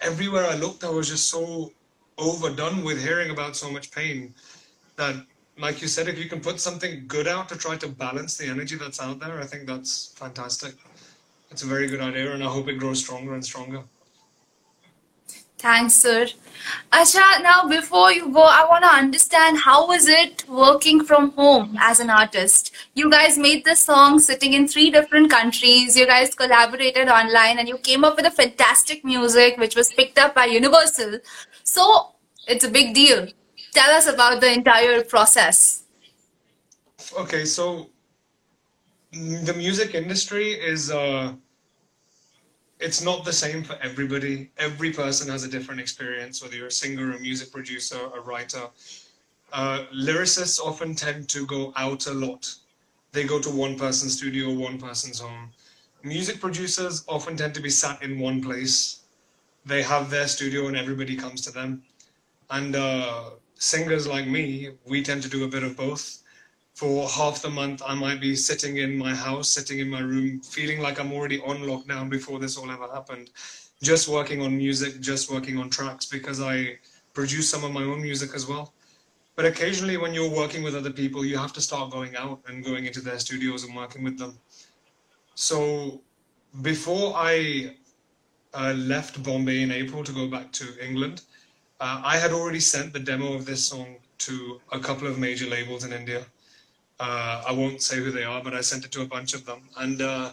Everywhere 0.00 0.46
i 0.46 0.54
looked 0.54 0.84
i 0.84 0.90
was 0.90 1.08
just 1.08 1.28
so 1.28 1.72
overdone 2.18 2.82
with 2.82 3.02
hearing 3.02 3.30
about 3.30 3.56
so 3.56 3.70
much 3.70 3.90
pain 3.90 4.34
that 4.96 5.14
like 5.58 5.80
you 5.80 5.88
said, 5.88 6.08
if 6.08 6.18
you 6.18 6.28
can 6.28 6.40
put 6.40 6.60
something 6.60 7.04
good 7.06 7.26
out 7.26 7.48
to 7.48 7.56
try 7.56 7.76
to 7.76 7.88
balance 7.88 8.36
the 8.36 8.46
energy 8.46 8.76
that's 8.76 9.00
out 9.00 9.20
there, 9.20 9.40
I 9.40 9.44
think 9.44 9.66
that's 9.66 10.12
fantastic. 10.16 10.74
It's 11.50 11.62
a 11.62 11.66
very 11.66 11.86
good 11.86 12.00
idea, 12.00 12.32
and 12.32 12.42
I 12.42 12.48
hope 12.48 12.68
it 12.68 12.78
grows 12.78 12.98
stronger 13.00 13.34
and 13.34 13.44
stronger. 13.44 13.82
Thanks, 15.58 15.94
sir. 15.94 16.26
Asha, 16.92 17.42
now 17.42 17.66
before 17.66 18.12
you 18.12 18.30
go, 18.30 18.42
I 18.42 18.66
want 18.68 18.84
to 18.84 18.90
understand 18.90 19.56
how 19.58 19.88
was 19.88 20.06
it 20.06 20.44
working 20.48 21.02
from 21.02 21.30
home 21.30 21.78
as 21.80 21.98
an 21.98 22.10
artist? 22.10 22.72
You 22.94 23.10
guys 23.10 23.38
made 23.38 23.64
this 23.64 23.80
song 23.80 24.18
sitting 24.18 24.52
in 24.52 24.68
three 24.68 24.90
different 24.90 25.30
countries. 25.30 25.96
You 25.96 26.06
guys 26.06 26.34
collaborated 26.34 27.08
online 27.08 27.58
and 27.58 27.66
you 27.66 27.78
came 27.78 28.04
up 28.04 28.16
with 28.16 28.26
a 28.26 28.30
fantastic 28.30 29.02
music 29.02 29.56
which 29.56 29.74
was 29.74 29.92
picked 29.92 30.18
up 30.18 30.34
by 30.34 30.44
Universal. 30.44 31.20
So 31.64 32.12
it's 32.46 32.64
a 32.64 32.70
big 32.70 32.94
deal. 32.94 33.26
Tell 33.76 33.90
us 33.90 34.06
about 34.06 34.40
the 34.40 34.50
entire 34.50 35.04
process. 35.04 35.82
Okay, 37.20 37.44
so 37.44 37.90
the 39.12 39.52
music 39.52 39.94
industry 39.94 40.52
is 40.52 40.90
uh, 40.90 41.34
it's 42.80 43.02
not 43.04 43.26
the 43.26 43.34
same 43.34 43.62
for 43.62 43.76
everybody. 43.82 44.50
Every 44.56 44.94
person 44.94 45.28
has 45.28 45.44
a 45.44 45.48
different 45.48 45.78
experience, 45.78 46.42
whether 46.42 46.56
you're 46.56 46.68
a 46.68 46.78
singer, 46.84 47.12
a 47.12 47.20
music 47.20 47.52
producer, 47.52 48.00
a 48.16 48.20
writer. 48.22 48.64
Uh, 49.52 49.84
lyricists 49.94 50.58
often 50.58 50.94
tend 50.94 51.28
to 51.28 51.44
go 51.44 51.74
out 51.76 52.06
a 52.06 52.14
lot. 52.14 52.54
They 53.12 53.24
go 53.24 53.38
to 53.40 53.50
one 53.50 53.78
person's 53.78 54.16
studio, 54.16 54.54
one 54.54 54.78
person's 54.80 55.20
home. 55.20 55.50
Music 56.02 56.40
producers 56.40 57.04
often 57.08 57.36
tend 57.36 57.52
to 57.52 57.60
be 57.60 57.68
sat 57.68 58.02
in 58.02 58.18
one 58.20 58.42
place. 58.42 59.00
They 59.66 59.82
have 59.82 60.08
their 60.08 60.28
studio 60.28 60.66
and 60.68 60.78
everybody 60.78 61.14
comes 61.14 61.42
to 61.42 61.50
them. 61.50 61.82
And 62.48 62.74
uh, 62.74 63.30
singers 63.58 64.06
like 64.06 64.26
me, 64.26 64.70
we 64.86 65.02
tend 65.02 65.22
to 65.22 65.28
do 65.28 65.44
a 65.44 65.48
bit 65.48 65.62
of 65.62 65.76
both 65.76 66.22
for 66.76 67.08
half 67.08 67.40
the 67.40 67.48
month, 67.48 67.82
I 67.86 67.94
might 67.94 68.20
be 68.20 68.36
sitting 68.36 68.76
in 68.76 68.98
my 68.98 69.14
house, 69.14 69.48
sitting 69.48 69.78
in 69.78 69.88
my 69.88 70.00
room, 70.00 70.40
feeling 70.40 70.78
like 70.80 71.00
I'm 71.00 71.10
already 71.10 71.40
on 71.40 71.60
lockdown 71.60 72.10
before 72.10 72.38
this 72.38 72.58
all 72.58 72.70
ever 72.70 72.86
happened, 72.92 73.30
just 73.82 74.08
working 74.08 74.42
on 74.42 74.58
music, 74.58 75.00
just 75.00 75.32
working 75.32 75.56
on 75.56 75.70
tracks 75.70 76.04
because 76.04 76.38
I 76.38 76.78
produce 77.14 77.48
some 77.48 77.64
of 77.64 77.72
my 77.72 77.82
own 77.82 78.02
music 78.02 78.34
as 78.34 78.46
well. 78.46 78.74
But 79.36 79.46
occasionally, 79.46 79.96
when 79.96 80.12
you're 80.12 80.30
working 80.30 80.62
with 80.62 80.76
other 80.76 80.90
people, 80.90 81.24
you 81.24 81.38
have 81.38 81.54
to 81.54 81.62
start 81.62 81.90
going 81.90 82.14
out 82.14 82.40
and 82.46 82.62
going 82.62 82.84
into 82.84 83.00
their 83.00 83.18
studios 83.18 83.64
and 83.64 83.74
working 83.74 84.04
with 84.04 84.18
them. 84.18 84.38
So 85.34 86.02
before 86.60 87.14
I 87.16 87.74
uh, 88.52 88.74
left 88.76 89.22
Bombay 89.22 89.62
in 89.62 89.72
April 89.72 90.04
to 90.04 90.12
go 90.12 90.28
back 90.28 90.52
to 90.52 90.66
England, 90.86 91.22
uh, 91.80 92.00
I 92.04 92.16
had 92.18 92.32
already 92.32 92.60
sent 92.60 92.92
the 92.92 93.00
demo 93.00 93.34
of 93.34 93.46
this 93.46 93.64
song 93.64 93.96
to 94.18 94.60
a 94.72 94.78
couple 94.78 95.06
of 95.06 95.18
major 95.18 95.46
labels 95.46 95.84
in 95.84 95.92
India 95.92 96.26
uh, 96.98 97.42
I 97.46 97.52
won't 97.52 97.82
say 97.82 97.96
who 97.96 98.10
they 98.10 98.24
are, 98.24 98.42
but 98.42 98.54
I 98.54 98.60
sent 98.60 98.84
it 98.84 98.92
to 98.92 99.02
a 99.02 99.06
bunch 99.06 99.34
of 99.34 99.44
them. 99.44 99.60
And 99.78 100.00
uh, 100.00 100.30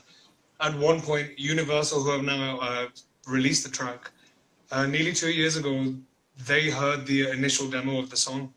at 0.61 0.75
one 0.75 1.01
point, 1.01 1.37
Universal, 1.37 2.03
who 2.03 2.11
have 2.11 2.23
now 2.23 2.59
uh, 2.59 2.87
released 3.27 3.63
the 3.63 3.71
track, 3.71 4.11
uh, 4.71 4.85
nearly 4.85 5.13
two 5.13 5.31
years 5.31 5.57
ago, 5.57 5.93
they 6.47 6.69
heard 6.69 7.05
the 7.05 7.29
initial 7.29 7.69
demo 7.69 7.99
of 7.99 8.09
the 8.09 8.17
song. 8.17 8.53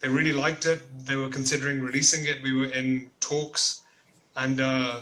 They 0.00 0.08
really 0.08 0.32
liked 0.32 0.66
it. 0.66 0.82
They 1.06 1.16
were 1.16 1.28
considering 1.28 1.80
releasing 1.80 2.26
it. 2.26 2.42
We 2.42 2.54
were 2.54 2.72
in 2.72 3.10
talks. 3.20 3.82
And 4.36 4.60
uh, 4.60 5.00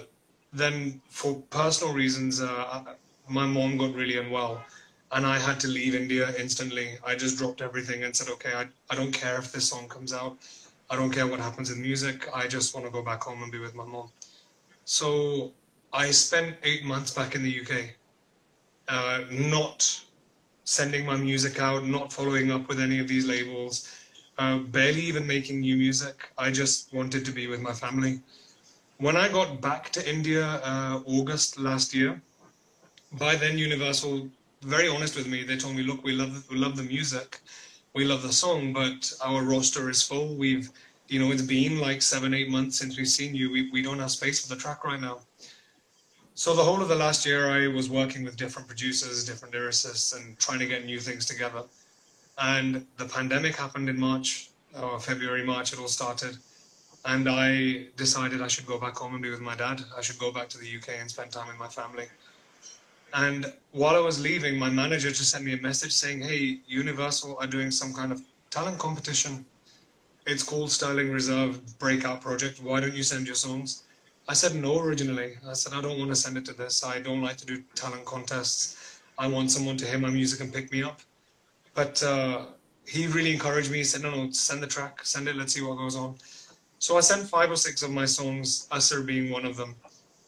then, 0.52 1.00
for 1.08 1.34
personal 1.50 1.92
reasons, 1.92 2.40
my 3.28 3.46
mom 3.46 3.78
got 3.78 3.94
really 3.94 4.18
unwell. 4.18 4.62
And 5.12 5.26
I 5.26 5.38
had 5.38 5.60
to 5.60 5.68
leave 5.68 5.94
India 5.94 6.34
instantly. 6.38 6.98
I 7.04 7.14
just 7.14 7.36
dropped 7.38 7.60
everything 7.60 8.04
and 8.04 8.16
said, 8.16 8.28
okay, 8.28 8.52
I, 8.54 8.66
I 8.90 8.94
don't 8.94 9.12
care 9.12 9.38
if 9.38 9.52
this 9.52 9.68
song 9.68 9.88
comes 9.88 10.12
out 10.12 10.38
I 10.92 10.96
don't 10.96 11.10
care 11.10 11.26
what 11.26 11.40
happens 11.40 11.70
in 11.70 11.80
music. 11.80 12.28
I 12.34 12.46
just 12.46 12.74
want 12.74 12.84
to 12.84 12.92
go 12.92 13.02
back 13.02 13.22
home 13.22 13.42
and 13.42 13.50
be 13.50 13.58
with 13.58 13.74
my 13.74 13.86
mom. 13.86 14.10
So 14.84 15.52
I 15.90 16.10
spent 16.10 16.56
eight 16.64 16.84
months 16.84 17.10
back 17.14 17.34
in 17.34 17.42
the 17.42 17.60
UK, 17.62 17.94
uh, 18.88 19.20
not 19.30 20.04
sending 20.64 21.06
my 21.06 21.16
music 21.16 21.58
out, 21.60 21.86
not 21.86 22.12
following 22.12 22.50
up 22.50 22.68
with 22.68 22.78
any 22.78 22.98
of 22.98 23.08
these 23.08 23.26
labels, 23.26 23.90
uh, 24.36 24.58
barely 24.58 25.00
even 25.00 25.26
making 25.26 25.60
new 25.60 25.78
music. 25.78 26.28
I 26.36 26.50
just 26.50 26.92
wanted 26.92 27.24
to 27.24 27.32
be 27.32 27.46
with 27.46 27.62
my 27.62 27.72
family. 27.72 28.20
When 28.98 29.16
I 29.16 29.30
got 29.30 29.62
back 29.62 29.88
to 29.92 30.06
India 30.06 30.44
uh, 30.62 31.00
August 31.06 31.58
last 31.58 31.94
year, 31.94 32.20
by 33.12 33.34
then 33.34 33.56
Universal, 33.56 34.28
very 34.62 34.88
honest 34.88 35.16
with 35.16 35.26
me, 35.26 35.42
they 35.42 35.56
told 35.56 35.76
me, 35.76 35.82
look, 35.82 36.02
we 36.04 36.12
love, 36.12 36.48
we 36.50 36.56
love 36.56 36.76
the 36.76 36.82
music 36.82 37.40
we 37.94 38.04
love 38.04 38.22
the 38.22 38.32
song, 38.32 38.72
but 38.72 39.12
our 39.22 39.42
roster 39.42 39.90
is 39.90 40.02
full. 40.02 40.34
We've, 40.34 40.70
you 41.08 41.20
know, 41.20 41.30
it's 41.30 41.42
been 41.42 41.78
like 41.78 42.00
seven, 42.00 42.32
eight 42.32 42.48
months 42.48 42.78
since 42.78 42.96
we've 42.96 43.08
seen 43.08 43.34
you. 43.34 43.50
We, 43.50 43.70
we 43.70 43.82
don't 43.82 43.98
have 43.98 44.10
space 44.10 44.40
for 44.40 44.54
the 44.54 44.60
track 44.60 44.84
right 44.84 45.00
now. 45.00 45.20
So 46.34 46.54
the 46.54 46.62
whole 46.62 46.80
of 46.80 46.88
the 46.88 46.94
last 46.94 47.26
year, 47.26 47.50
I 47.50 47.68
was 47.68 47.90
working 47.90 48.24
with 48.24 48.36
different 48.36 48.66
producers, 48.66 49.24
different 49.24 49.54
lyricists, 49.54 50.16
and 50.16 50.38
trying 50.38 50.58
to 50.60 50.66
get 50.66 50.86
new 50.86 50.98
things 50.98 51.26
together. 51.26 51.64
And 52.38 52.86
the 52.96 53.04
pandemic 53.04 53.56
happened 53.56 53.90
in 53.90 54.00
March, 54.00 54.48
or 54.80 54.98
February, 54.98 55.44
March, 55.44 55.74
it 55.74 55.78
all 55.78 55.88
started. 55.88 56.38
And 57.04 57.28
I 57.28 57.88
decided 57.96 58.40
I 58.40 58.48
should 58.48 58.64
go 58.64 58.78
back 58.78 58.96
home 58.96 59.12
and 59.12 59.22
be 59.22 59.28
with 59.28 59.40
my 59.40 59.54
dad. 59.54 59.82
I 59.96 60.00
should 60.00 60.18
go 60.18 60.32
back 60.32 60.48
to 60.50 60.58
the 60.58 60.76
UK 60.76 61.00
and 61.00 61.10
spend 61.10 61.30
time 61.30 61.48
with 61.48 61.58
my 61.58 61.68
family. 61.68 62.06
And 63.14 63.52
while 63.72 63.94
I 63.94 64.00
was 64.00 64.20
leaving, 64.20 64.58
my 64.58 64.70
manager 64.70 65.10
just 65.10 65.30
sent 65.30 65.44
me 65.44 65.52
a 65.54 65.60
message 65.60 65.92
saying, 65.92 66.22
hey, 66.22 66.60
Universal 66.66 67.36
are 67.38 67.46
doing 67.46 67.70
some 67.70 67.92
kind 67.92 68.10
of 68.10 68.22
talent 68.50 68.78
competition. 68.78 69.44
It's 70.26 70.42
called 70.42 70.70
Sterling 70.70 71.10
Reserve 71.10 71.78
Breakout 71.78 72.20
Project. 72.20 72.62
Why 72.62 72.80
don't 72.80 72.94
you 72.94 73.02
send 73.02 73.26
your 73.26 73.34
songs? 73.34 73.84
I 74.28 74.34
said 74.34 74.54
no 74.54 74.78
originally. 74.78 75.34
I 75.46 75.52
said, 75.54 75.72
I 75.72 75.82
don't 75.82 75.98
want 75.98 76.10
to 76.10 76.16
send 76.16 76.36
it 76.36 76.44
to 76.46 76.54
this. 76.54 76.84
I 76.84 77.00
don't 77.00 77.22
like 77.22 77.36
to 77.38 77.46
do 77.46 77.62
talent 77.74 78.04
contests. 78.04 79.00
I 79.18 79.26
want 79.26 79.50
someone 79.50 79.76
to 79.78 79.86
hear 79.86 79.98
my 79.98 80.10
music 80.10 80.40
and 80.40 80.52
pick 80.52 80.72
me 80.72 80.82
up. 80.82 81.00
But 81.74 82.02
uh, 82.02 82.46
he 82.86 83.06
really 83.08 83.32
encouraged 83.32 83.70
me. 83.70 83.78
He 83.78 83.84
said, 83.84 84.02
no, 84.02 84.10
no, 84.10 84.30
send 84.30 84.62
the 84.62 84.66
track, 84.66 85.00
send 85.04 85.28
it, 85.28 85.36
let's 85.36 85.54
see 85.54 85.62
what 85.62 85.76
goes 85.76 85.96
on. 85.96 86.16
So 86.78 86.96
I 86.96 87.00
sent 87.00 87.28
five 87.28 87.50
or 87.50 87.56
six 87.56 87.82
of 87.82 87.90
my 87.90 88.04
songs, 88.04 88.68
Asar 88.72 89.02
being 89.02 89.30
one 89.30 89.44
of 89.44 89.56
them. 89.56 89.74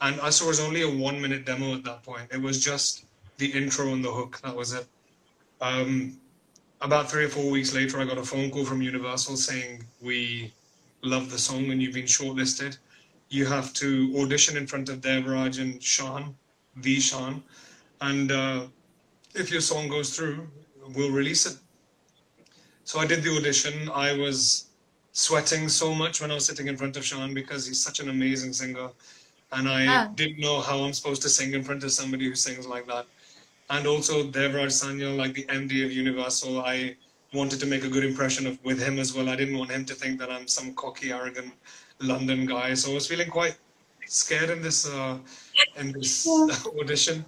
And 0.04 0.20
I 0.20 0.28
saw 0.28 0.44
it 0.44 0.48
was 0.48 0.60
only 0.60 0.82
a 0.82 0.88
one 0.88 1.18
minute 1.18 1.46
demo 1.46 1.72
at 1.72 1.82
that 1.84 2.02
point. 2.02 2.28
It 2.30 2.42
was 2.42 2.62
just 2.62 3.06
the 3.38 3.46
intro 3.46 3.94
and 3.94 4.04
the 4.04 4.12
hook. 4.12 4.38
That 4.44 4.54
was 4.54 4.74
it. 4.74 4.86
Um, 5.62 6.20
about 6.82 7.10
three 7.10 7.24
or 7.24 7.30
four 7.30 7.50
weeks 7.50 7.74
later, 7.74 7.98
I 7.98 8.04
got 8.04 8.18
a 8.18 8.22
phone 8.22 8.50
call 8.50 8.66
from 8.66 8.82
Universal 8.82 9.38
saying, 9.38 9.82
We 10.02 10.52
love 11.02 11.30
the 11.30 11.38
song 11.38 11.70
and 11.70 11.82
you've 11.82 11.94
been 11.94 12.04
shortlisted. 12.04 12.76
You 13.30 13.46
have 13.46 13.72
to 13.74 14.14
audition 14.18 14.58
in 14.58 14.66
front 14.66 14.90
of 14.90 15.00
Devraj 15.00 15.58
and 15.58 15.80
Shaan, 15.80 16.34
the 16.76 16.98
Shaan. 16.98 17.40
And 18.02 18.30
uh, 18.30 18.66
if 19.34 19.50
your 19.50 19.62
song 19.62 19.88
goes 19.88 20.14
through, 20.14 20.46
we'll 20.94 21.12
release 21.12 21.46
it. 21.46 21.56
So 22.84 22.98
I 22.98 23.06
did 23.06 23.22
the 23.22 23.34
audition. 23.34 23.88
I 23.88 24.12
was 24.12 24.66
sweating 25.12 25.66
so 25.70 25.94
much 25.94 26.20
when 26.20 26.30
I 26.30 26.34
was 26.34 26.44
sitting 26.44 26.66
in 26.66 26.76
front 26.76 26.98
of 26.98 27.04
Shaan 27.04 27.32
because 27.32 27.66
he's 27.66 27.82
such 27.82 28.00
an 28.00 28.10
amazing 28.10 28.52
singer 28.52 28.90
and 29.54 29.68
I 29.68 29.86
ah. 29.86 30.08
didn't 30.14 30.38
know 30.40 30.60
how 30.60 30.84
I'm 30.84 30.92
supposed 30.92 31.22
to 31.22 31.28
sing 31.28 31.54
in 31.54 31.62
front 31.62 31.84
of 31.84 31.92
somebody 31.92 32.28
who 32.28 32.34
sings 32.34 32.66
like 32.66 32.86
that. 32.86 33.06
And 33.70 33.86
also 33.86 34.24
Devraj 34.24 34.72
Sanyal, 34.80 35.16
like 35.16 35.34
the 35.34 35.44
MD 35.44 35.84
of 35.84 35.92
Universal, 35.92 36.60
I 36.60 36.96
wanted 37.32 37.60
to 37.60 37.66
make 37.66 37.84
a 37.84 37.88
good 37.88 38.04
impression 38.04 38.46
of 38.46 38.62
with 38.64 38.80
him 38.80 38.98
as 38.98 39.14
well. 39.14 39.28
I 39.28 39.36
didn't 39.36 39.58
want 39.58 39.70
him 39.70 39.84
to 39.86 39.94
think 39.94 40.18
that 40.20 40.30
I'm 40.30 40.46
some 40.46 40.74
cocky, 40.74 41.12
arrogant 41.12 41.52
London 42.00 42.46
guy. 42.46 42.74
So 42.74 42.90
I 42.90 42.94
was 42.94 43.06
feeling 43.06 43.30
quite 43.30 43.56
scared 44.06 44.50
in 44.50 44.62
this 44.62 44.88
uh, 44.88 45.18
in 45.76 45.92
this 45.92 46.26
yeah. 46.26 46.54
audition. 46.80 47.24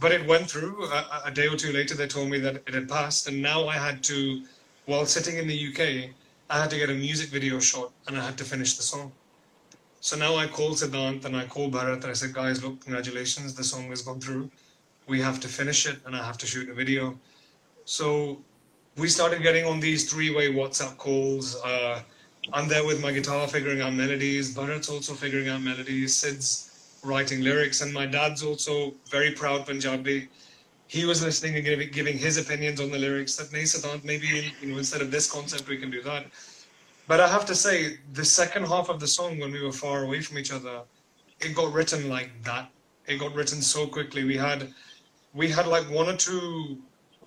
But 0.00 0.12
it 0.12 0.26
went 0.26 0.48
through. 0.50 0.84
A, 0.84 1.22
a 1.26 1.30
day 1.30 1.48
or 1.48 1.56
two 1.56 1.72
later, 1.72 1.94
they 1.94 2.06
told 2.06 2.30
me 2.30 2.38
that 2.38 2.56
it 2.66 2.74
had 2.74 2.88
passed, 2.88 3.28
and 3.28 3.42
now 3.42 3.66
I 3.68 3.74
had 3.74 4.02
to, 4.04 4.44
while 4.86 5.04
sitting 5.04 5.36
in 5.36 5.48
the 5.48 5.58
UK, 5.68 6.10
I 6.48 6.60
had 6.60 6.70
to 6.70 6.78
get 6.78 6.90
a 6.90 6.94
music 6.94 7.28
video 7.28 7.58
shot, 7.58 7.92
and 8.06 8.16
I 8.16 8.24
had 8.24 8.38
to 8.38 8.44
finish 8.44 8.76
the 8.76 8.84
song. 8.84 9.12
So 10.02 10.16
now 10.16 10.34
I 10.36 10.46
call 10.46 10.70
Siddhant 10.70 11.26
and 11.26 11.36
I 11.36 11.44
call 11.44 11.70
Bharat 11.70 12.02
and 12.02 12.06
I 12.06 12.14
said, 12.14 12.32
guys, 12.32 12.64
look, 12.64 12.80
congratulations, 12.80 13.54
the 13.54 13.62
song 13.62 13.90
has 13.90 14.00
gone 14.00 14.18
through. 14.18 14.50
We 15.06 15.20
have 15.20 15.40
to 15.40 15.48
finish 15.48 15.86
it 15.86 15.98
and 16.06 16.16
I 16.16 16.24
have 16.24 16.38
to 16.38 16.46
shoot 16.46 16.70
a 16.70 16.74
video. 16.74 17.18
So 17.84 18.40
we 18.96 19.08
started 19.08 19.42
getting 19.42 19.66
on 19.66 19.78
these 19.78 20.10
three-way 20.10 20.54
WhatsApp 20.54 20.96
calls. 20.96 21.54
Uh, 21.56 22.00
I'm 22.54 22.66
there 22.66 22.86
with 22.86 23.02
my 23.02 23.12
guitar 23.12 23.46
figuring 23.46 23.82
out 23.82 23.92
melodies. 23.92 24.54
Bharat's 24.54 24.88
also 24.88 25.12
figuring 25.12 25.48
out 25.48 25.60
melodies. 25.60 26.16
Sid's 26.16 26.98
writing 27.04 27.42
lyrics. 27.42 27.82
And 27.82 27.92
my 27.92 28.06
dad's 28.06 28.42
also 28.42 28.94
very 29.10 29.32
proud 29.32 29.66
Punjabi. 29.66 30.28
He 30.86 31.04
was 31.04 31.22
listening 31.22 31.56
and 31.56 31.92
giving, 31.92 32.16
his 32.16 32.38
opinions 32.38 32.80
on 32.80 32.90
the 32.90 32.98
lyrics 32.98 33.36
that, 33.36 33.52
Nay, 33.52 33.64
Siddhant, 33.64 34.02
maybe 34.02 34.50
you 34.62 34.68
know, 34.68 34.78
instead 34.78 35.02
of 35.02 35.10
this 35.10 35.30
concept, 35.30 35.68
we 35.68 35.76
can 35.76 35.90
do 35.90 36.02
that. 36.02 36.24
But 37.10 37.18
I 37.18 37.26
have 37.26 37.44
to 37.46 37.56
say, 37.56 37.98
the 38.12 38.24
second 38.24 38.68
half 38.68 38.88
of 38.88 39.00
the 39.00 39.08
song, 39.08 39.40
when 39.40 39.50
we 39.50 39.60
were 39.60 39.72
far 39.72 40.04
away 40.04 40.20
from 40.20 40.38
each 40.38 40.52
other, 40.52 40.82
it 41.40 41.56
got 41.56 41.72
written 41.72 42.08
like 42.08 42.30
that. 42.44 42.70
It 43.08 43.18
got 43.18 43.34
written 43.34 43.60
so 43.60 43.88
quickly. 43.88 44.22
We 44.22 44.36
had, 44.36 44.72
we 45.34 45.48
had 45.48 45.66
like 45.66 45.90
one 45.90 46.08
or 46.08 46.14
two 46.14 46.78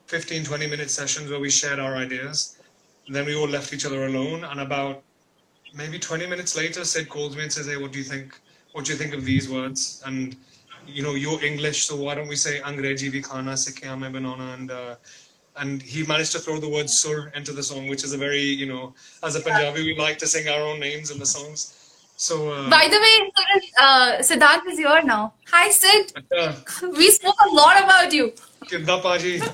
15, 0.07 0.45
20 0.45 0.67
minute 0.67 0.89
sessions 0.89 1.29
where 1.29 1.41
we 1.41 1.49
shared 1.49 1.79
our 1.79 1.97
ideas. 1.97 2.59
then 3.09 3.25
we 3.25 3.36
all 3.36 3.49
left 3.49 3.73
each 3.73 3.86
other 3.86 4.05
alone. 4.05 4.45
And 4.45 4.61
about 4.61 5.03
maybe 5.75 5.99
20 5.99 6.27
minutes 6.27 6.55
later, 6.55 6.86
Sid 6.86 7.09
calls 7.09 7.36
me 7.36 7.43
and 7.43 7.51
says, 7.51 7.67
hey, 7.67 7.75
what 7.75 7.91
do 7.91 7.97
you 7.97 8.05
think? 8.05 8.39
What 8.71 8.86
do 8.86 8.93
you 8.93 8.97
think 8.97 9.13
of 9.13 9.25
these 9.25 9.49
words? 9.49 10.01
And, 10.05 10.38
you 10.88 11.03
know, 11.03 11.15
you're 11.15 11.43
English, 11.43 11.84
so 11.88 11.97
why 11.97 12.15
don't 12.15 12.29
we 12.29 12.38
say 12.38 12.61
Angreji 12.61 13.11
vi 13.11 13.21
khana 13.21 13.55
sikhe 13.55 13.84
banana 14.13 14.53
and 14.53 14.71
uh, 14.71 14.95
and 15.57 15.81
he 15.81 16.03
managed 16.03 16.31
to 16.33 16.39
throw 16.39 16.59
the 16.59 16.69
word 16.69 16.89
sur 16.89 17.31
into 17.35 17.51
the 17.51 17.63
song, 17.63 17.87
which 17.87 18.03
is 18.03 18.13
a 18.13 18.17
very, 18.17 18.41
you 18.41 18.65
know, 18.65 18.93
as 19.23 19.35
a 19.35 19.39
Punjabi, 19.39 19.83
we 19.83 19.95
like 19.97 20.17
to 20.19 20.27
sing 20.27 20.47
our 20.49 20.61
own 20.61 20.79
names 20.79 21.11
in 21.11 21.19
the 21.19 21.25
songs. 21.25 21.79
So. 22.15 22.51
Uh, 22.51 22.69
By 22.69 22.87
the 22.89 22.99
way, 22.99 23.31
uh, 23.79 24.17
Siddhant 24.19 24.65
is 24.67 24.77
here 24.77 25.01
now. 25.03 25.33
Hi, 25.47 25.69
Sid. 25.69 26.13
Uh, 26.35 26.53
we 26.97 27.11
spoke 27.11 27.35
a 27.45 27.49
lot 27.53 27.83
about 27.83 28.13
you. 28.13 28.33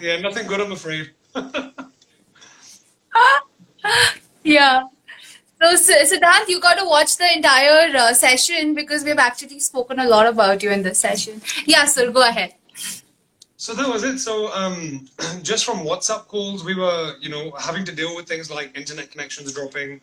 Yeah, 0.01 0.19
nothing 0.19 0.47
good, 0.47 0.61
I'm 0.61 0.71
afraid. 0.71 1.11
yeah. 4.43 4.83
So, 5.61 5.75
Siddhant, 5.75 6.47
you 6.47 6.61
got 6.61 6.77
to 6.79 6.85
watch 6.85 7.17
the 7.17 7.29
entire 7.35 7.95
uh, 7.95 8.13
session 8.13 8.73
because 8.73 9.03
we've 9.03 9.17
actually 9.17 9.59
spoken 9.59 9.99
a 9.99 10.07
lot 10.07 10.25
about 10.25 10.63
you 10.63 10.71
in 10.71 10.83
this 10.83 10.99
session. 10.99 11.41
Yeah, 11.65 11.85
sir, 11.85 12.11
go 12.11 12.21
ahead. 12.21 12.53
So 13.59 13.73
that 13.73 13.89
was 13.89 14.05
it. 14.05 14.19
So 14.19 14.53
um, 14.53 15.05
just 15.41 15.65
from 15.65 15.79
WhatsApp 15.79 16.27
calls, 16.27 16.63
we 16.63 16.75
were, 16.75 17.15
you 17.19 17.27
know, 17.27 17.51
having 17.59 17.83
to 17.83 17.91
deal 17.91 18.15
with 18.15 18.25
things 18.25 18.49
like 18.49 18.71
internet 18.77 19.11
connections 19.11 19.51
dropping, 19.51 19.99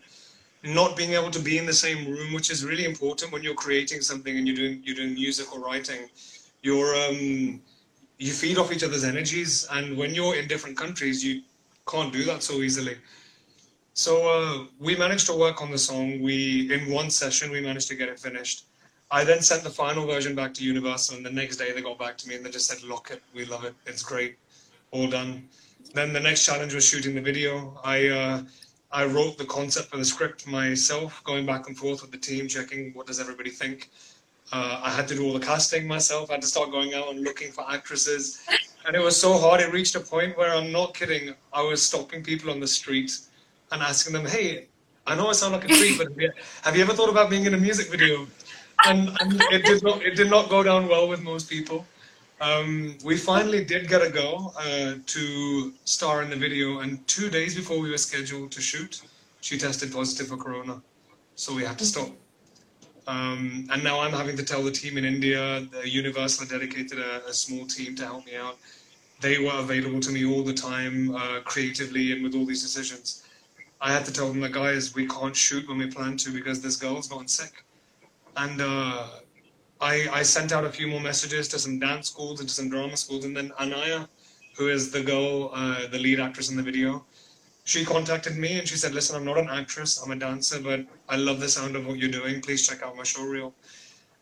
not 0.62 0.94
being 0.94 1.14
able 1.14 1.30
to 1.30 1.38
be 1.38 1.56
in 1.56 1.64
the 1.64 1.72
same 1.72 2.06
room, 2.06 2.34
which 2.34 2.50
is 2.50 2.66
really 2.66 2.84
important 2.84 3.32
when 3.32 3.42
you're 3.42 3.54
creating 3.54 4.02
something 4.02 4.36
and 4.36 4.46
you're 4.46 4.56
doing 4.56 4.82
you're 4.84 4.94
doing 4.94 5.14
music 5.14 5.54
or 5.54 5.60
writing. 5.60 6.06
You're 6.60 6.94
um, 6.96 7.62
you 8.18 8.30
feed 8.30 8.58
off 8.58 8.70
each 8.72 8.84
other's 8.84 9.04
energies, 9.04 9.66
and 9.72 9.96
when 9.96 10.14
you're 10.14 10.36
in 10.36 10.46
different 10.48 10.76
countries, 10.76 11.24
you 11.24 11.40
can't 11.86 12.12
do 12.12 12.24
that 12.24 12.42
so 12.42 12.56
easily. 12.56 12.98
So 13.94 14.12
uh, 14.28 14.66
we 14.78 14.96
managed 14.96 15.24
to 15.28 15.34
work 15.34 15.62
on 15.62 15.70
the 15.70 15.78
song. 15.78 16.20
We 16.20 16.70
in 16.74 16.92
one 16.92 17.08
session 17.08 17.50
we 17.50 17.62
managed 17.62 17.88
to 17.88 17.94
get 17.94 18.10
it 18.10 18.20
finished 18.20 18.65
I 19.10 19.22
then 19.22 19.40
sent 19.40 19.62
the 19.62 19.70
final 19.70 20.06
version 20.06 20.34
back 20.34 20.52
to 20.54 20.64
Universal, 20.64 21.16
and 21.16 21.26
the 21.26 21.30
next 21.30 21.56
day 21.56 21.72
they 21.72 21.80
got 21.80 21.98
back 21.98 22.18
to 22.18 22.28
me 22.28 22.34
and 22.34 22.44
they 22.44 22.50
just 22.50 22.66
said, 22.66 22.82
"Lock 22.82 23.10
it, 23.10 23.22
we 23.34 23.44
love 23.44 23.64
it, 23.64 23.74
it's 23.86 24.02
great, 24.02 24.36
all 24.90 25.06
done." 25.08 25.48
Then 25.94 26.12
the 26.12 26.20
next 26.20 26.44
challenge 26.44 26.74
was 26.74 26.84
shooting 26.84 27.14
the 27.14 27.20
video. 27.20 27.78
I 27.84 28.08
uh, 28.08 28.42
I 28.90 29.04
wrote 29.04 29.38
the 29.38 29.44
concept 29.44 29.90
for 29.90 29.96
the 29.96 30.04
script 30.04 30.46
myself, 30.46 31.22
going 31.22 31.46
back 31.46 31.68
and 31.68 31.76
forth 31.76 32.02
with 32.02 32.10
the 32.10 32.18
team, 32.18 32.48
checking 32.48 32.92
what 32.94 33.06
does 33.06 33.20
everybody 33.20 33.50
think. 33.50 33.90
Uh, 34.52 34.80
I 34.82 34.90
had 34.90 35.06
to 35.08 35.14
do 35.14 35.24
all 35.24 35.32
the 35.32 35.44
casting 35.44 35.86
myself. 35.86 36.30
I 36.30 36.34
had 36.34 36.42
to 36.42 36.48
start 36.48 36.70
going 36.70 36.94
out 36.94 37.10
and 37.10 37.22
looking 37.22 37.52
for 37.52 37.64
actresses, 37.70 38.44
and 38.86 38.96
it 38.96 39.00
was 39.00 39.20
so 39.20 39.38
hard. 39.38 39.60
It 39.60 39.72
reached 39.72 39.94
a 39.94 40.00
point 40.00 40.36
where 40.36 40.52
I'm 40.52 40.72
not 40.72 40.94
kidding. 40.94 41.34
I 41.52 41.62
was 41.62 41.80
stopping 41.82 42.24
people 42.24 42.50
on 42.50 42.58
the 42.58 42.66
street 42.66 43.12
and 43.70 43.82
asking 43.82 44.14
them, 44.14 44.26
"Hey, 44.26 44.66
I 45.06 45.14
know 45.14 45.28
I 45.28 45.32
sound 45.32 45.52
like 45.52 45.64
a 45.64 45.68
creep, 45.68 45.98
but 45.98 46.08
have 46.62 46.76
you 46.76 46.82
ever 46.82 46.92
thought 46.92 47.08
about 47.08 47.30
being 47.30 47.46
in 47.46 47.54
a 47.54 47.58
music 47.58 47.88
video?" 47.88 48.26
And, 48.84 49.16
and, 49.20 49.42
it 49.52 49.64
did 49.64 49.82
not 49.82 50.02
it 50.02 50.16
did 50.16 50.30
not 50.30 50.48
go 50.48 50.62
down 50.62 50.88
well 50.88 51.08
with 51.08 51.22
most 51.22 51.48
people. 51.48 51.86
Um, 52.40 52.98
we 53.02 53.16
finally 53.16 53.64
did 53.64 53.88
get 53.88 54.02
a 54.02 54.10
go 54.10 54.52
uh, 54.58 54.94
to 55.06 55.72
star 55.84 56.22
in 56.22 56.28
the 56.28 56.36
video, 56.36 56.80
and 56.80 57.06
two 57.08 57.30
days 57.30 57.54
before 57.54 57.80
we 57.80 57.90
were 57.90 57.98
scheduled 57.98 58.52
to 58.52 58.60
shoot, 58.60 59.00
she 59.40 59.56
tested 59.56 59.92
positive 59.92 60.28
for 60.28 60.36
corona, 60.36 60.82
so 61.34 61.54
we 61.54 61.64
had 61.64 61.78
to 61.78 61.86
stop. 61.86 62.10
Um, 63.06 63.66
and 63.72 63.82
now 63.82 64.00
I'm 64.00 64.12
having 64.12 64.36
to 64.36 64.42
tell 64.42 64.62
the 64.62 64.70
team 64.70 64.98
in 64.98 65.04
India, 65.04 65.66
the 65.70 65.88
Universal 65.88 66.46
dedicated 66.46 66.98
a, 66.98 67.24
a, 67.26 67.32
small 67.32 67.64
team 67.64 67.94
to 67.94 68.04
help 68.04 68.26
me 68.26 68.34
out. 68.34 68.58
They 69.20 69.38
were 69.38 69.54
available 69.54 70.00
to 70.00 70.10
me 70.10 70.26
all 70.26 70.42
the 70.42 70.52
time, 70.52 71.14
uh, 71.14 71.40
creatively 71.44 72.10
and 72.12 72.24
with 72.24 72.34
all 72.34 72.44
these 72.44 72.62
decisions. 72.62 73.22
I 73.80 73.92
had 73.92 74.04
to 74.06 74.12
tell 74.12 74.32
them 74.32 74.50
guys, 74.50 74.94
we 74.94 75.06
can't 75.06 75.36
shoot 75.36 75.68
when 75.68 75.78
we 75.78 75.86
plan 75.86 76.16
to 76.18 76.32
because 76.32 76.60
this 76.60 76.76
girl's 76.76 77.06
gotten 77.06 77.28
sick 77.28 77.65
and 78.36 78.60
uh, 78.60 79.06
I, 79.80 80.08
I 80.12 80.22
sent 80.22 80.52
out 80.52 80.64
a 80.64 80.70
few 80.70 80.86
more 80.86 81.00
messages 81.00 81.48
to 81.48 81.58
some 81.58 81.78
dance 81.78 82.08
schools 82.08 82.40
and 82.40 82.48
to 82.48 82.54
some 82.54 82.68
drama 82.68 82.96
schools, 82.96 83.24
and 83.24 83.36
then 83.36 83.52
Anaya, 83.60 84.08
who 84.56 84.68
is 84.68 84.90
the 84.90 85.02
girl, 85.02 85.50
uh, 85.54 85.86
the 85.88 85.98
lead 85.98 86.20
actress 86.20 86.50
in 86.50 86.56
the 86.56 86.62
video, 86.62 87.04
she 87.64 87.84
contacted 87.84 88.36
me 88.36 88.58
and 88.58 88.68
she 88.68 88.76
said, 88.76 88.94
"Listen, 88.94 89.16
I'm 89.16 89.24
not 89.24 89.38
an 89.38 89.48
actress, 89.50 90.00
I'm 90.02 90.12
a 90.12 90.16
dancer, 90.16 90.60
but 90.60 90.86
I 91.08 91.16
love 91.16 91.40
the 91.40 91.48
sound 91.48 91.74
of 91.76 91.86
what 91.86 91.98
you're 91.98 92.10
doing. 92.10 92.40
Please 92.40 92.66
check 92.66 92.82
out 92.82 92.96
my 92.96 93.02
show 93.02 93.24
reel." 93.24 93.54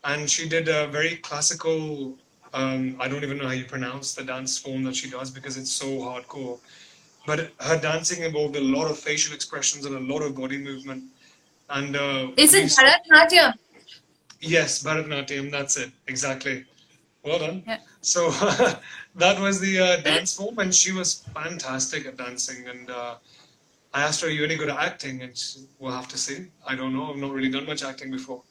And 0.03 0.29
she 0.29 0.49
did 0.49 0.67
a 0.67 0.87
very 0.87 1.17
classical. 1.17 2.17
Um, 2.53 2.97
I 2.99 3.07
don't 3.07 3.23
even 3.23 3.37
know 3.37 3.47
how 3.47 3.53
you 3.53 3.65
pronounce 3.65 4.13
the 4.15 4.23
dance 4.23 4.57
form 4.57 4.83
that 4.85 4.95
she 4.95 5.09
does 5.09 5.29
because 5.29 5.57
it's 5.57 5.71
so 5.71 5.87
hardcore. 6.07 6.57
But 7.27 7.51
her 7.59 7.79
dancing 7.79 8.23
involved 8.23 8.55
a 8.55 8.61
lot 8.61 8.89
of 8.89 8.97
facial 8.97 9.33
expressions 9.35 9.85
and 9.85 9.95
a 9.95 10.13
lot 10.13 10.21
of 10.21 10.35
body 10.35 10.57
movement. 10.57 11.03
And 11.69 11.95
uh, 11.95 12.27
is 12.37 12.53
it 12.53 12.65
Bharatanatyam? 12.65 13.53
Yes, 14.45 14.83
Bharatanatyam, 14.83 15.49
that's 15.49 15.75
it, 15.77 15.91
exactly. 16.07 16.65
Well 17.23 17.39
done. 17.39 17.63
Yeah. 17.65 17.79
So 18.01 18.29
that 19.15 19.39
was 19.39 19.59
the 19.59 19.79
uh, 19.79 20.01
dance 20.01 20.35
form, 20.35 20.59
and 20.59 20.73
she 20.73 20.91
was 20.91 21.25
fantastic 21.33 22.05
at 22.05 22.17
dancing. 22.17 22.67
And 22.67 22.91
uh, 22.91 23.15
I 23.93 24.03
asked 24.03 24.21
her, 24.21 24.27
Are 24.27 24.31
you 24.31 24.43
any 24.43 24.55
good 24.55 24.69
at 24.69 24.77
acting? 24.77 25.23
And 25.23 25.35
she, 25.35 25.61
we'll 25.79 25.91
have 25.91 26.07
to 26.09 26.17
see. 26.17 26.45
I 26.67 26.75
don't 26.75 26.93
know. 26.93 27.11
I've 27.11 27.17
not 27.17 27.31
really 27.31 27.49
done 27.49 27.65
much 27.65 27.83
acting 27.83 28.11
before. 28.11 28.43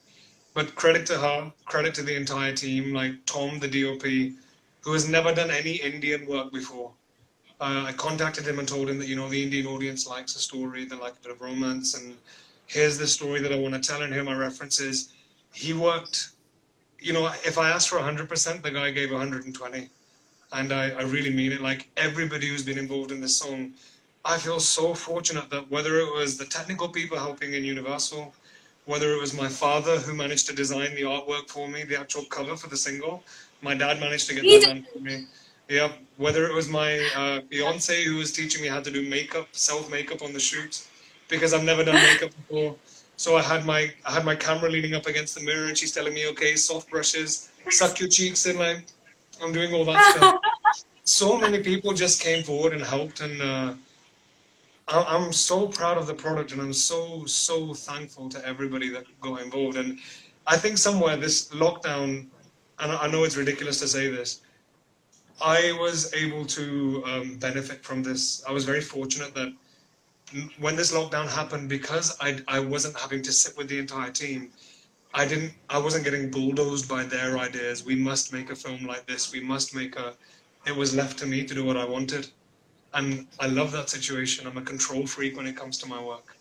But 0.55 0.74
credit 0.74 1.07
to 1.07 1.18
her, 1.18 1.53
credit 1.64 1.95
to 1.95 2.03
the 2.03 2.16
entire 2.16 2.55
team, 2.55 2.92
like 2.92 3.24
Tom, 3.26 3.61
the 3.61 3.68
DOP, 3.68 4.03
who 4.80 4.92
has 4.92 5.09
never 5.09 5.32
done 5.32 5.51
any 5.53 5.76
Indian 5.76 6.26
work 6.26 6.53
before. 6.53 6.90
Uh, 7.61 7.84
I 7.86 7.92
contacted 7.92 8.47
him 8.47 8.59
and 8.59 8.66
told 8.66 8.90
him 8.90 8.99
that, 8.99 9.07
you 9.07 9.14
know, 9.14 9.28
the 9.28 9.42
Indian 9.42 9.66
audience 9.66 10.09
likes 10.09 10.34
a 10.34 10.40
story, 10.40 10.84
they 10.84 10.97
like 10.97 11.14
a 11.14 11.22
bit 11.22 11.32
of 11.32 11.40
romance, 11.40 11.95
and 11.95 12.16
here's 12.66 12.99
the 12.99 13.07
story 13.07 13.40
that 13.40 13.53
I 13.53 13.57
want 13.57 13.74
to 13.74 13.80
tell, 13.80 14.03
and 14.03 14.12
here 14.12 14.22
are 14.22 14.24
my 14.24 14.34
references 14.34 15.13
he 15.55 15.72
worked, 15.72 16.30
you 16.98 17.12
know, 17.12 17.26
if 17.44 17.59
I 17.59 17.70
asked 17.70 17.88
for 17.88 17.98
100%, 17.98 18.62
the 18.62 18.70
guy 18.70 18.90
gave 18.90 19.11
120. 19.11 19.88
And 20.52 20.72
I, 20.72 20.90
I 20.90 21.02
really 21.02 21.30
mean 21.30 21.52
it. 21.52 21.61
Like 21.61 21.88
everybody 21.96 22.48
who's 22.48 22.64
been 22.64 22.78
involved 22.78 23.12
in 23.12 23.20
this 23.20 23.36
song, 23.36 23.72
I 24.24 24.36
feel 24.38 24.61
so 24.61 24.94
fortunate 24.94 25.50
that 25.50 25.70
whether 25.70 25.98
it 26.00 26.12
was 26.12 26.36
the 26.36 26.44
technical 26.44 26.88
people 26.88 27.18
helping 27.18 27.55
in 27.55 27.64
Universal, 27.64 28.34
whether 28.86 29.12
it 29.12 29.20
was 29.20 29.34
my 29.34 29.48
father 29.48 29.98
who 29.98 30.14
managed 30.14 30.46
to 30.48 30.55
design 30.55 30.94
the 30.94 31.02
artwork 31.02 31.48
for 31.48 31.68
me, 31.68 31.84
the 31.84 31.98
actual 31.98 32.24
cover 32.24 32.57
for 32.57 32.68
the 32.68 32.76
single, 32.76 33.22
my 33.62 33.74
dad 33.74 34.00
managed 34.00 34.28
to 34.28 34.34
get 34.34 34.42
that 34.42 34.66
done 34.66 34.86
for 34.92 34.98
me. 35.00 35.26
Yeah, 35.68 35.92
whether 36.18 36.46
it 36.46 36.55
was 36.55 36.68
my 36.68 37.00
uh, 37.16 37.40
fiance 37.50 38.05
who 38.05 38.16
was 38.16 38.32
teaching 38.32 38.61
me 38.61 38.68
how 38.68 38.80
to 38.80 38.90
do 38.90 39.09
makeup, 39.09 39.48
self 39.52 39.90
makeup 39.90 40.20
on 40.22 40.32
the 40.34 40.40
shoot, 40.40 40.86
because 41.28 41.55
I've 41.55 41.64
never 41.64 41.82
done 41.84 41.94
makeup 41.94 42.30
before. 42.36 42.76
So 43.16 43.36
I 43.36 43.42
had 43.42 43.64
my 43.64 43.92
I 44.04 44.12
had 44.12 44.24
my 44.24 44.34
camera 44.34 44.70
leaning 44.70 44.94
up 44.94 45.06
against 45.06 45.34
the 45.34 45.42
mirror, 45.42 45.66
and 45.66 45.78
she's 45.78 45.92
telling 45.92 46.14
me, 46.14 46.28
"Okay, 46.28 46.56
soft 46.56 46.90
brushes, 46.90 47.50
suck 47.70 48.00
your 48.00 48.08
cheeks 48.08 48.46
in." 48.46 48.58
Like 48.58 48.84
I'm 49.42 49.52
doing 49.52 49.72
all 49.72 49.84
that 49.84 50.14
stuff. 50.16 50.40
so 51.04 51.38
many 51.38 51.62
people 51.62 51.92
just 51.92 52.20
came 52.20 52.42
forward 52.42 52.72
and 52.72 52.82
helped, 52.82 53.20
and 53.20 53.40
uh, 53.40 53.74
I'm 54.88 55.32
so 55.32 55.68
proud 55.68 55.96
of 55.96 56.06
the 56.06 56.14
product, 56.14 56.52
and 56.52 56.60
I'm 56.60 56.72
so 56.72 57.24
so 57.26 57.72
thankful 57.72 58.28
to 58.30 58.46
everybody 58.46 58.88
that 58.90 59.04
got 59.20 59.40
involved. 59.42 59.76
And 59.76 59.98
I 60.46 60.56
think 60.56 60.76
somewhere 60.78 61.16
this 61.16 61.48
lockdown, 61.50 62.26
and 62.80 62.92
I 62.92 63.06
know 63.06 63.24
it's 63.24 63.36
ridiculous 63.36 63.80
to 63.80 63.88
say 63.88 64.08
this, 64.10 64.40
I 65.40 65.76
was 65.80 66.12
able 66.14 66.44
to 66.46 67.02
um, 67.06 67.36
benefit 67.36 67.82
from 67.82 68.02
this. 68.02 68.44
I 68.48 68.52
was 68.52 68.64
very 68.64 68.80
fortunate 68.80 69.34
that 69.34 69.52
when 70.58 70.76
this 70.76 70.92
lockdown 70.92 71.28
happened, 71.28 71.68
because 71.68 72.16
I, 72.20 72.40
I 72.48 72.60
wasn't 72.60 72.98
having 72.98 73.22
to 73.22 73.32
sit 73.32 73.56
with 73.56 73.68
the 73.68 73.78
entire 73.78 74.10
team, 74.10 74.50
I 75.12 75.26
didn't 75.26 75.52
I 75.70 75.78
wasn't 75.78 76.04
getting 76.04 76.30
bulldozed 76.30 76.88
by 76.88 77.04
their 77.04 77.38
ideas. 77.38 77.84
We 77.84 77.94
must 77.94 78.32
make 78.32 78.50
a 78.50 78.56
film 78.56 78.84
like 78.84 79.06
this. 79.06 79.32
We 79.32 79.40
must 79.40 79.74
make 79.74 79.96
a. 79.96 80.14
It 80.66 80.74
was 80.74 80.94
left 80.94 81.18
to 81.18 81.26
me 81.26 81.44
to 81.44 81.54
do 81.54 81.64
what 81.64 81.76
I 81.76 81.84
wanted, 81.84 82.28
and 82.94 83.26
I 83.38 83.46
love 83.46 83.70
that 83.72 83.90
situation. 83.90 84.46
I'm 84.46 84.56
a 84.56 84.62
control 84.62 85.06
freak 85.06 85.36
when 85.36 85.46
it 85.46 85.56
comes 85.56 85.78
to 85.78 85.86
my 85.88 86.02
work, 86.02 86.36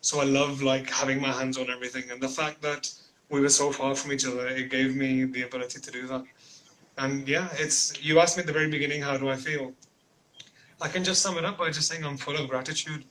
so 0.00 0.20
I 0.20 0.24
love 0.24 0.62
like 0.62 0.88
having 0.88 1.20
my 1.20 1.32
hands 1.32 1.58
on 1.58 1.68
everything. 1.68 2.04
And 2.10 2.20
the 2.22 2.28
fact 2.28 2.62
that 2.62 2.90
we 3.28 3.40
were 3.40 3.50
so 3.50 3.72
far 3.72 3.94
from 3.94 4.12
each 4.12 4.26
other, 4.26 4.46
it 4.46 4.70
gave 4.70 4.96
me 4.96 5.24
the 5.24 5.42
ability 5.42 5.80
to 5.80 5.90
do 5.90 6.06
that. 6.06 6.24
And 6.96 7.28
yeah, 7.28 7.48
it's 7.54 7.92
you 8.02 8.20
asked 8.20 8.38
me 8.38 8.42
at 8.42 8.46
the 8.46 8.52
very 8.54 8.70
beginning, 8.70 9.02
how 9.02 9.18
do 9.18 9.28
I 9.28 9.36
feel? 9.36 9.74
I 10.80 10.88
can 10.88 11.04
just 11.04 11.20
sum 11.20 11.36
it 11.36 11.44
up 11.44 11.58
by 11.58 11.70
just 11.70 11.88
saying 11.88 12.04
I'm 12.04 12.16
full 12.16 12.36
of 12.36 12.48
gratitude 12.48 13.04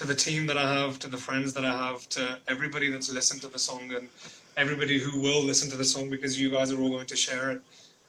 to 0.00 0.06
the 0.06 0.14
team 0.14 0.46
that 0.46 0.56
I 0.56 0.66
have, 0.76 0.98
to 1.00 1.08
the 1.08 1.18
friends 1.18 1.52
that 1.52 1.62
I 1.62 1.76
have, 1.76 2.08
to 2.16 2.38
everybody 2.48 2.90
that's 2.90 3.12
listened 3.12 3.42
to 3.42 3.48
the 3.48 3.58
song 3.58 3.92
and 3.94 4.08
everybody 4.56 4.98
who 4.98 5.20
will 5.20 5.42
listen 5.44 5.68
to 5.72 5.76
the 5.76 5.84
song 5.84 6.08
because 6.08 6.40
you 6.40 6.50
guys 6.50 6.72
are 6.72 6.80
all 6.80 6.88
going 6.88 7.04
to 7.14 7.16
share 7.16 7.50
it. 7.50 7.60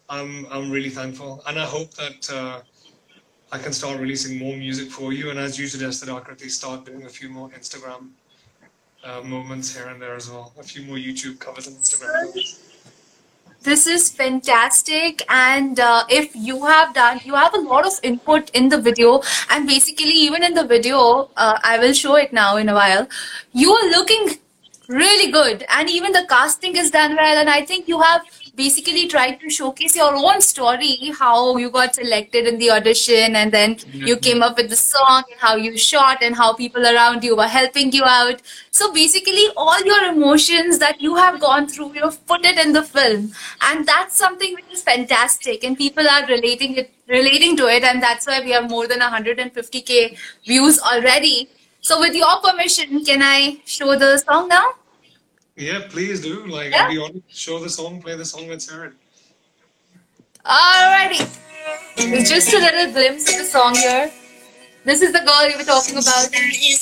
I'm 0.08 0.48
I'm 0.50 0.72
really 0.72 0.90
thankful, 0.90 1.44
and 1.48 1.60
I 1.60 1.66
hope 1.66 1.92
that 1.96 2.32
uh, 2.32 2.62
I 3.52 3.58
can 3.58 3.74
start 3.74 4.00
releasing 4.00 4.40
more 4.40 4.56
music 4.56 4.90
for 4.90 5.12
you. 5.12 5.32
And 5.32 5.38
as 5.38 5.60
you 5.60 5.68
suggested, 5.68 6.08
Akriti, 6.08 6.50
start 6.50 6.86
doing 6.86 7.04
a 7.04 7.10
few 7.10 7.28
more 7.28 7.50
Instagram 7.50 8.12
uh, 9.04 9.20
moments 9.36 9.76
here 9.76 9.88
and 9.90 10.02
there 10.02 10.16
as 10.16 10.30
well, 10.30 10.54
a 10.58 10.64
few 10.64 10.84
more 10.84 10.96
YouTube 10.96 11.40
covers 11.40 11.68
and 11.68 11.76
Instagram 11.76 12.14
covers 12.26 12.71
this 13.64 13.86
is 13.86 14.10
fantastic. 14.10 15.24
And 15.30 15.80
uh, 15.80 16.04
if 16.10 16.36
you 16.36 16.66
have 16.66 16.94
done 16.94 17.20
you 17.24 17.36
have 17.36 17.54
a 17.54 17.60
lot 17.60 17.86
of 17.86 17.94
input 18.04 18.50
in 18.52 18.70
the 18.70 18.80
video. 18.80 19.22
And 19.50 19.68
basically 19.68 20.14
even 20.28 20.44
in 20.44 20.54
the 20.54 20.66
video 20.66 21.30
uh, 21.38 21.60
i 21.64 21.78
will 21.78 21.94
show 21.94 22.16
it 22.16 22.34
now 22.34 22.58
in 22.58 22.70
a 22.70 22.74
while. 22.74 23.08
You 23.54 23.74
are 23.74 23.90
looking 23.90 24.38
really 24.88 25.32
good. 25.32 25.66
And 25.70 25.90
even 25.90 26.12
the 26.12 26.26
casting 26.28 26.76
is 26.76 26.92
done 26.92 27.16
well. 27.16 27.38
And 27.38 27.50
i 27.50 27.62
think 27.64 27.88
you 27.88 28.02
have 28.02 28.22
basically 28.62 29.08
tried 29.14 29.40
to 29.44 29.50
showcase 29.50 29.96
your 30.00 30.16
own 30.16 30.42
story, 30.48 31.12
how 31.20 31.58
you 31.58 31.70
got 31.78 31.96
selected 32.00 32.50
in 32.52 32.60
the 32.64 32.70
audition, 32.78 33.36
and 33.42 33.56
then 33.58 33.72
you 33.92 34.16
mm-hmm. 34.16 34.26
came 34.28 34.44
up 34.48 34.58
with 34.62 34.70
the 34.74 34.80
song, 34.82 35.24
and 35.32 35.40
how 35.46 35.54
you 35.68 35.78
shot, 35.86 36.26
and 36.28 36.36
how 36.42 36.50
people 36.62 36.90
around 36.94 37.24
you 37.30 37.38
were 37.42 37.52
helping 37.54 37.92
you 38.00 38.04
out. 38.06 38.42
So 38.80 38.92
basically, 38.98 39.46
all 39.58 39.88
your 39.92 40.02
emotions 40.10 40.80
that 40.80 41.02
you 41.08 41.16
have 41.22 41.40
gone 41.46 41.68
through, 41.68 41.94
you've 41.96 42.20
put 42.34 42.46
it 42.52 42.60
in 42.66 42.74
the 42.80 42.84
film, 42.84 43.32
and 43.70 43.88
that's 43.94 44.22
something 44.26 44.60
which 44.60 44.76
is 44.80 44.84
fantastic, 44.92 45.64
and 45.64 45.82
people 45.86 46.12
are 46.18 46.26
relating 46.28 46.78
it, 46.84 46.92
relating 47.08 47.58
to 47.64 47.72
it, 47.78 47.90
and 47.94 48.06
that's 48.10 48.28
why 48.28 48.40
we 48.50 48.52
have 48.58 48.70
more 48.76 48.86
than 48.94 49.00
150k 49.00 50.18
views 50.52 50.80
already. 50.94 51.50
So, 51.82 52.00
with 52.00 52.22
your 52.24 52.36
permission, 52.44 53.04
can 53.04 53.22
I 53.32 53.62
show 53.66 53.98
the 54.06 54.18
song 54.20 54.48
now? 54.50 54.66
Yeah, 55.56 55.82
please 55.90 56.22
do. 56.22 56.46
Like, 56.48 56.72
yeah. 56.72 56.88
Be 56.88 56.98
honest. 56.98 57.30
show 57.30 57.60
the 57.60 57.70
song, 57.70 58.02
play 58.02 58.16
the 58.16 58.26
song, 58.26 58.48
let's 58.48 58.70
hear 58.70 58.86
it. 58.86 58.94
Alrighty. 60.46 61.28
It's 61.98 62.30
just 62.30 62.54
a 62.54 62.58
little 62.58 62.92
glimpse 62.92 63.32
of 63.32 63.40
the 63.40 63.46
song 63.46 63.76
here. 63.76 64.12
This 64.84 65.02
is 65.02 65.14
the 65.14 65.20
girl 65.20 65.50
you 65.50 65.58
were 65.58 65.64
talking 65.64 65.98
about. 65.98 66.32
This 66.32 66.82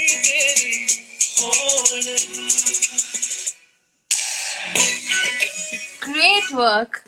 Great 5.99 6.51
work. 6.53 7.03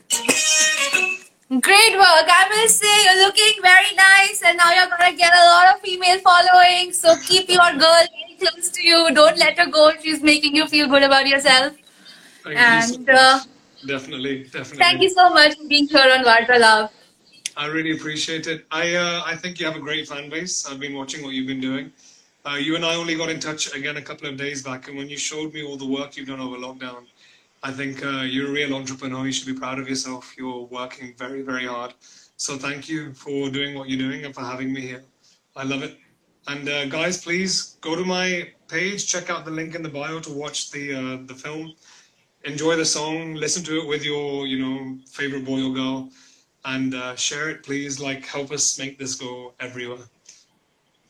Great 1.61 1.93
work. 1.93 2.27
I 2.35 2.47
will 2.49 2.67
say 2.67 3.03
you're 3.03 3.25
looking 3.25 3.61
very 3.61 3.95
nice 3.95 4.41
and 4.43 4.57
now 4.57 4.73
you're 4.73 4.87
gonna 4.87 5.15
get 5.15 5.33
a 5.35 5.45
lot 5.45 5.75
of 5.75 5.81
female 5.81 6.17
following. 6.21 6.93
So 6.93 7.15
keep 7.27 7.47
your 7.47 7.73
girl 7.73 8.07
close 8.39 8.71
to 8.71 8.83
you. 8.83 9.13
Don't 9.13 9.37
let 9.37 9.59
her 9.59 9.67
go. 9.67 9.91
She's 10.01 10.23
making 10.23 10.55
you 10.55 10.65
feel 10.65 10.87
good 10.87 11.03
about 11.03 11.27
yourself. 11.27 11.75
Thank 12.43 12.57
and 12.57 12.89
you 12.89 13.05
so 13.05 13.13
uh, 13.13 13.39
definitely, 13.85 14.45
definitely. 14.45 14.77
Thank 14.79 15.03
you 15.03 15.09
so 15.11 15.29
much 15.29 15.57
for 15.57 15.67
being 15.67 15.87
here 15.87 16.11
on 16.17 16.25
Vartalap. 16.25 16.89
I 17.55 17.67
really 17.67 17.91
appreciate 17.91 18.47
it. 18.47 18.65
I 18.71 18.95
uh, 18.95 19.21
I 19.27 19.35
think 19.35 19.59
you 19.59 19.67
have 19.67 19.75
a 19.75 19.85
great 19.91 20.07
fan 20.07 20.31
base. 20.31 20.65
I've 20.65 20.79
been 20.79 20.95
watching 20.95 21.23
what 21.23 21.33
you've 21.33 21.45
been 21.45 21.61
doing. 21.61 21.91
Uh, 22.45 22.55
you 22.55 22.75
and 22.75 22.83
I 22.83 22.95
only 22.95 23.15
got 23.15 23.29
in 23.29 23.39
touch 23.39 23.73
again 23.73 23.95
a 23.95 24.01
couple 24.01 24.27
of 24.27 24.35
days 24.35 24.61
back, 24.61 24.89
and 24.89 24.97
when 24.97 25.09
you 25.09 25.17
showed 25.17 25.53
me 25.53 25.63
all 25.63 25.77
the 25.77 25.87
work 25.87 26.17
you've 26.17 26.27
done 26.27 26.41
over 26.41 26.57
lockdown, 26.57 27.05
I 27.63 27.71
think 27.71 28.03
uh, 28.03 28.21
you're 28.21 28.49
a 28.49 28.51
real 28.51 28.75
entrepreneur. 28.75 29.25
You 29.25 29.31
should 29.31 29.47
be 29.47 29.57
proud 29.57 29.79
of 29.79 29.87
yourself. 29.87 30.35
You're 30.37 30.65
working 30.65 31.13
very, 31.17 31.41
very 31.41 31.65
hard. 31.65 31.93
So 32.35 32.57
thank 32.57 32.89
you 32.89 33.13
for 33.13 33.49
doing 33.49 33.77
what 33.77 33.87
you're 33.87 34.09
doing 34.09 34.25
and 34.25 34.35
for 34.35 34.41
having 34.41 34.73
me 34.73 34.81
here. 34.81 35.05
I 35.55 35.63
love 35.63 35.83
it. 35.83 35.97
And 36.47 36.67
uh, 36.67 36.87
guys, 36.87 37.23
please 37.23 37.77
go 37.79 37.95
to 37.95 38.03
my 38.03 38.49
page, 38.67 39.07
check 39.07 39.29
out 39.29 39.45
the 39.45 39.51
link 39.51 39.73
in 39.73 39.81
the 39.81 39.87
bio 39.87 40.19
to 40.19 40.33
watch 40.33 40.71
the 40.71 40.93
uh, 40.93 41.17
the 41.25 41.35
film. 41.35 41.73
Enjoy 42.43 42.75
the 42.75 42.83
song, 42.83 43.35
listen 43.35 43.63
to 43.63 43.79
it 43.79 43.87
with 43.87 44.03
your 44.03 44.45
you 44.45 44.59
know 44.59 44.97
favorite 45.09 45.45
boy 45.45 45.63
or 45.63 45.73
girl 45.73 46.09
and 46.65 46.93
uh, 46.93 47.15
share 47.15 47.49
it, 47.49 47.63
please. 47.63 47.99
Like, 47.99 48.25
help 48.25 48.51
us 48.51 48.77
make 48.77 48.97
this 48.97 49.15
go 49.15 49.53
everywhere. 49.59 50.05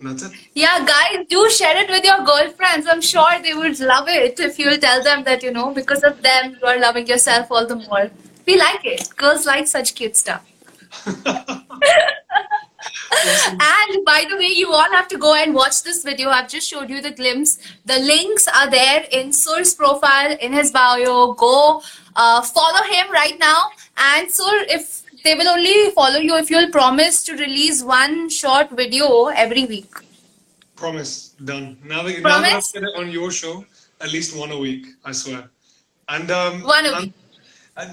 That's 0.03 0.23
it. 0.23 0.31
Yeah, 0.53 0.85
guys, 0.85 1.25
do 1.29 1.49
share 1.49 1.81
it 1.81 1.89
with 1.89 2.03
your 2.03 2.23
girlfriends. 2.25 2.87
I'm 2.89 3.01
sure 3.01 3.39
they 3.41 3.53
would 3.53 3.79
love 3.79 4.07
it 4.07 4.39
if 4.39 4.59
you 4.59 4.77
tell 4.77 5.03
them 5.03 5.23
that, 5.23 5.43
you 5.43 5.51
know, 5.51 5.73
because 5.73 6.03
of 6.03 6.21
them, 6.21 6.57
you 6.59 6.67
are 6.67 6.79
loving 6.79 7.07
yourself 7.07 7.51
all 7.51 7.65
the 7.65 7.75
more. 7.75 8.09
We 8.45 8.57
like 8.57 8.85
it. 8.85 9.15
Girls 9.15 9.45
like 9.45 9.67
such 9.67 9.95
cute 9.95 10.17
stuff. 10.17 10.45
and 11.05 11.15
by 14.05 14.25
the 14.29 14.37
way, 14.37 14.51
you 14.53 14.71
all 14.71 14.91
have 14.91 15.07
to 15.07 15.17
go 15.17 15.33
and 15.35 15.53
watch 15.53 15.83
this 15.83 16.03
video. 16.03 16.29
I've 16.29 16.49
just 16.49 16.69
showed 16.69 16.89
you 16.89 17.01
the 17.01 17.11
glimpse. 17.11 17.57
The 17.85 17.99
links 17.99 18.47
are 18.47 18.69
there 18.69 19.05
in 19.11 19.31
Sur's 19.31 19.73
profile, 19.73 20.35
in 20.41 20.51
his 20.51 20.71
bio. 20.71 21.33
Go 21.33 21.81
uh, 22.15 22.41
follow 22.41 22.83
him 22.83 23.09
right 23.11 23.39
now. 23.39 23.69
And 23.97 24.29
Sur, 24.29 24.65
if 24.67 25.02
they 25.23 25.35
will 25.35 25.47
only 25.47 25.91
follow 25.91 26.19
you 26.19 26.35
if 26.37 26.49
you'll 26.49 26.69
promise 26.69 27.23
to 27.23 27.33
release 27.33 27.81
one 27.81 28.29
short 28.29 28.69
video 28.71 29.27
every 29.27 29.65
week. 29.65 29.91
Promise. 30.75 31.35
Done. 31.43 31.77
Now 31.83 32.03
that, 32.03 32.21
now 32.21 32.39
I've 32.39 32.63
said 32.63 32.83
it 32.83 32.95
on 32.95 33.09
your 33.09 33.31
show, 33.31 33.65
at 34.01 34.11
least 34.11 34.37
one 34.37 34.51
a 34.51 34.57
week, 34.57 34.87
I 35.05 35.11
swear. 35.11 35.49
And 36.09 36.29
um, 36.31 36.63
one 36.63 36.85
a 36.85 36.99
week. 36.99 37.13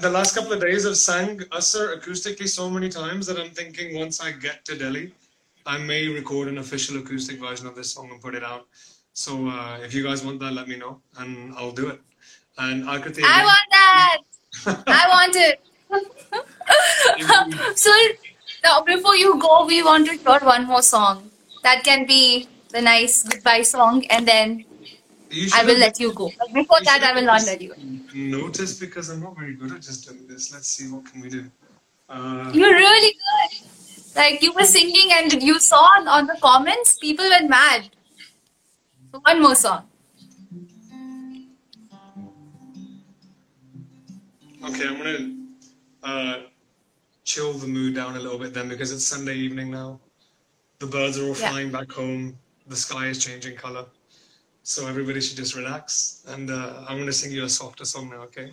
The 0.01 0.09
last 0.09 0.35
couple 0.35 0.53
of 0.53 0.61
days 0.61 0.85
I've 0.85 0.97
sang 0.97 1.41
Asar 1.51 1.95
acoustically 1.95 2.47
so 2.47 2.69
many 2.69 2.87
times 2.87 3.25
that 3.27 3.39
I'm 3.39 3.49
thinking 3.49 3.97
once 3.97 4.21
I 4.21 4.31
get 4.31 4.63
to 4.65 4.77
Delhi, 4.77 5.11
I 5.65 5.77
may 5.77 6.07
record 6.07 6.49
an 6.49 6.59
official 6.59 6.97
acoustic 6.97 7.39
version 7.39 7.65
of 7.65 7.75
this 7.75 7.91
song 7.91 8.11
and 8.11 8.21
put 8.21 8.35
it 8.35 8.43
out. 8.43 8.67
So 9.13 9.47
uh, 9.47 9.79
if 9.81 9.93
you 9.93 10.03
guys 10.03 10.23
want 10.23 10.39
that, 10.41 10.53
let 10.53 10.67
me 10.67 10.77
know 10.77 11.01
and 11.17 11.53
I'll 11.55 11.71
do 11.71 11.87
it. 11.89 11.99
And 12.57 12.83
Akriti. 12.83 13.23
I 13.23 13.43
want 13.43 13.67
that. 13.71 14.17
I 14.87 15.07
want 15.09 15.35
it. 15.35 15.61
so 17.75 17.91
now 18.63 18.81
before 18.81 19.15
you 19.15 19.39
go, 19.39 19.65
we 19.65 19.83
want 19.83 20.07
to 20.07 20.13
hear 20.17 20.39
one 20.39 20.65
more 20.65 20.81
song. 20.81 21.29
That 21.63 21.83
can 21.83 22.05
be 22.05 22.47
the 22.69 22.81
nice 22.81 23.23
goodbye 23.23 23.61
song, 23.61 24.05
and 24.09 24.27
then 24.27 24.65
I 25.53 25.63
will 25.65 25.77
let 25.77 25.99
you 25.99 26.13
go. 26.13 26.31
But 26.37 26.53
before 26.53 26.79
that, 26.83 27.03
I 27.03 27.13
will 27.13 27.25
not 27.25 27.43
let 27.45 27.61
you. 27.61 27.73
Notice 28.13 28.79
because 28.79 29.09
I'm 29.09 29.21
not 29.21 29.37
very 29.37 29.55
good 29.55 29.71
at 29.71 29.81
just 29.81 30.07
doing 30.07 30.27
this. 30.27 30.53
Let's 30.53 30.67
see 30.67 30.91
what 30.91 31.05
can 31.05 31.21
we 31.21 31.29
do. 31.29 31.45
Uh, 32.09 32.51
You're 32.53 32.73
really 32.73 33.13
good. 33.13 33.67
Like 34.15 34.41
you 34.41 34.51
were 34.53 34.65
singing, 34.65 35.11
and 35.13 35.41
you 35.41 35.59
saw 35.59 35.85
on 36.07 36.27
the 36.27 36.37
comments, 36.41 36.97
people 36.97 37.29
went 37.29 37.49
mad. 37.49 37.89
One 39.11 39.41
more 39.41 39.55
song. 39.55 39.87
Okay, 44.63 44.87
I'm 44.87 44.97
gonna 44.97 45.31
uh, 46.03 46.41
chill 47.23 47.53
the 47.53 47.67
mood 47.67 47.95
down 47.95 48.15
a 48.15 48.19
little 48.19 48.39
bit 48.39 48.53
then 48.53 48.69
because 48.69 48.91
it's 48.91 49.05
Sunday 49.05 49.35
evening 49.35 49.71
now. 49.71 49.99
The 50.79 50.87
birds 50.87 51.19
are 51.19 51.23
all 51.23 51.37
yeah. 51.37 51.49
flying 51.49 51.71
back 51.71 51.91
home. 51.91 52.37
The 52.67 52.75
sky 52.75 53.07
is 53.07 53.23
changing 53.23 53.55
color. 53.55 53.85
So 54.63 54.87
everybody 54.87 55.21
should 55.21 55.37
just 55.37 55.55
relax. 55.55 56.23
And 56.27 56.49
uh, 56.49 56.85
I'm 56.87 56.97
going 56.97 57.07
to 57.07 57.13
sing 57.13 57.31
you 57.31 57.43
a 57.43 57.49
softer 57.49 57.85
song 57.85 58.09
now, 58.09 58.21
okay? 58.23 58.51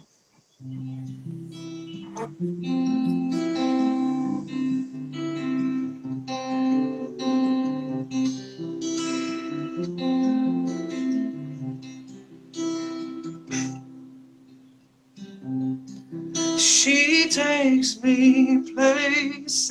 She 16.78 17.28
takes 17.28 18.00
me 18.04 18.62
places 18.72 19.68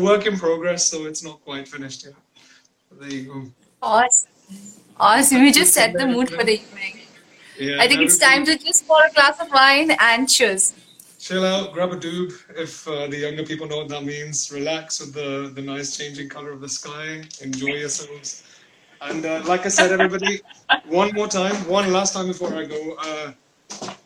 a 0.00 0.04
work 0.04 0.26
in 0.26 0.38
progress, 0.38 0.84
so 0.86 1.06
it's 1.06 1.22
not 1.22 1.42
quite 1.44 1.68
finished 1.68 2.04
yet. 2.04 2.14
There 2.98 3.10
you 3.10 3.24
go. 3.32 3.46
Awesome. 3.82 4.30
Awesome. 4.98 5.42
You 5.44 5.52
just 5.52 5.72
set 5.72 5.92
the 5.92 6.06
mood 6.06 6.28
for 6.30 6.44
the 6.44 6.54
evening. 6.60 6.96
Yeah, 7.58 7.82
I 7.82 7.88
think 7.88 8.00
it's 8.00 8.18
time 8.18 8.44
to 8.46 8.56
just 8.58 8.86
pour 8.86 9.02
a 9.04 9.12
glass 9.12 9.40
of 9.40 9.50
wine 9.52 9.90
and 10.00 10.28
choose. 10.28 10.74
Chill 11.18 11.44
out, 11.44 11.74
grab 11.74 11.92
a 11.92 11.96
doob 11.96 12.32
if 12.56 12.88
uh, 12.88 13.06
the 13.06 13.18
younger 13.18 13.44
people 13.44 13.66
know 13.66 13.78
what 13.78 13.88
that 13.88 14.04
means. 14.04 14.50
Relax 14.50 15.00
with 15.00 15.12
the, 15.12 15.52
the 15.54 15.60
nice 15.60 15.96
changing 15.96 16.28
color 16.30 16.50
of 16.52 16.60
the 16.62 16.68
sky. 16.68 17.22
Enjoy 17.42 17.74
yourselves. 17.84 18.44
And 19.02 19.26
uh, 19.26 19.42
like 19.46 19.66
I 19.66 19.68
said, 19.68 19.92
everybody, 19.92 20.40
one 20.86 21.12
more 21.12 21.28
time, 21.28 21.54
one 21.68 21.92
last 21.92 22.14
time 22.14 22.26
before 22.26 22.54
I 22.54 22.64
go. 22.64 22.96
Uh, 22.98 23.32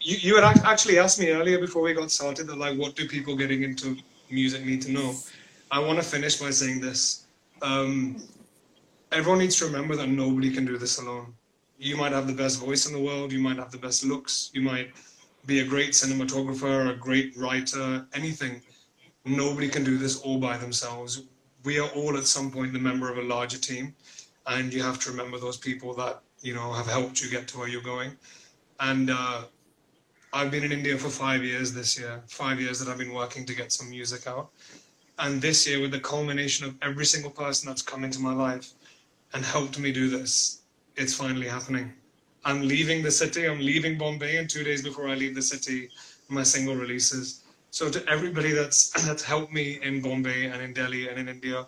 you, 0.00 0.16
you 0.26 0.42
had 0.42 0.44
actually 0.64 0.98
asked 0.98 1.20
me 1.20 1.30
earlier 1.30 1.58
before 1.58 1.82
we 1.82 1.94
got 1.94 2.10
started 2.10 2.48
that 2.48 2.58
like, 2.58 2.76
what 2.76 2.96
do 2.96 3.08
people 3.08 3.36
getting 3.36 3.62
into 3.62 3.96
music 4.30 4.64
need 4.64 4.82
to 4.82 4.90
know? 4.90 5.14
I 5.70 5.78
want 5.78 5.98
to 5.98 6.04
finish 6.04 6.36
by 6.36 6.50
saying 6.50 6.80
this. 6.80 7.24
Um, 7.62 8.22
everyone 9.12 9.38
needs 9.38 9.56
to 9.56 9.64
remember 9.64 9.96
that 9.96 10.08
nobody 10.08 10.50
can 10.50 10.64
do 10.64 10.78
this 10.78 10.98
alone. 10.98 11.34
You 11.78 11.96
might 11.96 12.12
have 12.12 12.26
the 12.26 12.32
best 12.32 12.60
voice 12.60 12.86
in 12.86 12.92
the 12.92 13.00
world, 13.00 13.32
you 13.32 13.40
might 13.40 13.56
have 13.56 13.70
the 13.70 13.78
best 13.78 14.04
looks, 14.04 14.50
you 14.54 14.60
might 14.60 14.92
be 15.46 15.60
a 15.60 15.64
great 15.64 15.90
cinematographer, 15.90 16.90
a 16.90 16.96
great 16.96 17.36
writer, 17.36 18.06
anything. 18.14 18.62
Nobody 19.24 19.68
can 19.68 19.84
do 19.84 19.98
this 19.98 20.20
all 20.20 20.38
by 20.38 20.56
themselves. 20.56 21.22
We 21.64 21.78
are 21.78 21.88
all 21.88 22.16
at 22.16 22.26
some 22.26 22.50
point 22.50 22.72
the 22.72 22.78
member 22.78 23.10
of 23.10 23.18
a 23.18 23.22
larger 23.22 23.58
team, 23.58 23.94
and 24.46 24.72
you 24.72 24.82
have 24.82 24.98
to 25.00 25.10
remember 25.10 25.38
those 25.38 25.56
people 25.56 25.94
that 25.94 26.20
you 26.40 26.54
know 26.54 26.72
have 26.72 26.86
helped 26.86 27.22
you 27.22 27.30
get 27.30 27.48
to 27.48 27.58
where 27.58 27.68
you're 27.68 27.82
going. 27.82 28.16
And 28.80 29.10
uh, 29.10 29.42
I've 30.32 30.50
been 30.50 30.64
in 30.64 30.72
India 30.72 30.98
for 30.98 31.08
five 31.08 31.42
years 31.42 31.72
this 31.72 31.98
year, 31.98 32.22
five 32.26 32.60
years 32.60 32.78
that 32.80 32.88
I've 32.88 32.98
been 32.98 33.14
working 33.14 33.46
to 33.46 33.54
get 33.54 33.72
some 33.72 33.88
music 33.90 34.26
out. 34.26 34.50
And 35.18 35.40
this 35.40 35.66
year, 35.66 35.80
with 35.80 35.92
the 35.92 36.00
culmination 36.00 36.66
of 36.66 36.74
every 36.82 37.06
single 37.06 37.30
person 37.30 37.68
that's 37.68 37.82
come 37.82 38.04
into 38.04 38.20
my 38.20 38.32
life 38.32 38.72
and 39.32 39.44
helped 39.44 39.78
me 39.78 39.92
do 39.92 40.08
this, 40.10 40.62
it's 40.96 41.14
finally 41.14 41.46
happening. 41.46 41.92
I'm 42.44 42.62
leaving 42.66 43.02
the 43.02 43.10
city. 43.10 43.46
I'm 43.46 43.60
leaving 43.60 43.96
Bombay, 43.96 44.36
and 44.36 44.50
two 44.50 44.64
days 44.64 44.82
before 44.82 45.08
I 45.08 45.14
leave 45.14 45.34
the 45.34 45.42
city, 45.42 45.88
my 46.28 46.42
single 46.42 46.74
releases. 46.76 47.44
So 47.70 47.90
to 47.90 48.06
everybody 48.08 48.52
that's 48.52 48.90
that's 49.06 49.22
helped 49.22 49.52
me 49.52 49.78
in 49.82 50.00
Bombay 50.02 50.46
and 50.46 50.60
in 50.60 50.72
Delhi 50.72 51.08
and 51.08 51.18
in 51.18 51.28
India, 51.28 51.66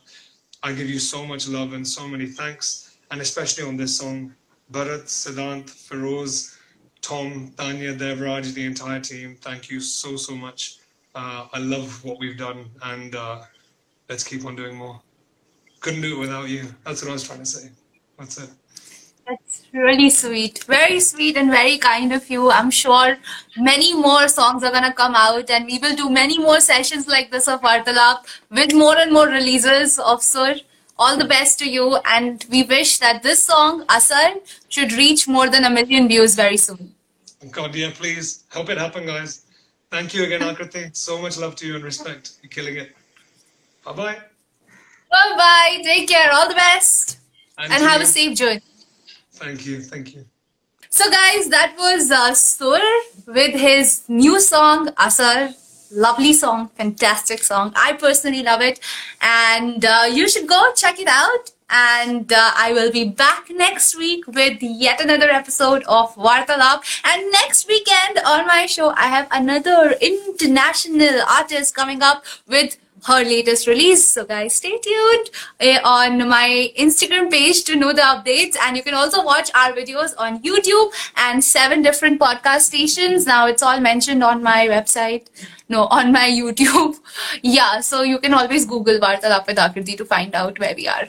I 0.62 0.72
give 0.72 0.88
you 0.88 0.98
so 0.98 1.24
much 1.24 1.48
love 1.48 1.72
and 1.72 1.86
so 1.86 2.06
many 2.08 2.26
thanks, 2.26 2.96
and 3.10 3.20
especially 3.20 3.64
on 3.64 3.76
this 3.76 3.96
song, 3.96 4.34
Bharat, 4.72 5.04
Siddhant, 5.06 5.70
Feroz, 5.70 6.58
Tom, 7.00 7.52
Tanya, 7.56 7.94
Devraj, 7.94 8.52
the 8.52 8.64
entire 8.64 9.00
team. 9.00 9.36
Thank 9.40 9.70
you 9.70 9.80
so 9.80 10.16
so 10.16 10.34
much. 10.34 10.78
Uh, 11.16 11.48
I 11.54 11.58
love 11.60 12.04
what 12.04 12.18
we've 12.18 12.36
done, 12.36 12.66
and 12.82 13.14
uh, 13.14 13.40
let's 14.10 14.22
keep 14.22 14.44
on 14.44 14.54
doing 14.54 14.76
more. 14.76 15.00
Couldn't 15.80 16.02
do 16.02 16.16
it 16.16 16.20
without 16.20 16.50
you. 16.50 16.64
That's 16.84 17.02
what 17.02 17.08
I 17.08 17.12
was 17.14 17.24
trying 17.24 17.38
to 17.38 17.46
say. 17.46 17.70
That's 18.18 18.36
it. 18.36 18.50
That's 19.26 19.62
really 19.72 20.10
sweet. 20.10 20.62
Very 20.64 21.00
sweet 21.00 21.38
and 21.38 21.50
very 21.50 21.78
kind 21.78 22.12
of 22.12 22.28
you. 22.28 22.50
I'm 22.50 22.70
sure 22.70 23.16
many 23.56 23.94
more 23.94 24.28
songs 24.28 24.62
are 24.62 24.70
going 24.70 24.84
to 24.84 24.92
come 24.92 25.14
out 25.16 25.50
and 25.50 25.64
we 25.64 25.78
will 25.78 25.96
do 25.96 26.08
many 26.10 26.38
more 26.38 26.60
sessions 26.60 27.08
like 27.08 27.32
this 27.32 27.48
of 27.48 27.62
Vartalap 27.62 28.26
with 28.50 28.72
more 28.72 28.96
and 28.96 29.12
more 29.12 29.26
releases 29.26 29.98
of 29.98 30.22
Sur. 30.22 30.56
All 30.96 31.16
the 31.16 31.24
best 31.24 31.58
to 31.58 31.68
you 31.68 31.96
and 32.04 32.44
we 32.50 32.62
wish 32.62 32.98
that 32.98 33.24
this 33.24 33.44
song, 33.44 33.84
Asar, 33.88 34.34
should 34.68 34.92
reach 34.92 35.26
more 35.26 35.50
than 35.50 35.64
a 35.64 35.70
million 35.70 36.06
views 36.06 36.36
very 36.36 36.56
soon. 36.56 36.94
God, 37.50 37.74
yeah, 37.74 37.90
please 37.92 38.44
help 38.50 38.70
it 38.70 38.78
happen, 38.78 39.06
guys. 39.06 39.45
Thank 39.90 40.14
you 40.14 40.24
again, 40.24 40.40
Akriti. 40.40 40.94
So 40.96 41.20
much 41.20 41.38
love 41.38 41.54
to 41.56 41.66
you 41.66 41.74
and 41.76 41.84
respect. 41.84 42.38
You're 42.42 42.50
killing 42.50 42.76
it. 42.76 42.94
Bye 43.84 43.92
bye. 43.92 44.16
Bye 45.10 45.34
bye. 45.36 45.80
Take 45.82 46.08
care. 46.08 46.32
All 46.32 46.48
the 46.48 46.54
best. 46.54 47.18
And, 47.58 47.72
and 47.72 47.82
have 47.82 48.00
a 48.00 48.06
safe 48.06 48.36
journey. 48.36 48.62
Thank 49.32 49.64
you. 49.66 49.80
Thank 49.80 50.14
you. 50.14 50.24
So, 50.90 51.10
guys, 51.10 51.48
that 51.48 51.74
was 51.78 52.10
uh, 52.10 52.34
Sur 52.34 52.80
with 53.26 53.54
his 53.54 54.02
new 54.08 54.40
song, 54.40 54.90
Asar. 54.98 55.50
Lovely 55.92 56.32
song, 56.32 56.68
fantastic 56.68 57.44
song. 57.44 57.72
I 57.76 57.92
personally 57.92 58.42
love 58.42 58.60
it. 58.60 58.80
And 59.20 59.84
uh, 59.84 60.08
you 60.10 60.28
should 60.28 60.48
go 60.48 60.72
check 60.74 60.98
it 60.98 61.06
out. 61.06 61.50
And 61.68 62.32
uh, 62.32 62.52
I 62.56 62.72
will 62.72 62.92
be 62.92 63.04
back 63.04 63.50
next 63.50 63.96
week 63.96 64.26
with 64.26 64.62
yet 64.62 65.00
another 65.00 65.28
episode 65.30 65.82
of 65.88 66.14
Vartalap. 66.14 66.84
And 67.04 67.30
next 67.32 67.66
weekend 67.66 68.18
on 68.24 68.46
my 68.46 68.66
show, 68.66 68.90
I 68.96 69.08
have 69.08 69.28
another 69.30 69.94
international 70.00 71.22
artist 71.28 71.74
coming 71.74 72.02
up 72.02 72.24
with 72.46 72.76
her 73.05 73.23
latest 73.23 73.67
release. 73.67 74.05
So 74.07 74.25
guys, 74.25 74.55
stay 74.55 74.77
tuned 74.77 75.29
uh, 75.59 75.79
on 75.83 76.27
my 76.29 76.71
Instagram 76.77 77.31
page 77.31 77.63
to 77.65 77.75
know 77.75 77.93
the 77.93 78.01
updates. 78.01 78.55
And 78.61 78.77
you 78.77 78.83
can 78.83 78.93
also 78.93 79.23
watch 79.23 79.49
our 79.55 79.73
videos 79.73 80.13
on 80.17 80.41
YouTube 80.41 80.91
and 81.17 81.43
seven 81.43 81.81
different 81.81 82.19
podcast 82.19 82.61
stations. 82.61 83.25
Now 83.25 83.47
it's 83.47 83.63
all 83.63 83.79
mentioned 83.79 84.23
on 84.23 84.43
my 84.43 84.67
website. 84.67 85.27
No, 85.69 85.85
on 85.85 86.11
my 86.11 86.29
YouTube. 86.29 86.99
yeah, 87.41 87.79
so 87.79 88.03
you 88.03 88.19
can 88.19 88.33
always 88.33 88.65
Google 88.65 88.99
Vartalap 88.99 89.47
with 89.47 89.57
Akriti 89.57 89.97
to 89.97 90.05
find 90.05 90.35
out 90.35 90.59
where 90.59 90.75
we 90.75 90.87
are. 90.87 91.07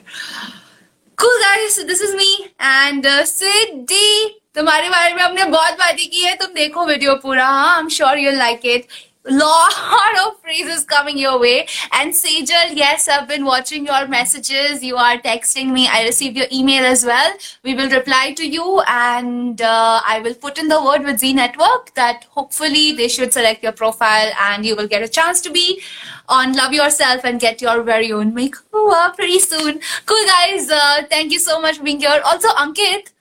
Cool 1.15 1.39
guys, 1.41 1.75
so 1.75 1.83
this 1.83 2.01
is 2.01 2.15
me 2.15 2.53
and 2.59 3.05
uh, 3.05 3.23
Siddhi. 3.23 4.39
तुम्हारे 4.55 4.89
बारे 4.89 5.13
में 5.13 5.21
हमने 5.21 5.43
बहुत 5.51 5.77
बातें 5.77 6.09
की 6.09 6.23
है 6.23 6.35
तुम 6.37 6.53
देखो 6.53 6.85
वीडियो 6.85 7.15
पूरा 7.21 7.45
हाँ 7.47 7.73
I 7.75 7.79
am 7.81 7.87
sure 7.89 8.17
you 8.17 8.31
like 8.31 8.65
it 8.65 8.87
lot 9.30 10.26
of 10.26 10.40
phrases 10.40 10.84
coming 10.84 11.18
your 11.18 11.38
way. 11.38 11.66
And 11.92 12.12
Sejal, 12.12 12.74
yes, 12.74 13.08
I've 13.08 13.28
been 13.28 13.44
watching 13.44 13.84
your 13.84 14.06
messages. 14.08 14.82
You 14.82 14.96
are 14.96 15.18
texting 15.18 15.72
me. 15.72 15.88
I 15.88 16.04
received 16.04 16.36
your 16.36 16.46
email 16.52 16.84
as 16.84 17.04
well. 17.04 17.34
We 17.62 17.74
will 17.74 17.90
reply 17.90 18.32
to 18.36 18.46
you 18.46 18.80
and 18.86 19.60
uh, 19.60 20.00
I 20.06 20.20
will 20.20 20.34
put 20.34 20.58
in 20.58 20.68
the 20.68 20.82
word 20.82 21.04
with 21.04 21.18
Zee 21.18 21.32
Network 21.32 21.94
that 21.94 22.24
hopefully 22.30 22.92
they 22.92 23.08
should 23.08 23.32
select 23.32 23.62
your 23.62 23.72
profile 23.72 24.30
and 24.40 24.64
you 24.64 24.76
will 24.76 24.88
get 24.88 25.02
a 25.02 25.08
chance 25.08 25.40
to 25.42 25.50
be 25.50 25.82
on 26.28 26.54
Love 26.54 26.72
Yourself 26.72 27.24
and 27.24 27.40
get 27.40 27.60
your 27.60 27.82
very 27.82 28.12
own 28.12 28.32
makeover 28.32 29.14
pretty 29.14 29.40
soon. 29.40 29.80
Cool 30.06 30.26
guys. 30.26 30.70
Uh, 30.70 31.02
thank 31.10 31.32
you 31.32 31.38
so 31.38 31.60
much 31.60 31.78
for 31.78 31.84
being 31.84 32.00
here. 32.00 32.20
Also, 32.24 32.48
Ankit, 32.48 33.12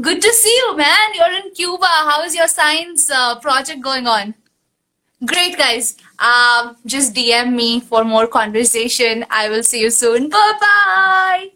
good 0.00 0.22
to 0.22 0.32
see 0.32 0.54
you, 0.54 0.76
man. 0.76 1.14
You're 1.14 1.32
in 1.44 1.52
Cuba. 1.54 1.86
How 1.86 2.22
is 2.22 2.36
your 2.36 2.48
science 2.48 3.10
uh, 3.10 3.38
project 3.40 3.80
going 3.80 4.06
on? 4.06 4.34
Great, 5.24 5.56
guys. 5.58 5.96
Um, 6.18 6.76
just 6.86 7.14
DM 7.14 7.54
me 7.54 7.80
for 7.80 8.04
more 8.04 8.26
conversation. 8.26 9.24
I 9.30 9.48
will 9.48 9.62
see 9.62 9.80
you 9.80 9.90
soon. 9.90 10.28
Bye 10.28 10.54
bye. 10.60 11.50